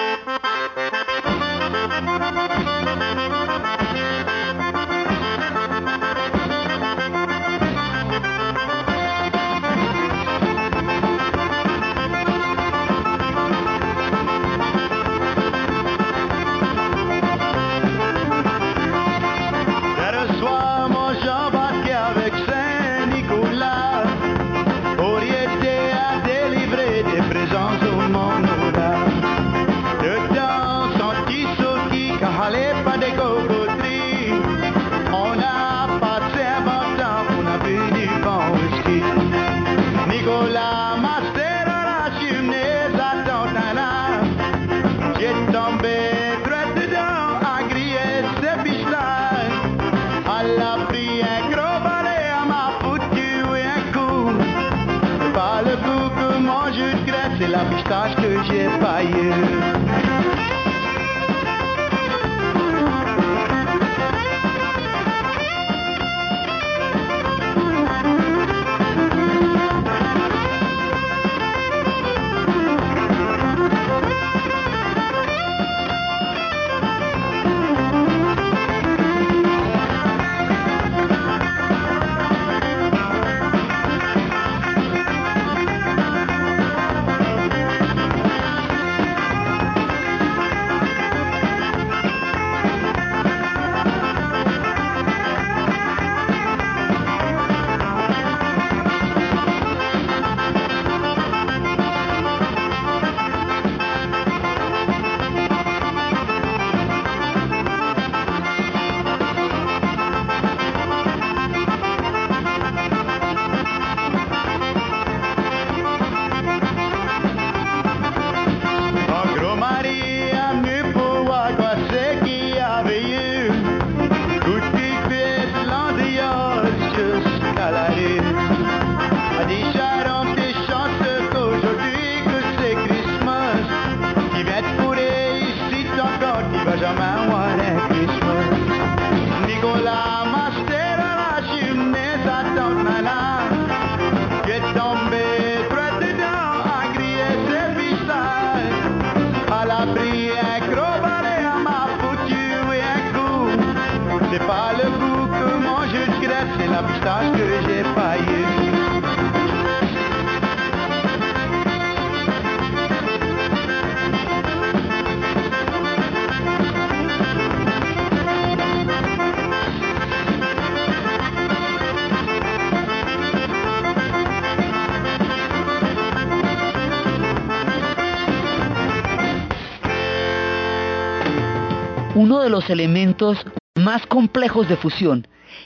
Los 182.59 182.69
elementos 182.69 183.37
más 183.75 184.05
complejos 184.05 184.67
de 184.67 184.75
fusión 184.75 185.25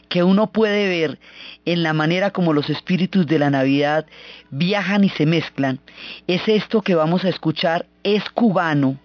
que 0.10 0.22
uno 0.22 0.52
puede 0.52 0.88
ver 0.88 1.18
en 1.66 1.82
la 1.82 1.92
manera 1.92 2.30
como 2.30 2.54
los 2.54 2.70
espíritus 2.70 3.26
de 3.26 3.40
la 3.40 3.50
Navidad 3.50 4.06
viajan 4.52 5.04
y 5.04 5.10
se 5.10 5.26
mezclan, 5.26 5.80
es 6.28 6.48
esto 6.48 6.84
que 6.84 6.94
vamos 6.94 7.26
a 7.26 7.30
escuchar, 7.30 7.88
es 8.04 8.30
cubano, 8.30 9.00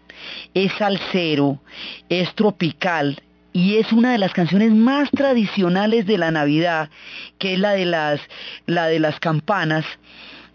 es 0.52 0.70
salsero, 0.72 1.60
es 2.10 2.34
tropical, 2.34 3.22
y 3.54 3.78
es 3.78 3.90
una 3.92 4.12
de 4.12 4.18
las 4.18 4.34
canciones 4.34 4.72
más 4.72 5.10
tradicionales 5.10 6.04
de 6.04 6.18
la 6.18 6.30
Navidad, 6.30 6.90
que 7.38 7.54
es 7.54 7.58
la 7.58 7.72
de 7.72 7.86
las, 7.86 8.20
la 8.66 8.86
de 8.86 9.00
las 9.00 9.18
campanas, 9.18 9.86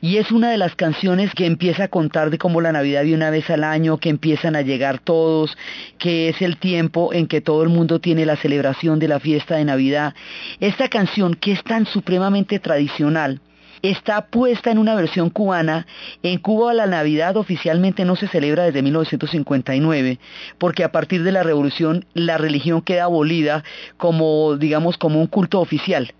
y 0.03 0.17
es 0.17 0.34
una 0.34 0.51
de 0.51 0.57
las 0.57 0.75
canciones 0.75 1.34
que 1.34 1.45
empieza 1.45 1.85
a 1.85 1.88
contar 1.88 2.30
de 2.30 2.38
cómo 2.38 2.59
la 2.59 2.73
Navidad 2.73 3.03
viene 3.03 3.15
una 3.15 3.30
vez 3.30 3.49
al 3.49 3.63
año, 3.63 3.99
que 3.99 4.09
empiezan 4.09 4.53
a 4.57 4.61
llegar 4.61 4.99
todos, 4.99 5.57
que 5.97 6.27
es 6.27 6.41
el 6.41 6.57
tiempo 6.57 7.13
en 7.13 7.25
que 7.25 7.39
todo 7.39 7.63
el 7.63 7.69
mundo 7.69 8.01
tiene 8.01 8.25
la 8.25 8.35
celebración 8.35 8.99
de 8.99 9.07
la 9.07 9.21
fiesta 9.21 9.55
de 9.55 9.63
Navidad. 9.63 10.13
Esta 10.59 10.89
canción, 10.89 11.35
que 11.35 11.53
es 11.53 11.63
tan 11.63 11.85
supremamente 11.85 12.59
tradicional, 12.59 13.39
está 13.81 14.25
puesta 14.25 14.71
en 14.71 14.77
una 14.77 14.93
versión 14.93 15.30
cubana. 15.30 15.88
En 16.21 16.38
Cuba 16.38 16.73
la 16.73 16.85
Navidad 16.85 17.38
oficialmente 17.38 18.03
no 18.03 18.17
se 18.17 18.27
celebra 18.27 18.65
desde 18.65 18.81
1959, 18.81 20.19
porque 20.57 20.84
a 20.84 20.91
partir 20.91 21.23
de 21.23 21.31
la 21.31 21.43
revolución 21.43 22.03
la 22.13 22.38
religión 22.38 22.81
queda 22.81 23.05
abolida 23.05 23.63
como, 23.95 24.57
digamos, 24.57 24.97
como 24.97 25.21
un 25.21 25.27
culto 25.27 25.61
oficial. 25.61 26.13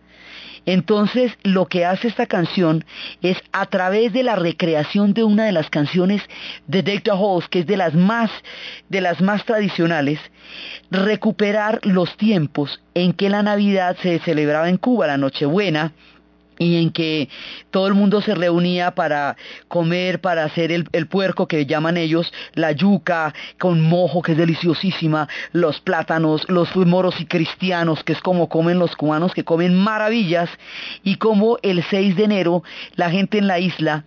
Entonces, 0.65 1.34
lo 1.44 1.65
que 1.65 1.85
hace 1.85 2.07
esta 2.07 2.26
canción 2.26 2.85
es 3.22 3.38
a 3.52 3.65
través 3.65 4.14
de 4.14 4.23
la 4.23 4.35
recreación 4.35 5.14
de 5.14 5.23
una 5.23 5.45
de 5.45 5.52
las 5.52 5.69
canciones 5.69 6.22
de 6.68 6.84
the 6.84 7.02
Halls, 7.11 7.49
que 7.49 7.60
es 7.60 7.68
de 7.68 7.77
las 7.77 7.94
más 7.94 8.31
de 8.90 9.02
las 9.02 9.22
más 9.22 9.44
tradicionales, 9.45 10.19
recuperar 10.90 11.80
los 11.84 12.15
tiempos 12.18 12.81
en 12.94 13.14
que 13.14 13.30
la 13.30 13.44
Navidad 13.44 13.98
se 14.02 14.19
celebraba 14.19 14.69
en 14.69 14.77
Cuba, 14.77 15.07
la 15.07 15.18
Nochebuena, 15.18 15.94
y 16.60 16.82
en 16.82 16.92
que 16.92 17.30
todo 17.72 17.88
el 17.88 17.94
mundo 17.94 18.22
se 18.22 18.36
reunía 18.36 18.92
para 18.92 19.36
comer, 19.68 20.22
para 20.22 20.44
hacer 20.44 20.72
el, 20.72 21.08
puerco 21.08 21.48
que 21.48 21.66
llaman 21.66 21.98
ellos, 21.98 22.32
la 22.54 22.72
yuca 22.72 23.34
con 23.60 23.82
mojo 23.82 24.22
que 24.22 24.34
es 24.34 24.38
deliciosísima, 24.38 25.28
los 25.52 25.80
plátanos, 25.82 26.50
los 26.50 26.76
moros 26.76 27.20
y 27.20 27.26
cristianos 27.26 28.04
que 28.04 28.14
es 28.14 28.22
como 28.22 28.50
comen 28.50 28.80
los 28.80 28.96
cubanos 28.96 29.34
que 29.34 29.44
comen 29.44 29.76
maravillas 29.76 30.50
y 31.04 31.16
como 31.16 31.58
el 31.62 31.84
6 31.84 32.16
de 32.16 32.24
enero 32.24 32.64
la 32.96 33.10
gente 33.10 33.38
en 33.38 33.48
la 33.48 33.60
isla 33.60 34.06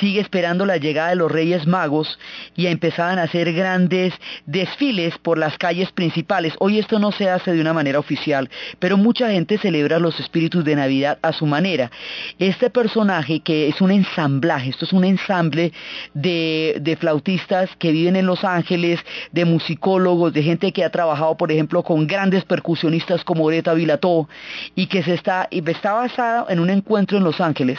sigue 0.00 0.20
esperando 0.20 0.66
la 0.66 0.76
llegada 0.76 1.10
de 1.10 1.16
los 1.16 1.30
Reyes 1.30 1.66
Magos 1.66 2.18
y 2.54 2.66
empezaban 2.66 3.18
a 3.18 3.24
hacer 3.24 3.52
grandes 3.52 4.14
desfiles 4.46 5.18
por 5.18 5.38
las 5.38 5.58
calles 5.58 5.90
principales. 5.92 6.54
Hoy 6.58 6.78
esto 6.78 6.98
no 6.98 7.12
se 7.12 7.28
hace 7.28 7.52
de 7.52 7.60
una 7.60 7.72
manera 7.72 7.98
oficial, 7.98 8.48
pero 8.78 8.96
mucha 8.96 9.30
gente 9.30 9.58
celebra 9.58 9.98
los 9.98 10.18
espíritus 10.20 10.64
de 10.64 10.76
Navidad 10.76 11.18
a 11.22 11.32
su 11.32 11.46
manera. 11.46 11.90
Este 12.38 12.70
personaje 12.70 13.40
que 13.40 13.68
es 13.68 13.80
un 13.80 13.90
ensamblaje, 13.90 14.70
esto 14.70 14.84
es 14.84 14.92
un 14.92 15.04
ensamble 15.04 15.72
de, 16.14 16.76
de 16.80 16.96
flautistas 16.96 17.70
que 17.78 17.92
viven 17.92 18.16
en 18.16 18.26
Los 18.26 18.44
Ángeles, 18.44 19.00
de 19.32 19.44
musicólogos, 19.44 20.32
de 20.32 20.42
gente 20.42 20.72
que 20.72 20.84
ha 20.84 20.90
trabajado, 20.90 21.36
por 21.36 21.52
ejemplo, 21.52 21.82
con 21.82 22.06
grandes 22.06 22.44
percusionistas 22.44 23.24
como 23.24 23.44
Oreta 23.44 23.74
Vilató 23.74 24.28
y 24.74 24.86
que 24.86 25.02
se 25.02 25.14
está, 25.14 25.48
está 25.50 25.92
basado 25.94 26.48
en 26.48 26.60
un 26.60 26.70
encuentro 26.70 27.18
en 27.18 27.24
Los 27.24 27.40
Ángeles 27.40 27.78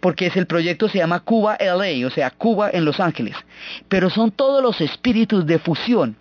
porque 0.00 0.26
es 0.26 0.36
el 0.36 0.46
proyecto 0.46 0.88
se 0.88 0.98
llama 0.98 1.20
Cuba 1.20 1.56
LA, 1.60 2.06
o 2.06 2.10
sea, 2.10 2.30
Cuba 2.30 2.70
en 2.72 2.84
Los 2.84 3.00
Ángeles. 3.00 3.36
Pero 3.88 4.10
son 4.10 4.30
todos 4.30 4.62
los 4.62 4.80
espíritus 4.80 5.46
de 5.46 5.58
fusión 5.58 6.16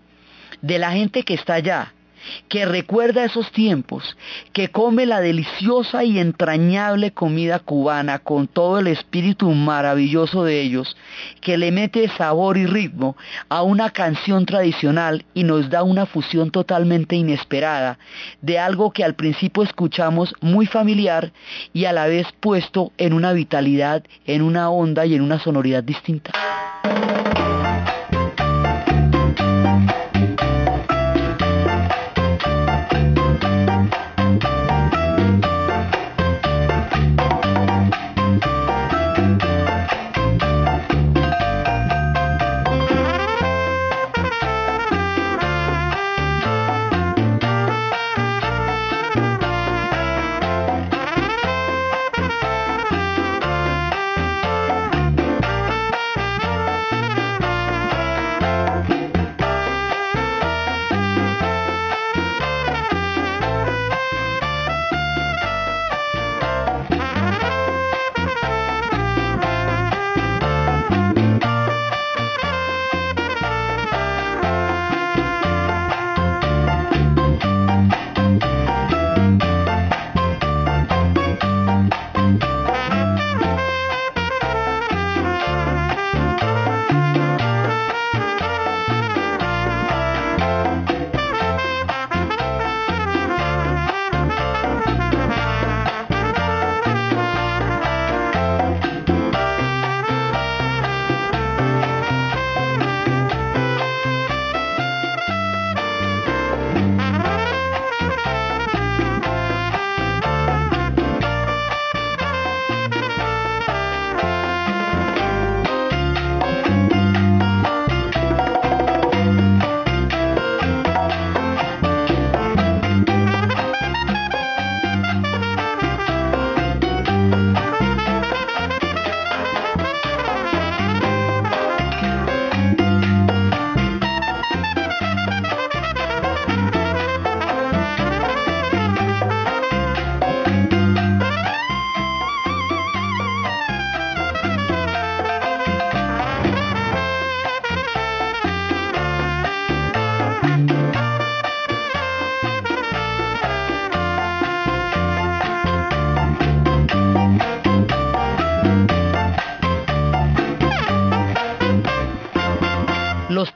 de 0.61 0.77
la 0.77 0.91
gente 0.91 1.23
que 1.23 1.33
está 1.33 1.55
allá, 1.55 1.93
que 2.47 2.65
recuerda 2.65 3.23
esos 3.23 3.51
tiempos, 3.51 4.17
que 4.53 4.69
come 4.69 5.05
la 5.05 5.21
deliciosa 5.21 6.03
y 6.03 6.19
entrañable 6.19 7.11
comida 7.11 7.59
cubana 7.59 8.19
con 8.19 8.47
todo 8.47 8.79
el 8.79 8.87
espíritu 8.87 9.51
maravilloso 9.51 10.43
de 10.43 10.61
ellos, 10.61 10.95
que 11.41 11.57
le 11.57 11.71
mete 11.71 12.07
sabor 12.09 12.57
y 12.57 12.65
ritmo 12.65 13.15
a 13.49 13.63
una 13.63 13.89
canción 13.91 14.45
tradicional 14.45 15.25
y 15.33 15.43
nos 15.43 15.69
da 15.69 15.83
una 15.83 16.05
fusión 16.05 16.51
totalmente 16.51 17.15
inesperada 17.15 17.99
de 18.41 18.59
algo 18.59 18.91
que 18.91 19.03
al 19.03 19.15
principio 19.15 19.63
escuchamos 19.63 20.33
muy 20.41 20.65
familiar 20.65 21.31
y 21.73 21.85
a 21.85 21.93
la 21.93 22.07
vez 22.07 22.27
puesto 22.39 22.91
en 22.97 23.13
una 23.13 23.33
vitalidad, 23.33 24.03
en 24.25 24.41
una 24.41 24.69
onda 24.69 25.05
y 25.05 25.15
en 25.15 25.21
una 25.21 25.39
sonoridad 25.39 25.83
distinta. 25.83 26.31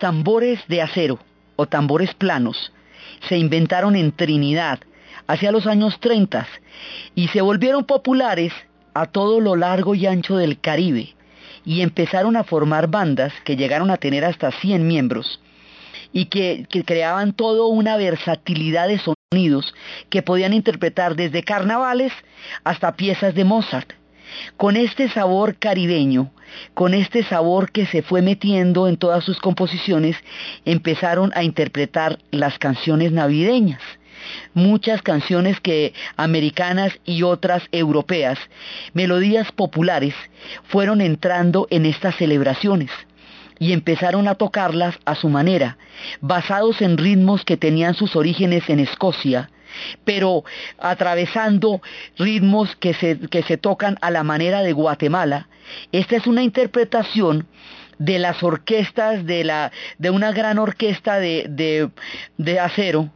Tambores 0.03 0.59
de 0.67 0.81
acero 0.81 1.17
o 1.55 1.65
tambores 1.65 2.13
planos 2.13 2.73
se 3.30 3.38
inventaron 3.38 3.95
en 3.95 4.11
Trinidad 4.11 4.80
hacia 5.27 5.53
los 5.53 5.65
años 5.65 5.97
30 6.01 6.45
y 7.15 7.30
se 7.30 7.39
volvieron 7.39 7.85
populares 7.85 8.51
a 8.93 9.05
todo 9.05 9.39
lo 9.39 9.55
largo 9.55 9.95
y 9.95 10.05
ancho 10.05 10.35
del 10.35 10.59
Caribe 10.59 11.15
y 11.63 11.80
empezaron 11.80 12.35
a 12.35 12.43
formar 12.43 12.89
bandas 12.89 13.31
que 13.45 13.55
llegaron 13.55 13.89
a 13.91 13.95
tener 13.95 14.25
hasta 14.25 14.51
100 14.51 14.85
miembros 14.85 15.39
y 16.11 16.25
que, 16.25 16.67
que 16.69 16.84
creaban 16.84 17.31
toda 17.31 17.65
una 17.67 17.95
versatilidad 17.95 18.89
de 18.89 18.99
sonidos 18.99 19.73
que 20.09 20.21
podían 20.21 20.51
interpretar 20.51 21.15
desde 21.15 21.43
carnavales 21.43 22.11
hasta 22.65 22.97
piezas 22.97 23.35
de 23.35 23.45
Mozart. 23.45 23.93
Con 24.57 24.75
este 24.75 25.07
sabor 25.07 25.55
caribeño, 25.55 26.30
con 26.73 26.93
este 26.93 27.23
sabor 27.23 27.71
que 27.71 27.85
se 27.85 28.01
fue 28.01 28.21
metiendo 28.21 28.87
en 28.87 28.97
todas 28.97 29.23
sus 29.23 29.39
composiciones, 29.39 30.17
empezaron 30.65 31.31
a 31.35 31.43
interpretar 31.43 32.19
las 32.31 32.57
canciones 32.59 33.11
navideñas. 33.11 33.81
Muchas 34.53 35.01
canciones 35.01 35.59
que 35.59 35.93
americanas 36.15 36.97
y 37.05 37.23
otras 37.23 37.63
europeas, 37.71 38.39
melodías 38.93 39.51
populares, 39.51 40.15
fueron 40.63 41.01
entrando 41.01 41.67
en 41.69 41.85
estas 41.85 42.15
celebraciones 42.15 42.89
y 43.59 43.73
empezaron 43.73 44.27
a 44.27 44.35
tocarlas 44.35 44.97
a 45.05 45.15
su 45.15 45.29
manera, 45.29 45.77
basados 46.21 46.81
en 46.81 46.97
ritmos 46.97 47.43
que 47.45 47.57
tenían 47.57 47.93
sus 47.93 48.15
orígenes 48.15 48.69
en 48.69 48.79
Escocia, 48.79 49.49
pero 50.03 50.43
atravesando 50.77 51.81
ritmos 52.17 52.75
que 52.75 52.93
se, 52.93 53.17
que 53.29 53.43
se 53.43 53.57
tocan 53.57 53.97
a 54.01 54.11
la 54.11 54.23
manera 54.23 54.61
de 54.61 54.73
Guatemala. 54.73 55.47
Esta 55.91 56.15
es 56.15 56.27
una 56.27 56.43
interpretación 56.43 57.47
de 57.97 58.19
las 58.19 58.43
orquestas, 58.43 59.25
de, 59.25 59.43
la, 59.43 59.71
de 59.97 60.09
una 60.09 60.31
gran 60.31 60.59
orquesta 60.59 61.19
de, 61.19 61.45
de, 61.49 61.89
de 62.37 62.59
acero, 62.59 63.09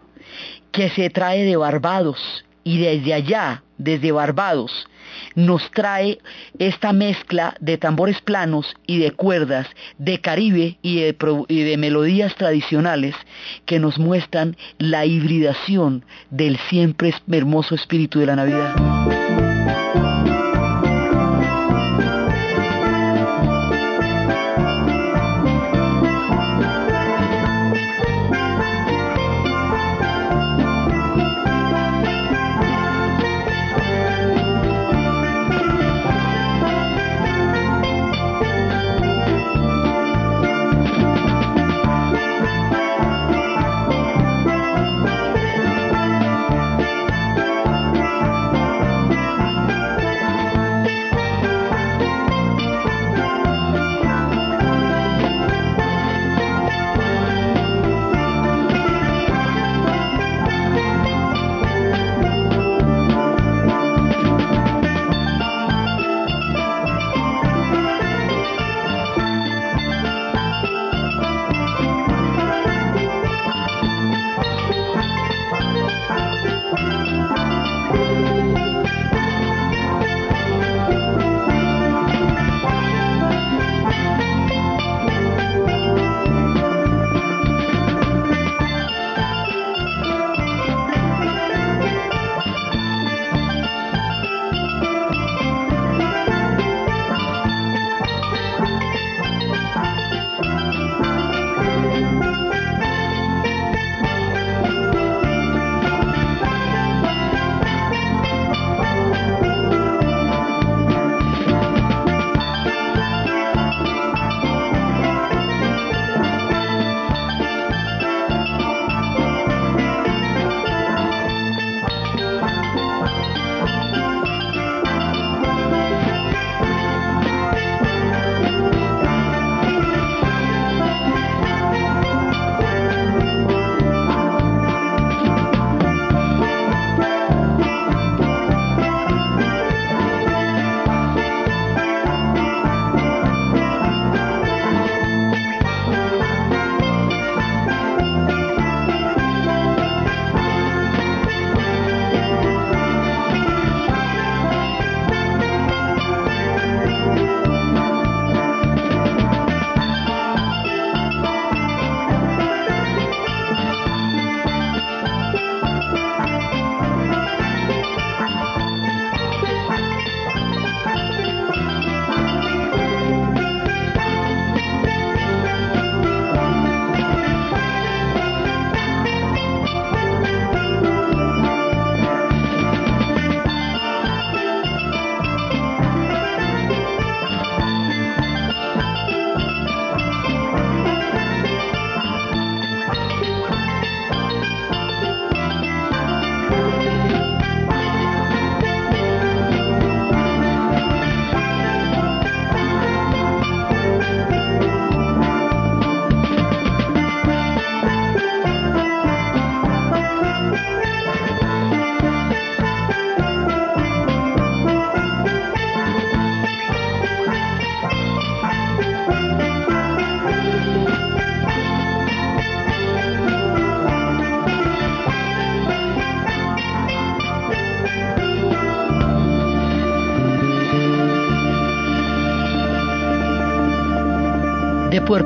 que 0.72 0.90
se 0.90 1.10
trae 1.10 1.44
de 1.44 1.58
Barbados 1.58 2.46
y 2.64 2.80
desde 2.80 3.14
allá, 3.14 3.64
desde 3.78 4.12
Barbados, 4.12 4.88
nos 5.36 5.70
trae 5.72 6.20
esta 6.60 6.94
mezcla 6.94 7.56
de 7.60 7.78
tambores 7.78 8.22
planos 8.22 8.76
y 8.86 9.00
de 9.00 9.12
cuerdas 9.12 9.68
de 9.98 10.20
Caribe 10.20 10.78
y 10.82 11.02
de, 11.02 11.78
melodías 11.78 12.36
tradicionales 12.36 13.16
que 13.66 13.80
nos 13.80 13.98
muestran 13.98 14.58
la 14.78 15.06
hibridación 15.06 16.04
del 16.30 16.58
siempre 16.70 17.14
hermoso 17.32 17.76
espíritu 17.76 18.20
de 18.20 18.26
la 18.26 18.36
Navidad. 18.36 19.07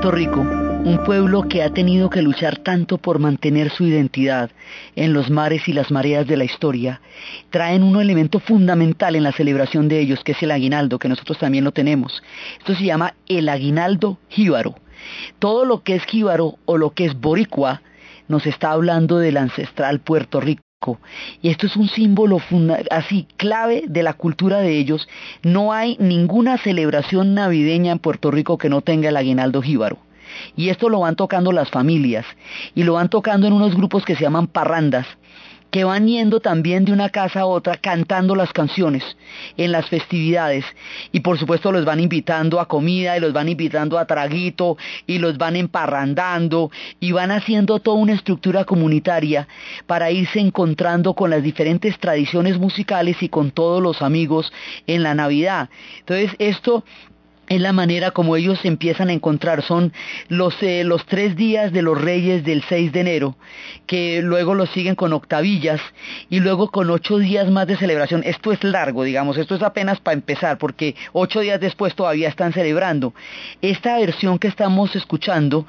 Puerto 0.02 0.18
Rico, 0.18 0.40
un 0.40 1.04
pueblo 1.06 1.48
que 1.48 1.62
ha 1.62 1.70
tenido 1.70 2.10
que 2.10 2.24
luchar 2.24 2.58
tanto 2.58 2.98
por 2.98 3.20
mantener 3.20 3.70
su 3.70 3.86
identidad 3.86 4.50
en 4.96 5.14
los 5.14 5.30
mares 5.30 5.68
y 5.68 5.74
las 5.74 5.92
mareas 5.92 6.26
de 6.26 6.38
la 6.38 6.44
historia, 6.44 7.02
traen 7.52 7.84
un 7.84 8.02
elemento 8.02 8.40
fundamental 8.40 9.16
en 9.16 9.22
la 9.22 9.32
celebración 9.32 9.88
de 9.90 10.00
ellos, 10.00 10.24
que 10.24 10.32
es 10.32 10.42
el 10.42 10.50
aguinaldo, 10.50 10.98
que 10.98 11.08
nosotros 11.08 11.38
también 11.38 11.66
lo 11.66 11.72
tenemos. 11.72 12.24
Esto 12.58 12.74
se 12.74 12.86
llama 12.86 13.14
el 13.28 13.48
aguinaldo 13.48 14.18
jíbaro. 14.30 14.74
Todo 15.38 15.66
lo 15.66 15.84
que 15.84 15.94
es 15.94 16.04
jíbaro 16.06 16.56
o 16.66 16.80
lo 16.80 16.96
que 16.96 17.06
es 17.06 17.14
boricua 17.14 17.84
nos 18.28 18.48
está 18.48 18.72
hablando 18.72 19.20
del 19.20 19.38
ancestral 19.38 20.00
Puerto 20.00 20.42
Rico. 20.42 20.64
Y 21.44 21.50
esto 21.50 21.68
es 21.68 21.76
un 21.76 21.88
símbolo 21.88 22.42
así 22.90 23.28
clave 23.38 23.84
de 23.88 24.02
la 24.02 24.14
cultura 24.14 24.62
de 24.62 24.80
ellos. 24.80 25.08
No 25.44 25.74
hay 25.74 25.96
ninguna 26.00 26.58
celebración 26.58 27.36
navideña 27.36 27.92
en 27.92 28.00
Puerto 28.00 28.32
Rico 28.32 28.58
que 28.58 28.70
no 28.70 28.82
tenga 28.82 29.10
el 29.10 29.18
aguinaldo 29.18 29.62
jíbaro. 29.62 30.00
Y 30.56 30.70
esto 30.70 30.90
lo 30.90 31.02
van 31.02 31.16
tocando 31.16 31.52
las 31.52 31.70
familias 31.70 32.26
y 32.74 32.84
lo 32.84 32.94
van 32.94 33.10
tocando 33.10 33.46
en 33.46 33.54
unos 33.54 33.76
grupos 33.76 34.06
que 34.06 34.16
se 34.16 34.24
llaman 34.24 34.48
parrandas 34.48 35.06
que 35.72 35.86
van 35.86 36.08
yendo 36.08 36.42
también 36.42 36.86
de 36.86 36.92
una 36.92 37.10
casa 37.10 37.42
a 37.42 37.46
otra 37.46 37.78
cantando 37.78 38.36
las 38.36 38.52
canciones 38.54 39.04
en 39.58 39.72
las 39.72 39.88
festividades 39.88 40.66
y 41.12 41.22
por 41.22 41.40
supuesto 41.40 41.72
los 41.72 41.86
van 41.86 42.02
invitando 42.02 42.60
a 42.60 42.68
comida 42.68 43.18
y 43.18 43.22
los 43.22 43.34
van 43.34 43.50
invitando 43.50 43.98
a 43.98 44.06
traguito 44.06 44.78
y 45.08 45.18
los 45.18 45.38
van 45.38 45.56
emparrandando 45.56 46.72
y 47.00 47.14
van 47.14 47.32
haciendo 47.32 47.80
toda 47.80 47.98
una 47.98 48.14
estructura 48.14 48.66
comunitaria 48.66 49.48
para 49.88 50.12
irse 50.12 50.40
encontrando 50.40 51.14
con 51.14 51.30
las 51.30 51.42
diferentes 51.42 51.98
tradiciones 51.98 52.60
musicales 52.60 53.24
y 53.24 53.30
con 53.30 53.52
todos 53.52 53.82
los 53.82 54.02
amigos 54.02 54.52
en 54.88 55.04
la 55.04 55.16
Navidad. 55.16 55.70
Entonces 56.00 56.36
esto 56.38 56.84
es 57.52 57.60
la 57.60 57.74
manera 57.74 58.12
como 58.12 58.38
ellos 58.38 58.64
empiezan 58.64 59.10
a 59.10 59.14
encontrar. 59.14 59.62
Son 59.62 59.92
los, 60.30 60.56
eh, 60.62 60.86
tres 61.06 61.36
días 61.36 61.74
de 61.74 61.82
los 61.82 62.00
reyes 62.00 62.46
del 62.46 62.64
6 62.64 62.94
de 62.94 63.02
enero, 63.02 63.36
que 63.86 64.22
luego 64.22 64.56
los 64.56 64.70
siguen 64.70 64.96
con 64.96 65.12
octavillas 65.12 65.82
y 66.30 66.40
luego 66.40 66.72
con 66.72 66.90
ocho 66.90 67.18
días 67.18 67.52
más 67.52 67.68
de 67.68 67.76
celebración. 67.76 68.22
Esto 68.24 68.54
es 68.54 68.64
largo, 68.64 69.04
digamos, 69.04 69.38
esto 69.38 69.56
es 69.56 69.64
apenas 69.64 70.00
para 70.00 70.14
empezar, 70.14 70.58
porque 70.58 70.96
ocho 71.12 71.42
días 71.42 71.60
después 71.60 71.94
todavía 71.94 72.30
están 72.30 72.54
celebrando. 72.54 73.14
Esta 73.62 73.98
versión 73.98 74.40
que 74.40 74.48
estamos 74.48 74.96
escuchando 74.96 75.68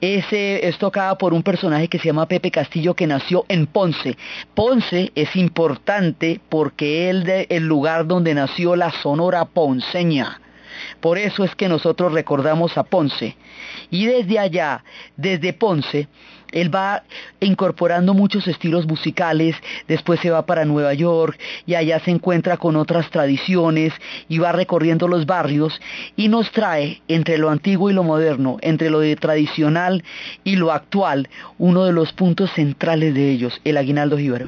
es, 0.00 0.24
eh, 0.32 0.66
es 0.66 0.78
tocada 0.78 1.18
por 1.18 1.34
un 1.34 1.42
personaje 1.42 1.88
que 1.88 1.98
se 1.98 2.06
llama 2.06 2.26
Pepe 2.26 2.50
Castillo, 2.50 2.94
que 2.94 3.06
nació 3.06 3.44
en 3.48 3.66
Ponce. 3.66 4.16
Ponce 4.54 5.12
es 5.14 5.36
importante 5.36 6.40
porque 6.48 7.10
es 7.10 7.46
el 7.50 7.66
lugar 7.66 8.06
donde 8.06 8.32
nació 8.32 8.76
la 8.76 8.90
Sonora 8.92 9.44
Ponceña 9.44 10.40
por 11.00 11.18
eso 11.18 11.44
es 11.44 11.54
que 11.54 11.68
nosotros 11.68 12.12
recordamos 12.12 12.76
a 12.76 12.82
Ponce. 12.82 13.36
Y 13.90 14.06
desde 14.06 14.38
allá, 14.38 14.84
desde 15.16 15.52
Ponce, 15.52 16.08
él 16.52 16.74
va 16.74 17.02
incorporando 17.40 18.14
muchos 18.14 18.48
estilos 18.48 18.86
musicales, 18.86 19.56
después 19.86 20.20
se 20.20 20.30
va 20.30 20.46
para 20.46 20.64
Nueva 20.64 20.94
York 20.94 21.38
y 21.66 21.74
allá 21.74 22.00
se 22.00 22.10
encuentra 22.10 22.56
con 22.56 22.76
otras 22.76 23.10
tradiciones 23.10 23.92
y 24.28 24.38
va 24.38 24.52
recorriendo 24.52 25.08
los 25.08 25.26
barrios 25.26 25.80
y 26.16 26.28
nos 26.28 26.50
trae 26.50 27.02
entre 27.08 27.38
lo 27.38 27.50
antiguo 27.50 27.90
y 27.90 27.92
lo 27.92 28.02
moderno, 28.02 28.56
entre 28.62 28.90
lo 28.90 28.98
tradicional 29.16 30.02
y 30.44 30.56
lo 30.56 30.72
actual, 30.72 31.28
uno 31.58 31.84
de 31.84 31.92
los 31.92 32.12
puntos 32.12 32.50
centrales 32.52 33.14
de 33.14 33.30
ellos, 33.30 33.60
el 33.64 33.76
aguinaldo 33.76 34.16
jíbaro. 34.16 34.46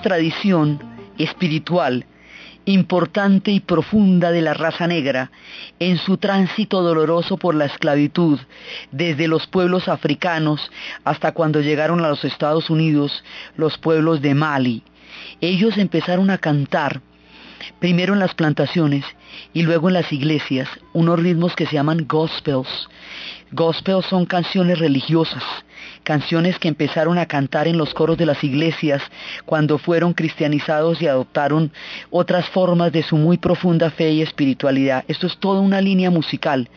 Tradición 0.00 0.78
espiritual 1.18 2.06
importante 2.66 3.52
y 3.52 3.60
profunda 3.60 4.30
de 4.32 4.42
la 4.42 4.52
raza 4.52 4.86
negra 4.86 5.30
en 5.78 5.98
su 5.98 6.18
tránsito 6.18 6.82
doloroso 6.82 7.36
por 7.38 7.54
la 7.54 7.64
esclavitud, 7.66 8.38
desde 8.90 9.28
los 9.28 9.46
pueblos 9.46 9.88
africanos 9.88 10.70
hasta 11.04 11.32
cuando 11.32 11.60
llegaron 11.60 12.04
a 12.04 12.08
los 12.08 12.24
Estados 12.24 12.68
Unidos 12.68 13.24
los 13.56 13.78
pueblos 13.78 14.20
de 14.20 14.34
Mali. 14.34 14.82
Ellos 15.40 15.78
empezaron 15.78 16.28
a 16.28 16.38
cantar 16.38 17.00
primero 17.78 18.14
en 18.14 18.20
las 18.20 18.34
plantaciones 18.34 19.04
y 19.54 19.62
luego 19.62 19.88
en 19.88 19.94
las 19.94 20.12
iglesias, 20.12 20.68
unos 20.92 21.18
ritmos 21.18 21.54
que 21.54 21.66
se 21.66 21.74
llaman 21.74 22.06
gospels. 22.06 22.88
Gospels 23.52 24.06
son 24.06 24.26
canciones 24.26 24.78
religiosas, 24.78 25.44
canciones 26.06 26.60
que 26.60 26.68
empezaron 26.68 27.18
a 27.18 27.26
cantar 27.26 27.66
en 27.66 27.76
los 27.76 27.92
coros 27.92 28.16
de 28.16 28.26
las 28.26 28.44
iglesias 28.44 29.02
cuando 29.44 29.76
fueron 29.76 30.14
cristianizados 30.14 31.02
y 31.02 31.08
adoptaron 31.08 31.72
otras 32.10 32.48
formas 32.50 32.92
de 32.92 33.02
su 33.02 33.16
muy 33.16 33.38
profunda 33.38 33.90
fe 33.90 34.12
y 34.12 34.22
espiritualidad. 34.22 35.04
Esto 35.08 35.26
es 35.26 35.36
toda 35.38 35.60
una 35.60 35.80
línea 35.80 36.08
musical 36.10 36.70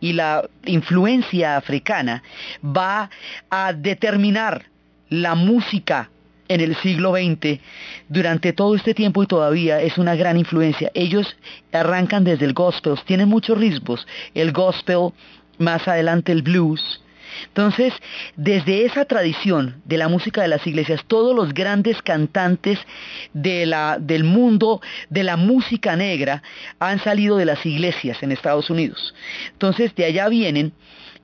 y 0.00 0.14
la 0.14 0.48
influencia 0.64 1.58
africana 1.58 2.22
va 2.64 3.10
a 3.50 3.74
determinar 3.74 4.64
la 5.10 5.34
música 5.34 6.08
en 6.48 6.60
el 6.62 6.74
siglo 6.76 7.12
XX, 7.12 7.60
durante 8.08 8.52
todo 8.54 8.74
este 8.74 8.94
tiempo 8.94 9.22
y 9.22 9.26
todavía 9.26 9.80
es 9.80 9.98
una 9.98 10.14
gran 10.14 10.38
influencia. 10.38 10.90
Ellos 10.94 11.36
arrancan 11.72 12.24
desde 12.24 12.46
el 12.46 12.54
gospel, 12.54 12.98
tienen 13.04 13.28
muchos 13.28 13.58
ritmos, 13.58 14.06
el 14.34 14.52
gospel, 14.52 15.10
más 15.58 15.86
adelante 15.86 16.32
el 16.32 16.42
blues, 16.42 17.03
entonces, 17.46 17.92
desde 18.36 18.84
esa 18.84 19.04
tradición 19.04 19.82
de 19.84 19.98
la 19.98 20.08
música 20.08 20.42
de 20.42 20.48
las 20.48 20.66
iglesias, 20.66 21.04
todos 21.06 21.34
los 21.34 21.54
grandes 21.54 22.00
cantantes 22.02 22.78
del 23.32 24.24
mundo 24.24 24.80
de 25.10 25.24
la 25.24 25.36
música 25.36 25.96
negra 25.96 26.42
han 26.78 26.98
salido 27.00 27.36
de 27.36 27.44
las 27.44 27.64
iglesias 27.64 28.22
en 28.22 28.32
Estados 28.32 28.70
Unidos. 28.70 29.14
Entonces, 29.52 29.94
de 29.94 30.04
allá 30.04 30.28
vienen 30.28 30.72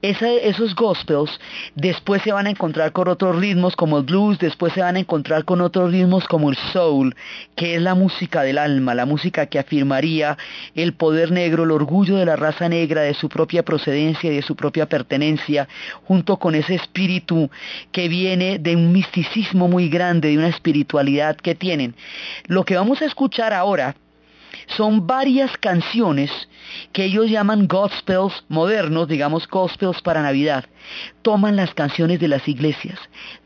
esos 0.03 0.75
gospels 0.75 1.31
después 1.75 2.23
se 2.23 2.33
van 2.33 2.47
a 2.47 2.51
encontrar 2.51 2.93
con 2.93 3.09
otros 3.09 3.37
ritmos 3.37 3.77
como 3.77 3.99
el 3.99 4.05
blues, 4.05 4.39
después 4.39 4.73
se 4.73 4.81
van 4.81 4.97
a 4.97 5.01
encontrar 5.01 5.45
con 5.45 5.61
otros 5.61 5.93
ritmos 5.93 6.27
como 6.27 6.51
el 6.51 6.57
soul, 6.73 7.15
que 7.55 7.77
es 7.77 7.83
la 7.83 7.95
música 7.95 8.43
del 8.43 8.59
alma, 8.59 8.95
la 8.95 9.07
música 9.07 9.47
que 9.47 9.59
afirmaría 9.59 10.39
el 10.75 10.95
poder 10.95 11.31
negro, 11.31 11.65
el 11.65 11.71
orgullo 11.71 12.17
de 12.17 12.27
la 12.27 12.37
raza 12.37 12.69
negra, 12.69 13.03
de 13.03 13.15
su 13.15 13.29
propia 13.29 13.63
procedencia 13.63 14.31
y 14.33 14.37
de 14.37 14.43
su 14.43 14.57
propia 14.57 14.87
pertenencia, 14.87 15.69
junto 16.05 16.39
con 16.39 16.55
ese 16.55 16.75
espíritu 16.75 17.51
que 17.93 18.09
viene 18.09 18.59
de 18.59 18.77
un 18.77 18.93
misticismo 18.93 19.69
muy 19.69 19.89
grande, 19.89 20.29
de 20.29 20.39
una 20.39 20.49
espiritualidad 20.49 21.37
que 21.37 21.55
tienen. 21.55 21.95
Lo 22.47 22.65
que 22.65 22.77
vamos 22.77 23.03
a 23.03 23.07
escuchar 23.07 23.53
ahora 23.53 23.95
son 24.67 25.07
varias 25.07 25.57
canciones 25.59 26.31
que 26.93 27.05
ellos 27.05 27.31
llaman 27.31 27.67
gospels 27.67 28.45
modernos, 28.49 29.09
digamos 29.09 29.49
gospels 29.49 30.01
para 30.03 30.23
Navidad. 30.23 30.65
Toman 31.23 31.57
las 31.57 31.75
canciones 31.75 32.21
de 32.21 32.29
las 32.29 32.47
iglesias, 32.49 32.99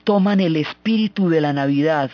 toman 0.05 0.41
el 0.41 0.57
espíritu 0.57 1.29
de 1.29 1.41
la 1.41 1.53
Navidad, 1.53 2.11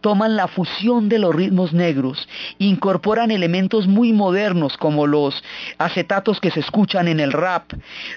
toman 0.00 0.34
la 0.36 0.48
fusión 0.48 1.08
de 1.08 1.18
los 1.18 1.34
ritmos 1.34 1.72
negros, 1.72 2.28
incorporan 2.58 3.30
elementos 3.30 3.86
muy 3.86 4.12
modernos 4.12 4.76
como 4.76 5.06
los 5.06 5.44
acetatos 5.78 6.40
que 6.40 6.50
se 6.50 6.60
escuchan 6.60 7.06
en 7.06 7.20
el 7.20 7.32
rap, 7.32 7.72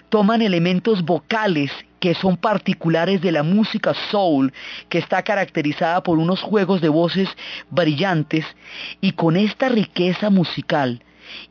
toman 0.10 0.42
elementos 0.42 1.04
vocales 1.04 1.72
que 2.00 2.14
son 2.14 2.38
particulares 2.38 3.22
de 3.22 3.32
la 3.32 3.44
música 3.44 3.94
soul, 4.12 4.54
que 4.90 5.00
está 5.00 5.24
caracterizada 5.24 6.02
por 6.04 6.20
unos 6.20 6.42
juegos 6.42 6.80
de 6.82 6.90
voces 6.90 7.30
brillantes, 7.70 8.46
y 9.02 9.14
con 9.14 9.36
esta 9.36 9.70
riqueza 9.70 10.30
musical, 10.30 11.02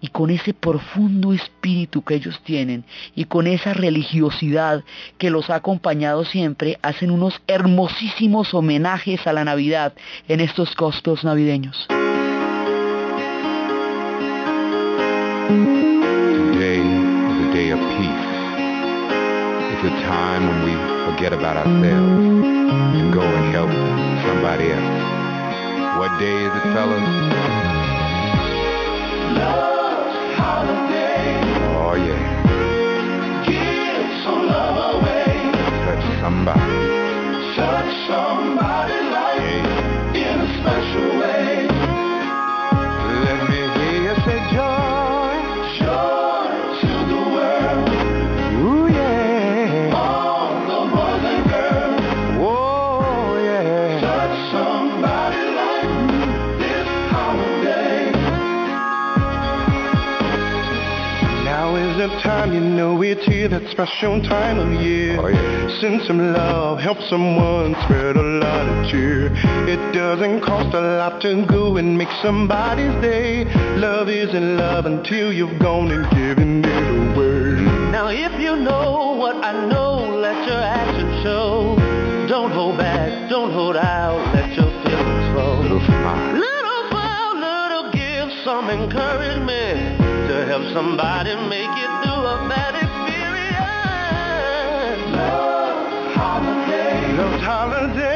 y 0.01 0.09
con 0.09 0.31
ese 0.31 0.55
profundo 0.55 1.33
espíritu 1.33 2.03
que 2.03 2.15
ellos 2.15 2.41
tienen, 2.45 2.85
y 3.15 3.25
con 3.25 3.47
esa 3.47 3.75
religiosidad 3.75 4.85
que 5.19 5.31
los 5.31 5.51
ha 5.51 5.57
acompañado 5.57 6.25
siempre, 6.25 6.79
hacen 6.83 7.11
unos 7.11 7.41
hermosísimos 7.47 8.55
homenajes 8.55 9.27
a 9.27 9.33
la 9.33 9.45
Navidad 9.45 9.95
en 10.29 10.41
estos 10.41 10.75
costos 10.75 11.25
navideños. 11.25 11.87
What 25.97 26.21
day 26.21 26.45
is 26.45 26.53
it? 26.53 27.76
Oh, 29.39 31.27
somebody. 36.21 36.61
Touch 37.57 37.93
somebody 38.09 38.99
like 39.17 39.41
Yeah. 40.15 40.33
in 40.33 40.41
a 40.41 40.49
special 40.61 41.06
time, 62.27 62.53
you 62.53 62.61
know 62.61 63.01
it's 63.03 63.25
here, 63.25 63.47
that 63.47 63.71
special 63.71 64.21
time 64.21 64.59
of 64.59 64.83
year. 64.83 65.17
Oh, 65.21 65.29
yeah. 65.29 65.81
Send 65.81 66.03
some 66.03 66.33
love, 66.33 66.81
help 66.81 66.99
someone, 67.09 67.77
spread 67.85 68.17
a 68.17 68.23
lot 68.23 68.67
of 68.69 68.91
cheer. 68.91 69.31
It 69.69 69.95
doesn't 69.95 70.41
cost 70.41 70.75
a 70.75 70.81
lot 70.81 71.23
to 71.23 71.47
go 71.47 71.77
and 71.77 71.97
make 71.97 72.11
somebody's 72.23 73.01
day. 73.01 73.45
Love 73.77 74.09
isn't 74.09 74.57
love 74.57 74.87
until 74.87 75.33
you've 75.33 75.57
gone 75.61 75.93
and 75.93 76.03
given 76.11 76.65
it 76.65 76.89
away. 76.99 77.63
Now 77.93 78.09
if 78.09 78.33
you 78.41 78.57
know 78.57 79.15
what 79.15 79.37
I 79.45 79.53
know, 79.69 80.19
let 80.19 80.49
your 80.49 80.59
actions 80.59 81.23
show. 81.23 81.77
Don't 82.27 82.51
hold 82.51 82.77
back, 82.77 83.31
don't 83.31 83.53
hold 83.53 83.77
out, 83.77 84.35
let 84.35 84.51
your 84.57 84.71
feelings 84.83 85.27
flow. 85.33 85.61
Little 85.61 85.81
smile. 85.87 86.33
Little 86.35 86.89
smile, 86.91 87.35
little 87.39 87.93
give 87.93 88.29
some 88.43 88.69
encouragement 88.69 89.86
to 90.29 90.45
help 90.45 90.65
somebody 90.73 91.35
make 91.49 91.71
it 91.71 91.91
through 92.03 92.27
a 92.27 92.49
bad 92.49 92.75
experience. 92.75 93.57
Love 95.15 96.15
holiday, 96.15 97.13
Love's 97.17 97.43
holiday, 97.45 98.16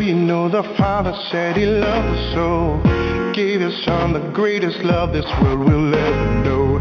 you 0.00 0.14
know, 0.14 0.48
the 0.48 0.62
Father 0.76 1.14
said 1.30 1.56
He 1.56 1.66
loved 1.66 2.08
us 2.08 2.34
so. 2.34 3.32
Gave 3.34 3.60
His 3.60 3.84
Son 3.84 4.12
the 4.12 4.30
greatest 4.32 4.78
love 4.78 5.12
this 5.12 5.26
world 5.42 5.60
will 5.60 5.94
ever 5.94 6.44
know. 6.44 6.78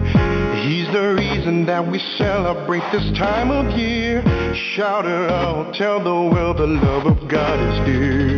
He's 0.64 0.88
the 0.92 1.16
reason 1.16 1.66
that 1.66 1.86
we 1.86 2.00
celebrate 2.18 2.84
this 2.92 3.06
time 3.18 3.52
of 3.52 3.78
year. 3.78 4.22
Shout 4.76 5.06
it 5.06 5.32
out, 5.32 5.74
tell 5.74 6.00
the 6.00 6.34
world 6.34 6.58
the 6.58 6.68
love 6.68 7.06
of 7.06 7.28
God 7.28 7.60
is 7.60 7.86
dear. 7.86 8.36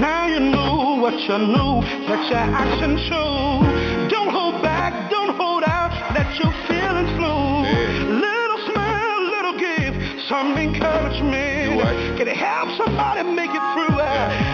Now 0.00 0.26
you 0.26 0.40
know 0.40 0.98
what 1.00 1.14
you 1.14 1.38
know, 1.38 1.80
let 2.08 2.28
your 2.30 2.38
actions 2.38 3.00
show. 3.08 3.60
Don't 4.08 4.30
hold 4.30 4.62
back, 4.62 5.10
don't 5.10 5.36
hold 5.36 5.62
out, 5.64 5.92
let 6.14 6.28
your 6.38 6.52
feelings 6.68 7.10
flow. 7.16 8.31
Some 10.28 10.56
encouragement. 10.56 12.18
Can 12.18 12.28
it 12.28 12.36
help 12.36 12.68
somebody 12.76 13.22
make 13.22 13.50
it 13.50 13.62
through? 13.74 14.51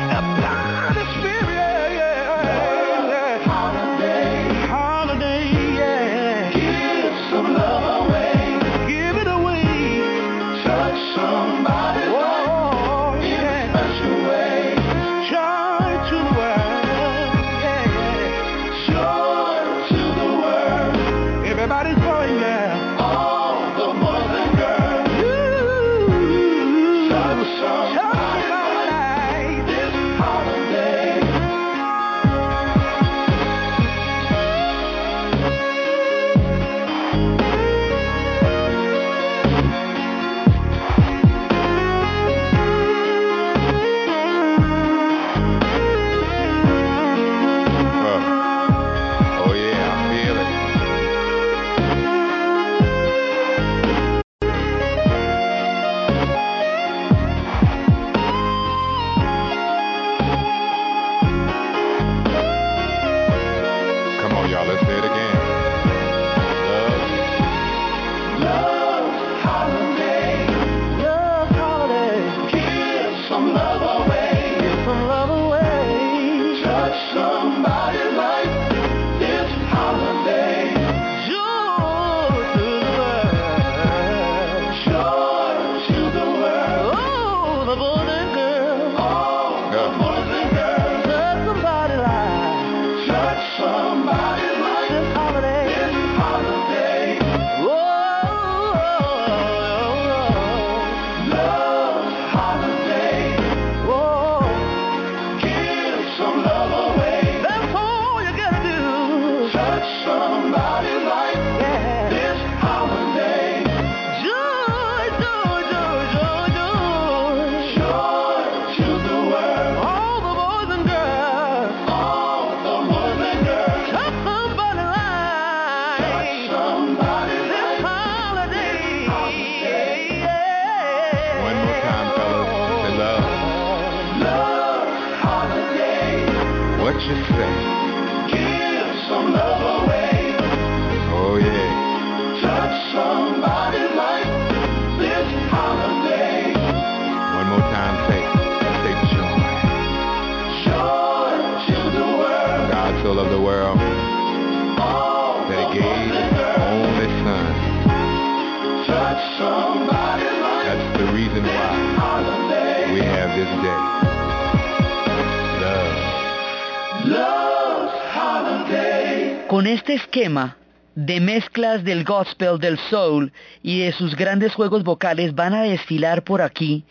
De 171.09 171.21
mezclas 171.21 171.85
del 171.85 172.05
gospel, 172.05 172.59
del 172.59 172.79
soul 172.91 173.33
y 173.63 173.81
de 173.81 173.93
sus 173.93 174.15
grandes 174.15 174.55
juegos 174.55 174.85
vocales 174.85 175.35
van 175.35 175.55
a 175.55 175.63
desfilar 175.63 176.23
por 176.23 176.43
aquí 176.43 176.85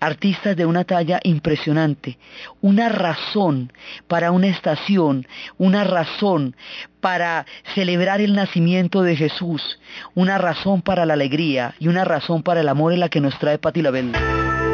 artistas 0.00 0.56
de 0.56 0.64
una 0.64 0.84
talla 0.84 1.20
impresionante, 1.22 2.16
una 2.62 2.88
razón 2.88 3.70
para 4.06 4.32
una 4.32 4.46
estación, 4.46 5.26
una 5.58 5.84
razón 5.84 6.56
para 7.00 7.44
celebrar 7.74 8.22
el 8.22 8.34
nacimiento 8.34 9.02
de 9.02 9.16
Jesús, 9.16 9.78
una 10.14 10.38
razón 10.38 10.80
para 10.80 11.04
la 11.04 11.12
alegría 11.12 11.74
y 11.78 11.88
una 11.88 12.06
razón 12.06 12.42
para 12.42 12.60
el 12.60 12.70
amor 12.70 12.94
en 12.94 13.00
la 13.00 13.10
que 13.10 13.20
nos 13.20 13.38
trae 13.38 13.58
Patti 13.58 13.82
LaBelle. 13.82 14.67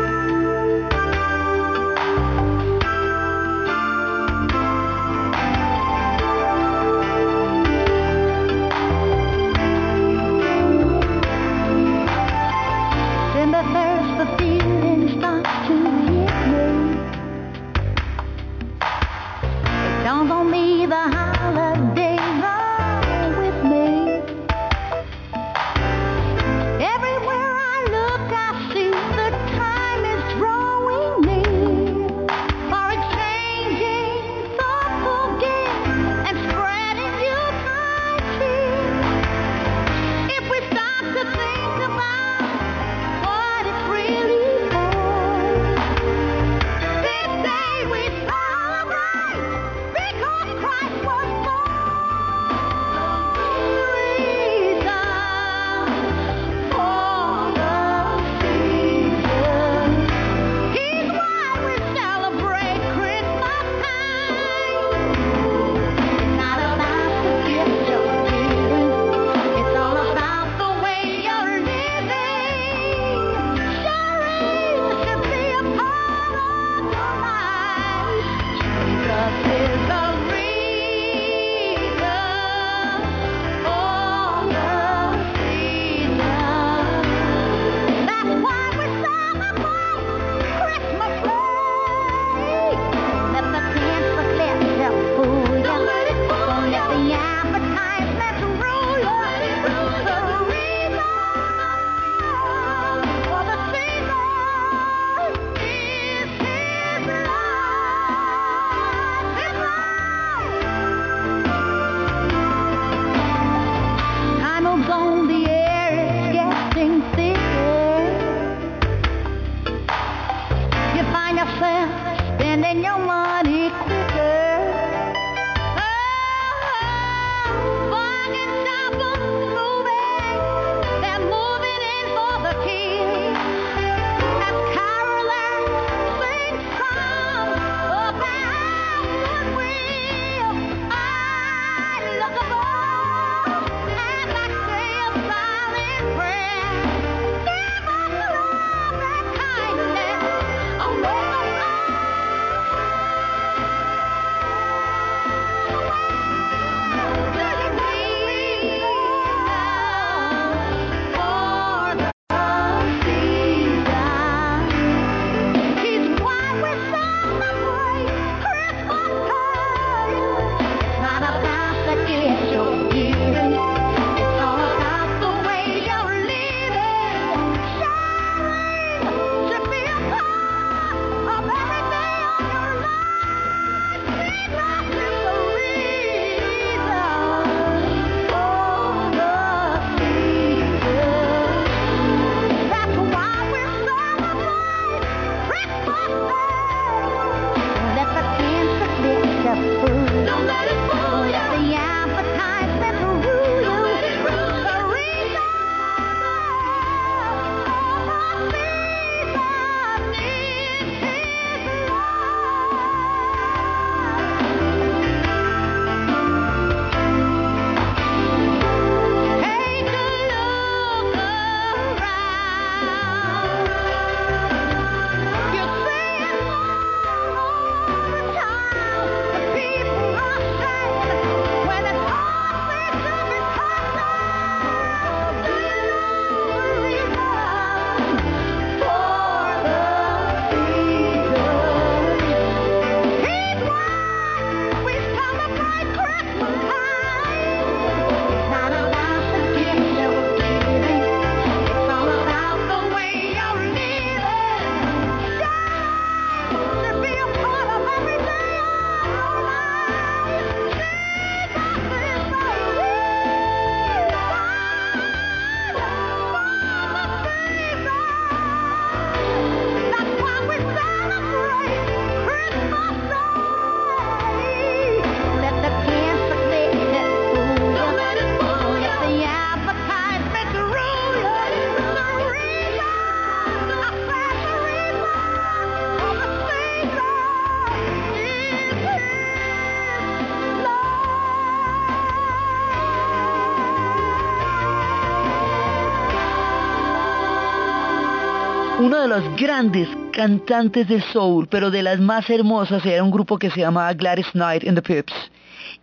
Grandes 299.36 299.88
cantantes 300.12 300.88
de 300.88 301.00
soul, 301.12 301.46
pero 301.48 301.70
de 301.70 301.82
las 301.82 302.00
más 302.00 302.28
hermosas, 302.28 302.84
era 302.84 303.04
un 303.04 303.10
grupo 303.10 303.38
que 303.38 303.50
se 303.50 303.60
llamaba 303.60 303.92
Gladys 303.92 304.30
Knight 304.32 304.66
and 304.66 304.76
the 304.76 304.82
Pips. 304.82 305.12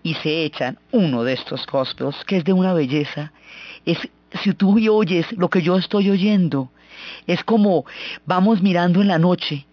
Y 0.04 0.16
se 0.16 0.44
echan 0.44 0.78
uno 0.92 1.24
de 1.24 1.34
estos 1.34 1.66
gospels, 1.66 2.16
que 2.26 2.38
es 2.38 2.44
de 2.44 2.52
una 2.52 2.74
belleza. 2.74 3.32
Es, 3.86 3.98
si 4.44 4.54
tú 4.54 4.78
oyes 4.90 5.32
lo 5.34 5.50
que 5.50 5.62
yo 5.62 5.78
estoy 5.78 6.10
oyendo, 6.10 6.72
es 7.26 7.44
como 7.44 7.86
vamos 8.26 8.62
mirando 8.62 9.02
en 9.02 9.08
la 9.08 9.20
noche 9.20 9.66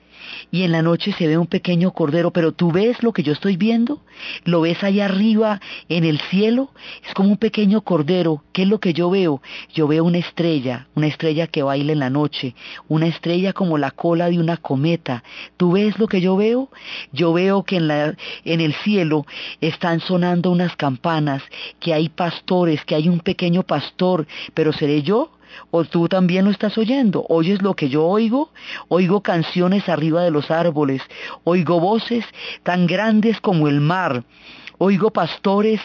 y 0.50 0.62
en 0.62 0.72
la 0.72 0.82
noche 0.82 1.12
se 1.12 1.26
ve 1.26 1.38
un 1.38 1.46
pequeño 1.46 1.92
cordero, 1.92 2.30
pero 2.30 2.52
tú 2.52 2.72
ves 2.72 3.02
lo 3.02 3.12
que 3.12 3.22
yo 3.22 3.32
estoy 3.32 3.56
viendo, 3.56 4.00
lo 4.44 4.60
ves 4.62 4.82
allá 4.82 5.06
arriba 5.06 5.60
en 5.88 6.04
el 6.04 6.20
cielo, 6.20 6.70
es 7.06 7.14
como 7.14 7.30
un 7.30 7.36
pequeño 7.36 7.82
cordero, 7.82 8.42
¿qué 8.52 8.62
es 8.62 8.68
lo 8.68 8.80
que 8.80 8.92
yo 8.92 9.10
veo? 9.10 9.42
Yo 9.74 9.88
veo 9.88 10.04
una 10.04 10.18
estrella, 10.18 10.88
una 10.94 11.06
estrella 11.06 11.46
que 11.46 11.62
baila 11.62 11.92
en 11.92 12.00
la 12.00 12.10
noche, 12.10 12.54
una 12.88 13.06
estrella 13.06 13.52
como 13.52 13.78
la 13.78 13.90
cola 13.90 14.30
de 14.30 14.38
una 14.38 14.56
cometa. 14.56 15.22
¿Tú 15.56 15.72
ves 15.72 15.98
lo 15.98 16.08
que 16.08 16.20
yo 16.20 16.36
veo? 16.36 16.70
Yo 17.12 17.32
veo 17.32 17.62
que 17.62 17.76
en, 17.76 17.90
en 17.90 18.60
el 18.60 18.74
cielo 18.74 19.26
están 19.60 20.00
sonando 20.00 20.50
unas 20.50 20.76
campanas, 20.76 21.42
que 21.80 21.94
hay 21.94 22.08
pastores, 22.08 22.84
que 22.84 22.94
hay 22.94 23.08
un 23.08 23.20
pequeño 23.20 23.62
pastor, 23.62 24.26
pero 24.54 24.72
¿seré 24.72 25.02
yo? 25.02 25.37
¿O 25.70 25.84
tú 25.84 26.08
también 26.08 26.44
lo 26.44 26.50
estás 26.50 26.78
oyendo? 26.78 27.24
¿Oyes 27.28 27.62
lo 27.62 27.74
que 27.74 27.88
yo 27.88 28.04
oigo? 28.04 28.50
Oigo 28.88 29.22
canciones 29.22 29.88
arriba 29.88 30.22
de 30.22 30.30
los 30.30 30.50
árboles, 30.50 31.02
oigo 31.44 31.80
voces 31.80 32.24
tan 32.62 32.86
grandes 32.86 33.40
como 33.40 33.68
el 33.68 33.80
mar, 33.80 34.24
Oigo 34.78 35.10
pastores 35.10 35.80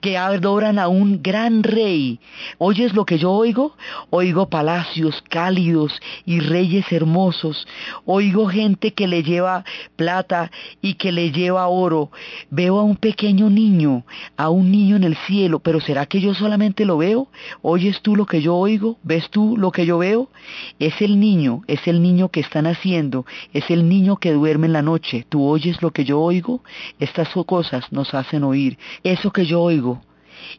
que 0.00 0.16
adoran 0.16 0.78
a 0.78 0.88
un 0.88 1.22
gran 1.22 1.62
rey. 1.62 2.20
¿Oyes 2.58 2.94
lo 2.94 3.04
que 3.04 3.18
yo 3.18 3.32
oigo? 3.32 3.76
Oigo 4.10 4.48
palacios 4.48 5.22
cálidos 5.28 6.00
y 6.24 6.40
reyes 6.40 6.90
hermosos. 6.92 7.66
Oigo 8.04 8.46
gente 8.46 8.92
que 8.92 9.06
le 9.06 9.22
lleva 9.22 9.64
plata 9.96 10.50
y 10.80 10.94
que 10.94 11.12
le 11.12 11.30
lleva 11.30 11.68
oro. 11.68 12.10
Veo 12.50 12.78
a 12.78 12.82
un 12.82 12.96
pequeño 12.96 13.50
niño, 13.50 14.04
a 14.36 14.50
un 14.50 14.70
niño 14.70 14.96
en 14.96 15.04
el 15.04 15.16
cielo, 15.16 15.60
pero 15.60 15.80
¿será 15.80 16.06
que 16.06 16.20
yo 16.20 16.34
solamente 16.34 16.84
lo 16.84 16.98
veo? 16.98 17.28
¿Oyes 17.62 18.00
tú 18.02 18.16
lo 18.16 18.26
que 18.26 18.42
yo 18.42 18.56
oigo? 18.56 18.98
¿Ves 19.02 19.28
tú 19.30 19.56
lo 19.56 19.70
que 19.72 19.86
yo 19.86 19.98
veo? 19.98 20.30
Es 20.78 21.00
el 21.00 21.20
niño, 21.20 21.62
es 21.66 21.86
el 21.86 22.02
niño 22.02 22.28
que 22.28 22.40
están 22.40 22.66
haciendo, 22.66 23.26
es 23.52 23.70
el 23.70 23.88
niño 23.88 24.16
que 24.16 24.32
duerme 24.32 24.66
en 24.66 24.72
la 24.72 24.82
noche. 24.82 25.26
¿Tú 25.28 25.46
oyes 25.46 25.82
lo 25.82 25.90
que 25.90 26.04
yo 26.04 26.20
oigo? 26.20 26.62
Estas 26.98 27.28
cosas 27.44 27.92
nos 27.92 28.14
hacen 28.14 28.35
oír. 28.44 28.78
Eso 29.02 29.30
que 29.30 29.44
yo 29.44 29.60
oigo 29.62 30.02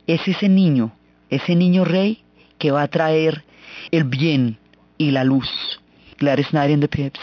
es 0.06 0.28
ese 0.28 0.49
niño, 0.49 0.91
ese 1.30 1.56
niño 1.56 1.86
rey 1.86 2.24
que 2.58 2.72
va 2.72 2.84
a 2.84 2.88
traer 2.88 3.44
el 3.91 4.04
bien 4.04 4.58
y 4.98 5.12
la 5.12 5.24
luz. 5.24 5.49
Gladys 6.20 6.49
Knight 6.49 6.72
in 6.72 6.80
the 6.80 6.88
Pips. 6.88 7.20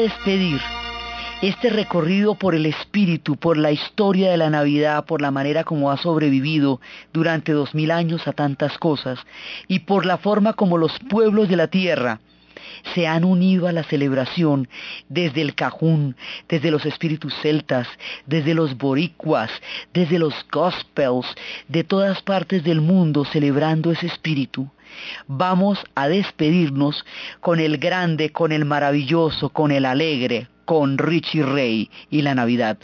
Despedir 0.00 0.60
este 1.42 1.70
recorrido 1.70 2.34
por 2.34 2.54
el 2.54 2.66
espíritu, 2.66 3.36
por 3.36 3.56
la 3.56 3.72
historia 3.72 4.30
de 4.30 4.36
la 4.36 4.50
Navidad, 4.50 5.04
por 5.06 5.22
la 5.22 5.30
manera 5.30 5.64
como 5.64 5.90
ha 5.90 5.96
sobrevivido 5.96 6.80
durante 7.12 7.52
dos 7.52 7.74
mil 7.74 7.90
años 7.90 8.26
a 8.28 8.32
tantas 8.32 8.76
cosas 8.78 9.18
y 9.68 9.80
por 9.80 10.04
la 10.04 10.18
forma 10.18 10.52
como 10.52 10.76
los 10.76 10.98
pueblos 11.08 11.48
de 11.48 11.56
la 11.56 11.68
tierra 11.68 12.20
se 12.94 13.06
han 13.06 13.24
unido 13.24 13.68
a 13.68 13.72
la 13.72 13.84
celebración 13.84 14.68
desde 15.08 15.40
el 15.40 15.54
cajún, 15.54 16.16
desde 16.48 16.70
los 16.70 16.84
espíritus 16.86 17.34
celtas, 17.40 17.88
desde 18.26 18.54
los 18.54 18.76
boricuas, 18.76 19.50
desde 19.94 20.18
los 20.18 20.34
gospels, 20.50 21.26
de 21.68 21.84
todas 21.84 22.22
partes 22.22 22.64
del 22.64 22.80
mundo 22.80 23.24
celebrando 23.24 23.92
ese 23.92 24.06
espíritu. 24.06 24.70
Vamos 25.26 25.78
a 25.94 26.08
despedirnos 26.08 27.04
con 27.40 27.60
el 27.60 27.78
grande, 27.78 28.30
con 28.32 28.52
el 28.52 28.64
maravilloso, 28.64 29.50
con 29.50 29.70
el 29.70 29.84
alegre, 29.84 30.48
con 30.64 30.98
Richie 30.98 31.42
Ray 31.42 31.90
y 32.10 32.22
la 32.22 32.34
Navidad. 32.34 32.78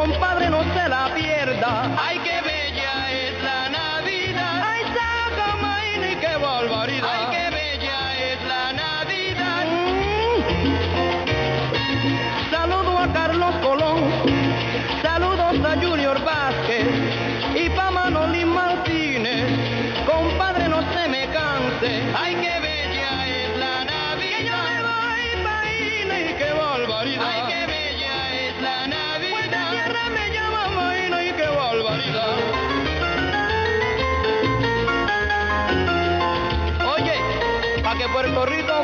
Compadre. 0.00 0.39
Santo 38.40 38.79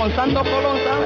Colón, 0.00 0.12
¿sabes? 0.14 0.44
Santo 0.44 0.99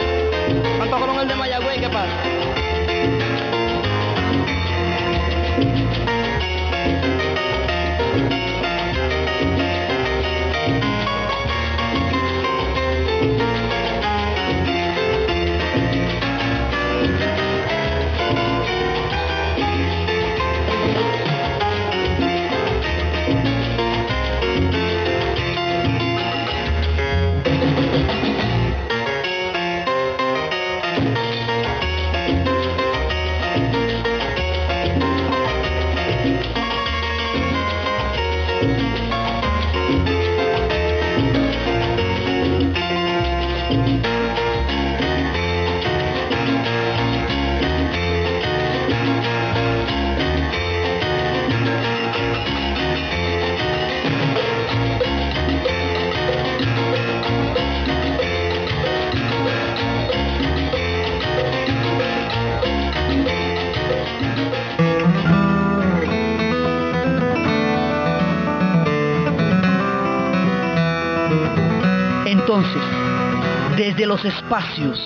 espacios 74.24 75.00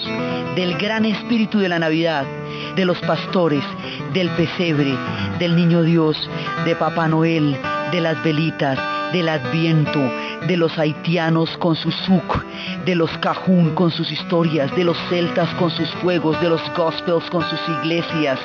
del 0.55 0.77
gran 0.77 1.05
espíritu 1.05 1.59
de 1.59 1.69
la 1.69 1.79
Navidad, 1.79 2.25
de 2.75 2.85
los 2.85 2.99
pastores, 3.01 3.63
del 4.13 4.29
pesebre, 4.31 4.95
del 5.39 5.57
niño 5.57 5.83
Dios, 5.83 6.29
de 6.65 6.77
Papá 6.77 7.09
Noel, 7.09 7.57
de 7.93 8.01
las 8.01 8.23
velitas, 8.23 8.79
del 9.13 9.29
adviento, 9.29 10.01
de 10.49 10.57
los 10.57 10.77
haitianos 10.79 11.57
con 11.59 11.77
su 11.77 11.93
suk, 11.93 12.45
de 12.85 12.95
los 12.95 13.11
cajún 13.19 13.75
con 13.75 13.91
sus 13.91 14.11
historias, 14.11 14.75
de 14.75 14.83
los 14.83 14.97
celtas 15.09 15.49
con 15.55 15.71
sus 15.71 15.89
fuegos, 16.03 16.41
de 16.41 16.49
los 16.49 16.63
gospels 16.75 17.29
con 17.31 17.43
sus 17.49 17.61
iglesias, 17.81 18.41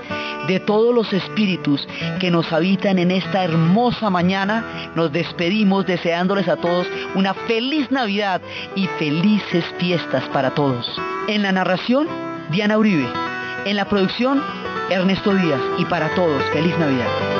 de 0.47 0.59
todos 0.59 0.93
los 0.93 1.11
espíritus 1.13 1.87
que 2.19 2.29
nos 2.29 2.51
habitan 2.51 2.99
en 2.99 3.09
esta 3.09 3.45
hermosa 3.45 4.09
mañana, 4.09 4.91
nos 4.95 5.11
despedimos 5.11 5.85
deseándoles 5.85 6.47
a 6.47 6.57
todos 6.57 6.85
una 7.15 7.33
feliz 7.33 7.89
Navidad 7.89 8.41
y 8.75 8.87
felices 8.99 9.63
fiestas 9.79 10.23
para 10.33 10.51
todos. 10.51 10.85
En 11.27 11.41
la 11.41 11.51
narración, 11.51 12.07
Diana 12.51 12.77
Uribe. 12.77 13.07
En 13.65 13.77
la 13.77 13.85
producción, 13.85 14.43
Ernesto 14.89 15.33
Díaz. 15.33 15.61
Y 15.77 15.85
para 15.85 16.13
todos, 16.15 16.43
feliz 16.51 16.77
Navidad. 16.77 17.32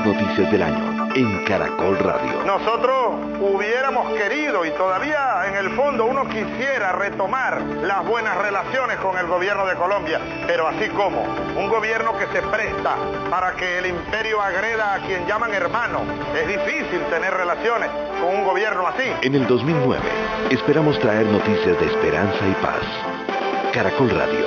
Las 0.00 0.06
noticias 0.06 0.50
del 0.50 0.62
año 0.62 1.08
en 1.14 1.44
Caracol 1.44 1.98
Radio. 1.98 2.44
Nosotros 2.46 3.14
hubiéramos 3.40 4.12
querido 4.16 4.64
y 4.64 4.70
todavía 4.70 5.42
en 5.48 5.56
el 5.56 5.70
fondo 5.70 6.06
uno 6.06 6.28
quisiera 6.28 6.92
retomar 6.92 7.60
las 7.82 8.06
buenas 8.06 8.36
relaciones 8.38 8.98
con 8.98 9.18
el 9.18 9.26
gobierno 9.26 9.66
de 9.66 9.74
Colombia, 9.74 10.20
pero 10.46 10.68
así 10.68 10.88
como 10.90 11.22
un 11.56 11.68
gobierno 11.68 12.16
que 12.16 12.26
se 12.28 12.42
presta 12.42 12.96
para 13.28 13.52
que 13.54 13.78
el 13.78 13.86
imperio 13.86 14.40
agreda 14.40 14.94
a 14.94 14.98
quien 15.00 15.26
llaman 15.26 15.52
hermano, 15.52 16.00
es 16.40 16.46
difícil 16.46 17.00
tener 17.10 17.34
relaciones 17.34 17.90
con 18.20 18.34
un 18.34 18.44
gobierno 18.44 18.86
así. 18.86 19.10
En 19.22 19.34
el 19.34 19.46
2009 19.46 20.02
esperamos 20.50 20.98
traer 21.00 21.26
noticias 21.26 21.78
de 21.78 21.86
esperanza 21.86 22.46
y 22.46 22.54
paz. 22.62 23.72
Caracol 23.72 24.10
Radio, 24.10 24.46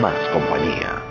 más 0.00 0.14
compañía. 0.32 1.07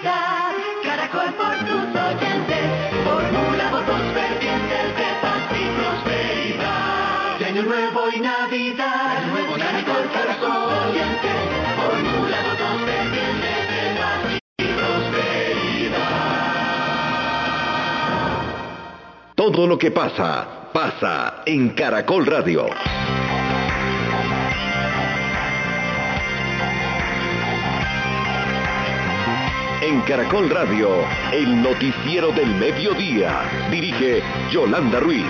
Caracol 0.00 1.34
por 1.34 1.56
tus 1.66 1.86
oyentes, 2.00 2.66
formula 3.02 3.68
votos 3.72 4.00
fervientes 4.14 4.96
de 4.96 5.08
paz 5.20 5.50
y 5.50 5.66
prosperidad. 5.76 7.42
Año 7.42 7.62
nuevo 7.62 8.08
y 8.14 8.20
Navidad, 8.20 9.22
Caracol 9.58 10.04
por 10.14 10.28
tus 10.36 10.54
oyentes, 10.86 11.38
formula 11.76 12.38
votos 12.46 12.78
de 12.86 13.00
paz 13.98 14.38
y 14.58 14.66
prosperidad. 14.66 15.96
Todo 19.34 19.66
lo 19.66 19.76
que 19.76 19.90
pasa, 19.90 20.46
pasa 20.72 21.42
en 21.44 21.70
Caracol 21.70 22.24
Radio. 22.24 22.66
En 29.88 30.02
Caracol 30.02 30.50
Radio, 30.50 31.02
el 31.32 31.62
noticiero 31.62 32.30
del 32.30 32.54
mediodía. 32.56 33.40
Dirige 33.70 34.22
Yolanda 34.50 35.00
Ruiz. 35.00 35.24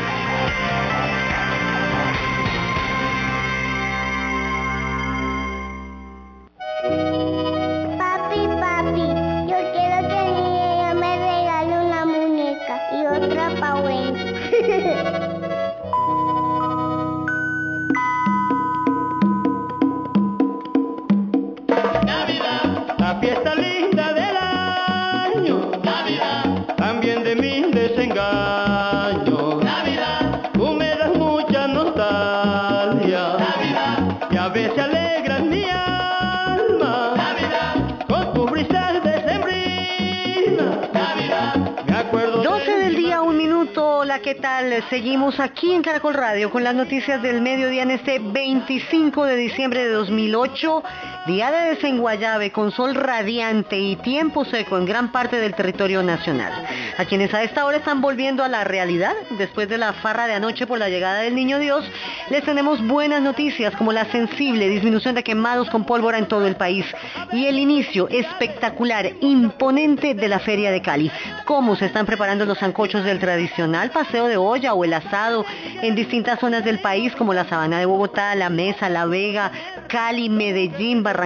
¿Qué 44.28 44.34
tal? 44.34 44.84
Seguimos 44.90 45.40
aquí 45.40 45.72
en 45.72 45.80
Caracol 45.80 46.12
Radio 46.12 46.50
con 46.50 46.62
las 46.62 46.74
noticias 46.74 47.22
del 47.22 47.40
mediodía 47.40 47.82
en 47.82 47.92
este 47.92 48.18
25 48.18 49.24
de 49.24 49.36
diciembre 49.36 49.84
de 49.84 49.88
2008. 49.88 50.82
Día 51.28 51.50
de 51.50 51.74
desenguayabe 51.74 52.52
con 52.52 52.72
sol 52.72 52.94
radiante 52.94 53.78
y 53.78 53.96
tiempo 53.96 54.46
seco 54.46 54.78
en 54.78 54.86
gran 54.86 55.12
parte 55.12 55.36
del 55.36 55.54
territorio 55.54 56.02
nacional. 56.02 56.50
A 56.96 57.04
quienes 57.04 57.34
a 57.34 57.42
esta 57.42 57.66
hora 57.66 57.76
están 57.76 58.00
volviendo 58.00 58.42
a 58.42 58.48
la 58.48 58.64
realidad 58.64 59.12
después 59.36 59.68
de 59.68 59.76
la 59.76 59.92
farra 59.92 60.26
de 60.26 60.32
anoche 60.32 60.66
por 60.66 60.78
la 60.78 60.88
llegada 60.88 61.20
del 61.20 61.34
Niño 61.34 61.58
Dios, 61.58 61.84
les 62.30 62.42
tenemos 62.44 62.82
buenas 62.86 63.20
noticias 63.20 63.76
como 63.76 63.92
la 63.92 64.06
sensible 64.06 64.70
disminución 64.70 65.14
de 65.14 65.22
quemados 65.22 65.68
con 65.68 65.84
pólvora 65.84 66.16
en 66.16 66.28
todo 66.28 66.46
el 66.46 66.56
país 66.56 66.86
y 67.30 67.44
el 67.44 67.58
inicio 67.58 68.08
espectacular, 68.08 69.12
imponente 69.20 70.14
de 70.14 70.28
la 70.28 70.38
Feria 70.38 70.70
de 70.70 70.80
Cali. 70.80 71.12
Cómo 71.44 71.76
se 71.76 71.84
están 71.84 72.06
preparando 72.06 72.46
los 72.46 72.56
sancochos 72.56 73.04
del 73.04 73.18
tradicional 73.18 73.90
paseo 73.90 74.28
de 74.28 74.38
olla 74.38 74.72
o 74.72 74.82
el 74.82 74.94
asado 74.94 75.44
en 75.82 75.94
distintas 75.94 76.40
zonas 76.40 76.64
del 76.64 76.78
país 76.78 77.14
como 77.16 77.34
la 77.34 77.46
Sabana 77.46 77.78
de 77.78 77.84
Bogotá, 77.84 78.34
La 78.34 78.48
Mesa, 78.48 78.88
La 78.88 79.04
Vega, 79.04 79.52
Cali, 79.88 80.30
Medellín, 80.30 81.02
Barranquilla. 81.02 81.17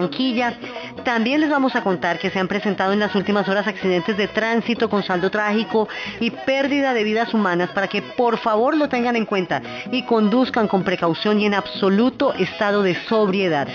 También 1.04 1.40
les 1.40 1.50
vamos 1.50 1.76
a 1.76 1.82
contar 1.82 2.18
que 2.18 2.30
se 2.30 2.38
han 2.38 2.48
presentado 2.48 2.92
en 2.92 3.00
las 3.00 3.14
últimas 3.14 3.48
horas 3.48 3.66
accidentes 3.66 4.16
de 4.16 4.28
tránsito 4.28 4.88
con 4.88 5.02
saldo 5.02 5.30
trágico 5.30 5.88
y 6.20 6.30
pérdida 6.30 6.94
de 6.94 7.04
vidas 7.04 7.34
humanas 7.34 7.70
para 7.70 7.88
que 7.88 8.00
por 8.00 8.38
favor 8.38 8.76
lo 8.76 8.88
tengan 8.88 9.16
en 9.16 9.26
cuenta 9.26 9.60
y 9.90 10.02
conduzcan 10.04 10.68
con 10.68 10.82
precaución 10.82 11.40
y 11.40 11.46
en 11.46 11.54
absoluto 11.54 12.32
estado 12.34 12.82
de 12.82 12.94
sobriedad. 13.06 13.68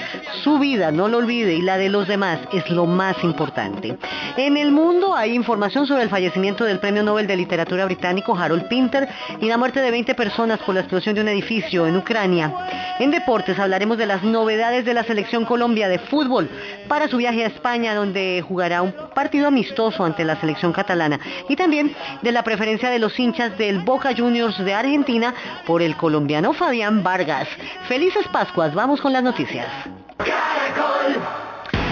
Su 0.43 0.57
vida, 0.57 0.91
no 0.91 1.07
lo 1.07 1.17
olvide, 1.17 1.53
y 1.53 1.61
la 1.61 1.77
de 1.77 1.89
los 1.89 2.07
demás 2.07 2.39
es 2.51 2.67
lo 2.69 2.85
más 2.85 3.23
importante. 3.23 3.97
En 4.37 4.57
el 4.57 4.71
mundo 4.71 5.15
hay 5.15 5.33
información 5.33 5.85
sobre 5.85 6.03
el 6.03 6.09
fallecimiento 6.09 6.63
del 6.63 6.79
Premio 6.79 7.03
Nobel 7.03 7.27
de 7.27 7.35
Literatura 7.35 7.85
británico 7.85 8.35
Harold 8.35 8.67
Pinter 8.67 9.07
y 9.39 9.47
la 9.47 9.57
muerte 9.57 9.81
de 9.81 9.91
20 9.91 10.15
personas 10.15 10.59
por 10.59 10.73
la 10.73 10.81
explosión 10.81 11.15
de 11.15 11.21
un 11.21 11.27
edificio 11.27 11.85
en 11.85 11.97
Ucrania. 11.97 12.53
En 12.99 13.11
deportes 13.11 13.59
hablaremos 13.59 13.97
de 13.97 14.07
las 14.07 14.23
novedades 14.23 14.85
de 14.85 14.93
la 14.93 15.03
selección 15.03 15.45
Colombia 15.45 15.87
de 15.87 15.99
fútbol 16.07 16.49
para 16.87 17.07
su 17.07 17.17
viaje 17.17 17.43
a 17.43 17.47
España 17.47 17.95
donde 17.95 18.43
jugará 18.47 18.81
un 18.81 18.93
partido 19.13 19.47
amistoso 19.47 20.03
ante 20.03 20.23
la 20.25 20.39
selección 20.39 20.73
catalana 20.73 21.19
y 21.49 21.55
también 21.55 21.95
de 22.21 22.31
la 22.31 22.43
preferencia 22.43 22.89
de 22.89 22.99
los 22.99 23.17
hinchas 23.19 23.57
del 23.57 23.79
Boca 23.79 24.13
Juniors 24.15 24.57
de 24.63 24.73
Argentina 24.73 25.33
por 25.65 25.81
el 25.81 25.95
colombiano 25.95 26.53
Fabián 26.53 27.03
Vargas. 27.03 27.47
Felices 27.87 28.27
Pascuas, 28.31 28.73
vamos 28.73 29.01
con 29.01 29.13
las 29.13 29.23
noticias. 29.23 29.67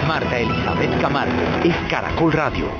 Marta 0.06 0.38
Elizabeth 0.38 1.00
Camargo 1.00 1.32
es 1.64 1.74
Caracol 1.90 2.32
Radio. 2.32 2.70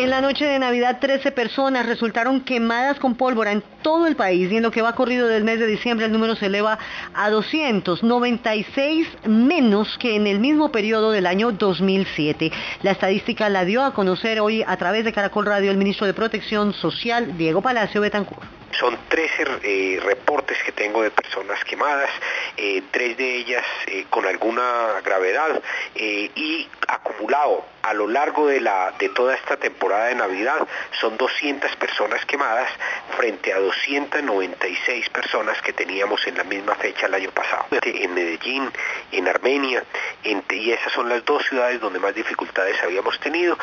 En 0.00 0.08
la 0.08 0.22
noche 0.22 0.46
de 0.46 0.58
Navidad, 0.58 0.96
13 0.98 1.30
personas 1.32 1.84
resultaron 1.84 2.40
quemadas 2.40 2.98
con 2.98 3.16
pólvora 3.16 3.52
en 3.52 3.62
todo 3.82 4.06
el 4.06 4.16
país 4.16 4.50
y 4.50 4.56
en 4.56 4.62
lo 4.62 4.70
que 4.70 4.82
va 4.82 4.94
corrido 4.94 5.28
del 5.28 5.44
mes 5.44 5.58
de 5.58 5.66
diciembre 5.66 6.06
el 6.06 6.12
número 6.12 6.36
se 6.36 6.46
eleva 6.46 6.78
a 7.14 7.30
296 7.30 9.08
menos 9.26 9.98
que 9.98 10.16
en 10.16 10.26
el 10.26 10.40
mismo 10.40 10.70
periodo 10.70 11.10
del 11.10 11.26
año 11.26 11.52
2007. 11.52 12.50
La 12.82 12.92
estadística 12.92 13.48
la 13.48 13.64
dio 13.64 13.82
a 13.82 13.94
conocer 13.94 14.40
hoy 14.40 14.62
a 14.66 14.76
través 14.76 15.04
de 15.04 15.12
Caracol 15.12 15.46
Radio 15.46 15.70
el 15.70 15.76
ministro 15.76 16.06
de 16.06 16.14
Protección 16.14 16.72
Social, 16.72 17.36
Diego 17.36 17.62
Palacio 17.62 18.00
Betancur. 18.00 18.38
Son 18.78 18.96
13 19.08 19.46
eh, 19.62 20.00
reportes 20.02 20.56
que 20.64 20.72
tengo 20.72 21.02
de 21.02 21.10
personas 21.10 21.62
quemadas, 21.64 22.10
eh, 22.56 22.82
tres 22.90 23.16
de 23.16 23.36
ellas 23.36 23.64
eh, 23.86 24.06
con 24.10 24.26
alguna 24.26 25.00
gravedad 25.04 25.60
eh, 25.94 26.30
y 26.34 26.68
acumulado 26.88 27.64
a 27.82 27.94
lo 27.94 28.08
largo 28.08 28.46
de, 28.46 28.60
de 28.98 29.08
toda 29.10 29.34
esta 29.34 29.56
temporada 29.56 30.06
de 30.06 30.14
Navidad 30.14 30.66
son 31.00 31.16
200 31.16 31.74
personas 31.76 32.24
quemadas 32.26 32.70
frente 33.16 33.52
a 33.52 33.58
296 33.70 35.08
personas 35.10 35.60
que 35.62 35.72
teníamos 35.72 36.26
en 36.26 36.36
la 36.36 36.44
misma 36.44 36.74
fecha 36.74 37.06
el 37.06 37.14
año 37.14 37.30
pasado. 37.30 37.66
En 37.82 38.14
Medellín, 38.14 38.68
en 39.12 39.28
Armenia, 39.28 39.84
en- 40.24 40.42
y 40.50 40.70
esas 40.72 40.92
son 40.92 41.08
las 41.08 41.24
dos 41.24 41.44
ciudades 41.46 41.80
donde 41.80 41.98
más 41.98 42.14
dificultades 42.14 42.76
habíamos 42.82 43.18
tenido. 43.20 43.56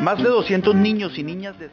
Más 0.00 0.18
de 0.18 0.28
200 0.28 0.74
niños 0.74 1.16
y 1.16 1.22
niñas 1.22 1.58
de 1.58 1.68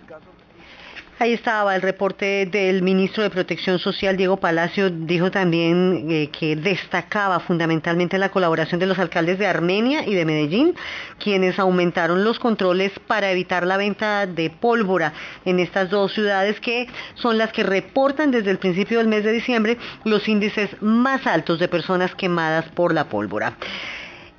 Ahí 1.24 1.32
estaba 1.32 1.74
el 1.74 1.82
reporte 1.82 2.46
del 2.48 2.82
ministro 2.82 3.24
de 3.24 3.30
Protección 3.30 3.80
Social, 3.80 4.18
Diego 4.18 4.36
Palacio, 4.36 4.90
dijo 4.90 5.32
también 5.32 6.06
eh, 6.10 6.30
que 6.38 6.58
destacaba 6.58 7.40
fundamentalmente 7.40 8.18
la 8.18 8.28
colaboración 8.28 8.78
de 8.82 8.88
los 8.88 9.00
alcaldes 9.00 9.40
de 9.40 9.48
Armenia 9.48 10.06
y 10.06 10.16
de 10.16 10.26
Medellín, 10.26 10.76
quienes 11.20 11.60
aumentaron 11.60 12.26
los 12.26 12.40
controles 12.40 12.92
para 13.08 13.32
evitar 13.32 13.66
la 13.66 13.78
venta 13.78 14.28
de 14.28 14.50
pólvora 14.50 15.14
en 15.46 15.60
estas 15.60 15.90
dos 15.90 16.12
ciudades 16.12 16.60
que 16.60 16.90
son 17.16 17.38
las 17.38 17.54
que 17.54 17.64
reportan 17.64 18.32
desde 18.32 18.52
el 18.52 18.58
principio 18.58 18.98
del 18.98 19.08
mes 19.08 19.24
de 19.24 19.32
diciembre 19.32 19.78
los 20.04 20.28
índices 20.28 20.72
más 20.82 21.26
altos 21.26 21.58
de 21.58 21.70
personas 21.70 22.14
quemadas 22.16 22.66
por 22.76 22.94
la 22.94 23.06
pólvora. 23.06 23.56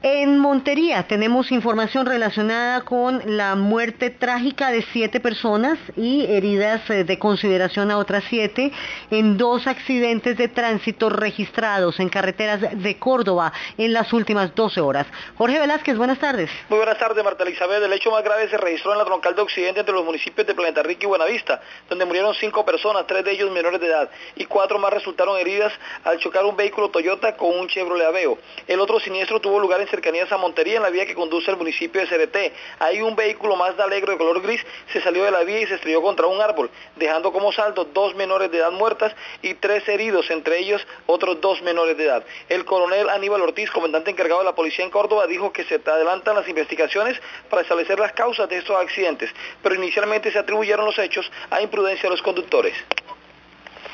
En 0.07 0.39
Montería 0.39 1.07
tenemos 1.09 1.51
información 1.51 2.05
relacionada 2.05 2.83
con 2.83 3.23
la 3.25 3.55
muerte 3.55 4.11
trágica 4.11 4.71
de 4.71 4.83
siete 4.93 5.19
personas 5.19 5.79
y 5.97 6.27
heridas 6.27 6.91
eh, 6.91 7.05
de 7.05 7.19
consideración 7.19 7.91
a 7.91 7.97
otras 7.97 8.23
siete 8.29 8.71
en 9.11 9.39
dos 9.39 9.67
accidentes 9.67 10.37
de 10.37 10.49
tránsito 10.49 11.09
registrados 11.09 12.01
en 12.01 12.11
carreteras 12.11 12.61
de 12.83 12.99
Córdoba 12.99 13.51
en 13.79 13.95
las 13.95 14.13
últimas 14.13 14.55
12 14.55 14.83
horas. 14.83 15.07
Jorge 15.39 15.59
Velázquez, 15.59 15.97
buenas 15.97 16.19
tardes. 16.19 16.51
Muy 16.69 16.77
buenas 16.77 16.99
tardes, 16.99 17.25
Marta 17.25 17.43
Elizabeth. 17.45 17.83
El 17.83 17.95
hecho 17.95 18.11
más 18.11 18.23
grave 18.23 18.47
se 18.51 18.59
registró 18.59 18.93
en 18.93 18.99
la 18.99 19.07
troncal 19.07 19.35
de 19.35 19.41
Occidente 19.41 19.81
entre 19.81 19.95
los 19.95 20.05
municipios 20.05 20.47
de 20.47 20.55
Planeta 20.55 20.83
Rica 20.83 21.05
y 21.05 21.07
Buenavista, 21.07 21.63
donde 21.89 22.05
murieron 22.05 22.35
cinco 22.35 22.63
personas, 22.63 23.07
tres 23.07 23.25
de 23.25 23.33
ellos 23.33 23.51
menores 23.51 23.81
de 23.81 23.87
edad, 23.87 24.11
y 24.37 24.45
cuatro 24.45 24.79
más 24.79 24.93
resultaron 24.93 25.39
heridas 25.39 25.73
al 26.05 26.19
chocar 26.19 26.45
un 26.45 26.57
vehículo 26.59 26.91
Toyota 26.91 27.39
con 27.39 27.59
un 27.59 27.69
Chevrolet 27.69 28.07
Aveo. 28.07 28.37
El 28.67 28.81
otro 28.81 29.01
siniestro 29.01 29.41
tuvo 29.41 29.59
lugar 29.59 29.81
en 29.81 29.94
cercanías 29.95 30.31
a 30.33 30.37
Montería, 30.37 30.79
en 30.79 30.83
la 30.83 30.91
vía 30.91 31.07
que 31.07 31.15
conduce 31.15 31.51
al 31.51 31.57
municipio 31.57 32.01
de 32.01 32.09
CRT. 32.09 32.53
Ahí 32.81 33.01
un 33.01 33.15
vehículo 33.15 33.55
más 33.55 33.77
de 33.77 33.83
alegro 33.85 34.11
de 34.11 34.19
color 34.19 34.43
gris 34.43 34.61
se 34.93 35.01
salió 35.01 35.23
de 35.23 35.31
la 35.31 35.45
vía 35.45 35.61
y 35.61 35.67
se 35.67 35.77
estrelló 35.77 36.03
contra 36.03 36.27
un 36.27 36.41
árbol, 36.41 36.69
dejando 36.97 37.33
como 37.33 37.53
saldo 37.53 37.85
dos 37.85 38.15
menores 38.17 38.51
de 38.51 38.59
edad 38.59 38.73
muertas 38.73 39.15
y 39.43 39.55
tres 39.55 39.89
heridos, 39.89 40.29
entre 40.31 40.59
ellos 40.59 40.85
otros 41.07 41.41
dos 41.41 41.63
menores 41.63 41.97
de 41.97 42.05
edad. 42.05 42.25
El 42.49 42.65
coronel 42.65 43.09
Aníbal 43.09 43.43
Ortiz, 43.43 43.71
comandante 43.71 44.11
encargado 44.11 44.41
de 44.41 44.47
la 44.47 44.55
policía 44.55 44.85
en 44.85 44.91
Córdoba, 44.91 45.27
dijo 45.29 45.53
que 45.53 45.65
se 45.65 45.77
adelantan 45.77 46.35
las 46.35 46.49
investigaciones 46.49 47.21
para 47.49 47.63
establecer 47.63 47.99
las 48.01 48.13
causas 48.13 48.49
de 48.49 48.59
estos 48.59 48.77
accidentes, 48.77 49.31
pero 49.63 49.77
inicialmente 49.77 50.33
se 50.33 50.39
atribuyeron 50.39 50.85
los 50.85 50.99
hechos 50.99 51.31
a 51.51 51.61
imprudencia 51.61 52.09
de 52.09 52.17
los 52.17 52.23
conductores. 52.23 52.75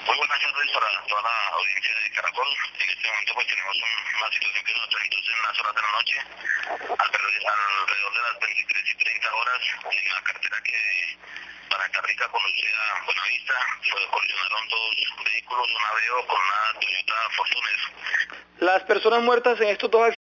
Muy 0.06 0.16
buenas 0.16 0.40
tardes 0.40 0.70
para 0.72 1.06
toda 1.06 1.22
la 1.22 1.48
audiencia 1.56 1.94
de 2.02 2.10
Caracol. 2.12 2.46
En 2.80 2.90
este 2.90 3.08
momento 3.08 3.34
pues 3.34 3.46
tenemos 3.46 3.76
un- 3.76 4.16
una 4.20 4.30
situación 4.32 4.64
que 4.64 4.72
nos 4.74 4.86
presentó 4.88 5.30
en 5.30 5.42
las 5.42 5.60
horas 5.60 5.74
de 5.74 5.82
la 5.82 5.92
noche, 5.92 6.16
alrededor, 6.98 8.12
de 8.14 8.22
las 8.22 8.40
23 8.40 8.84
y 8.90 8.94
30 8.96 9.34
horas, 9.34 9.60
en 9.90 10.12
la 10.12 10.22
carretera 10.22 10.62
que 10.62 11.16
para 11.70 11.88
Carrica 11.90 12.28
conduce 12.28 12.66
a 12.74 13.04
Buenavista, 13.04 13.54
pues, 13.92 14.06
colisionaron 14.06 14.68
dos 14.68 14.96
vehículos, 15.24 15.68
un 15.70 15.84
Aveo 15.84 16.26
con 16.26 16.38
una 16.40 16.80
Toyota 16.80 17.14
Fortuner. 17.36 17.80
Las 18.60 18.82
personas 18.84 19.20
muertas 19.22 19.60
en 19.60 19.68
estos 19.68 19.90
dos 19.90 20.02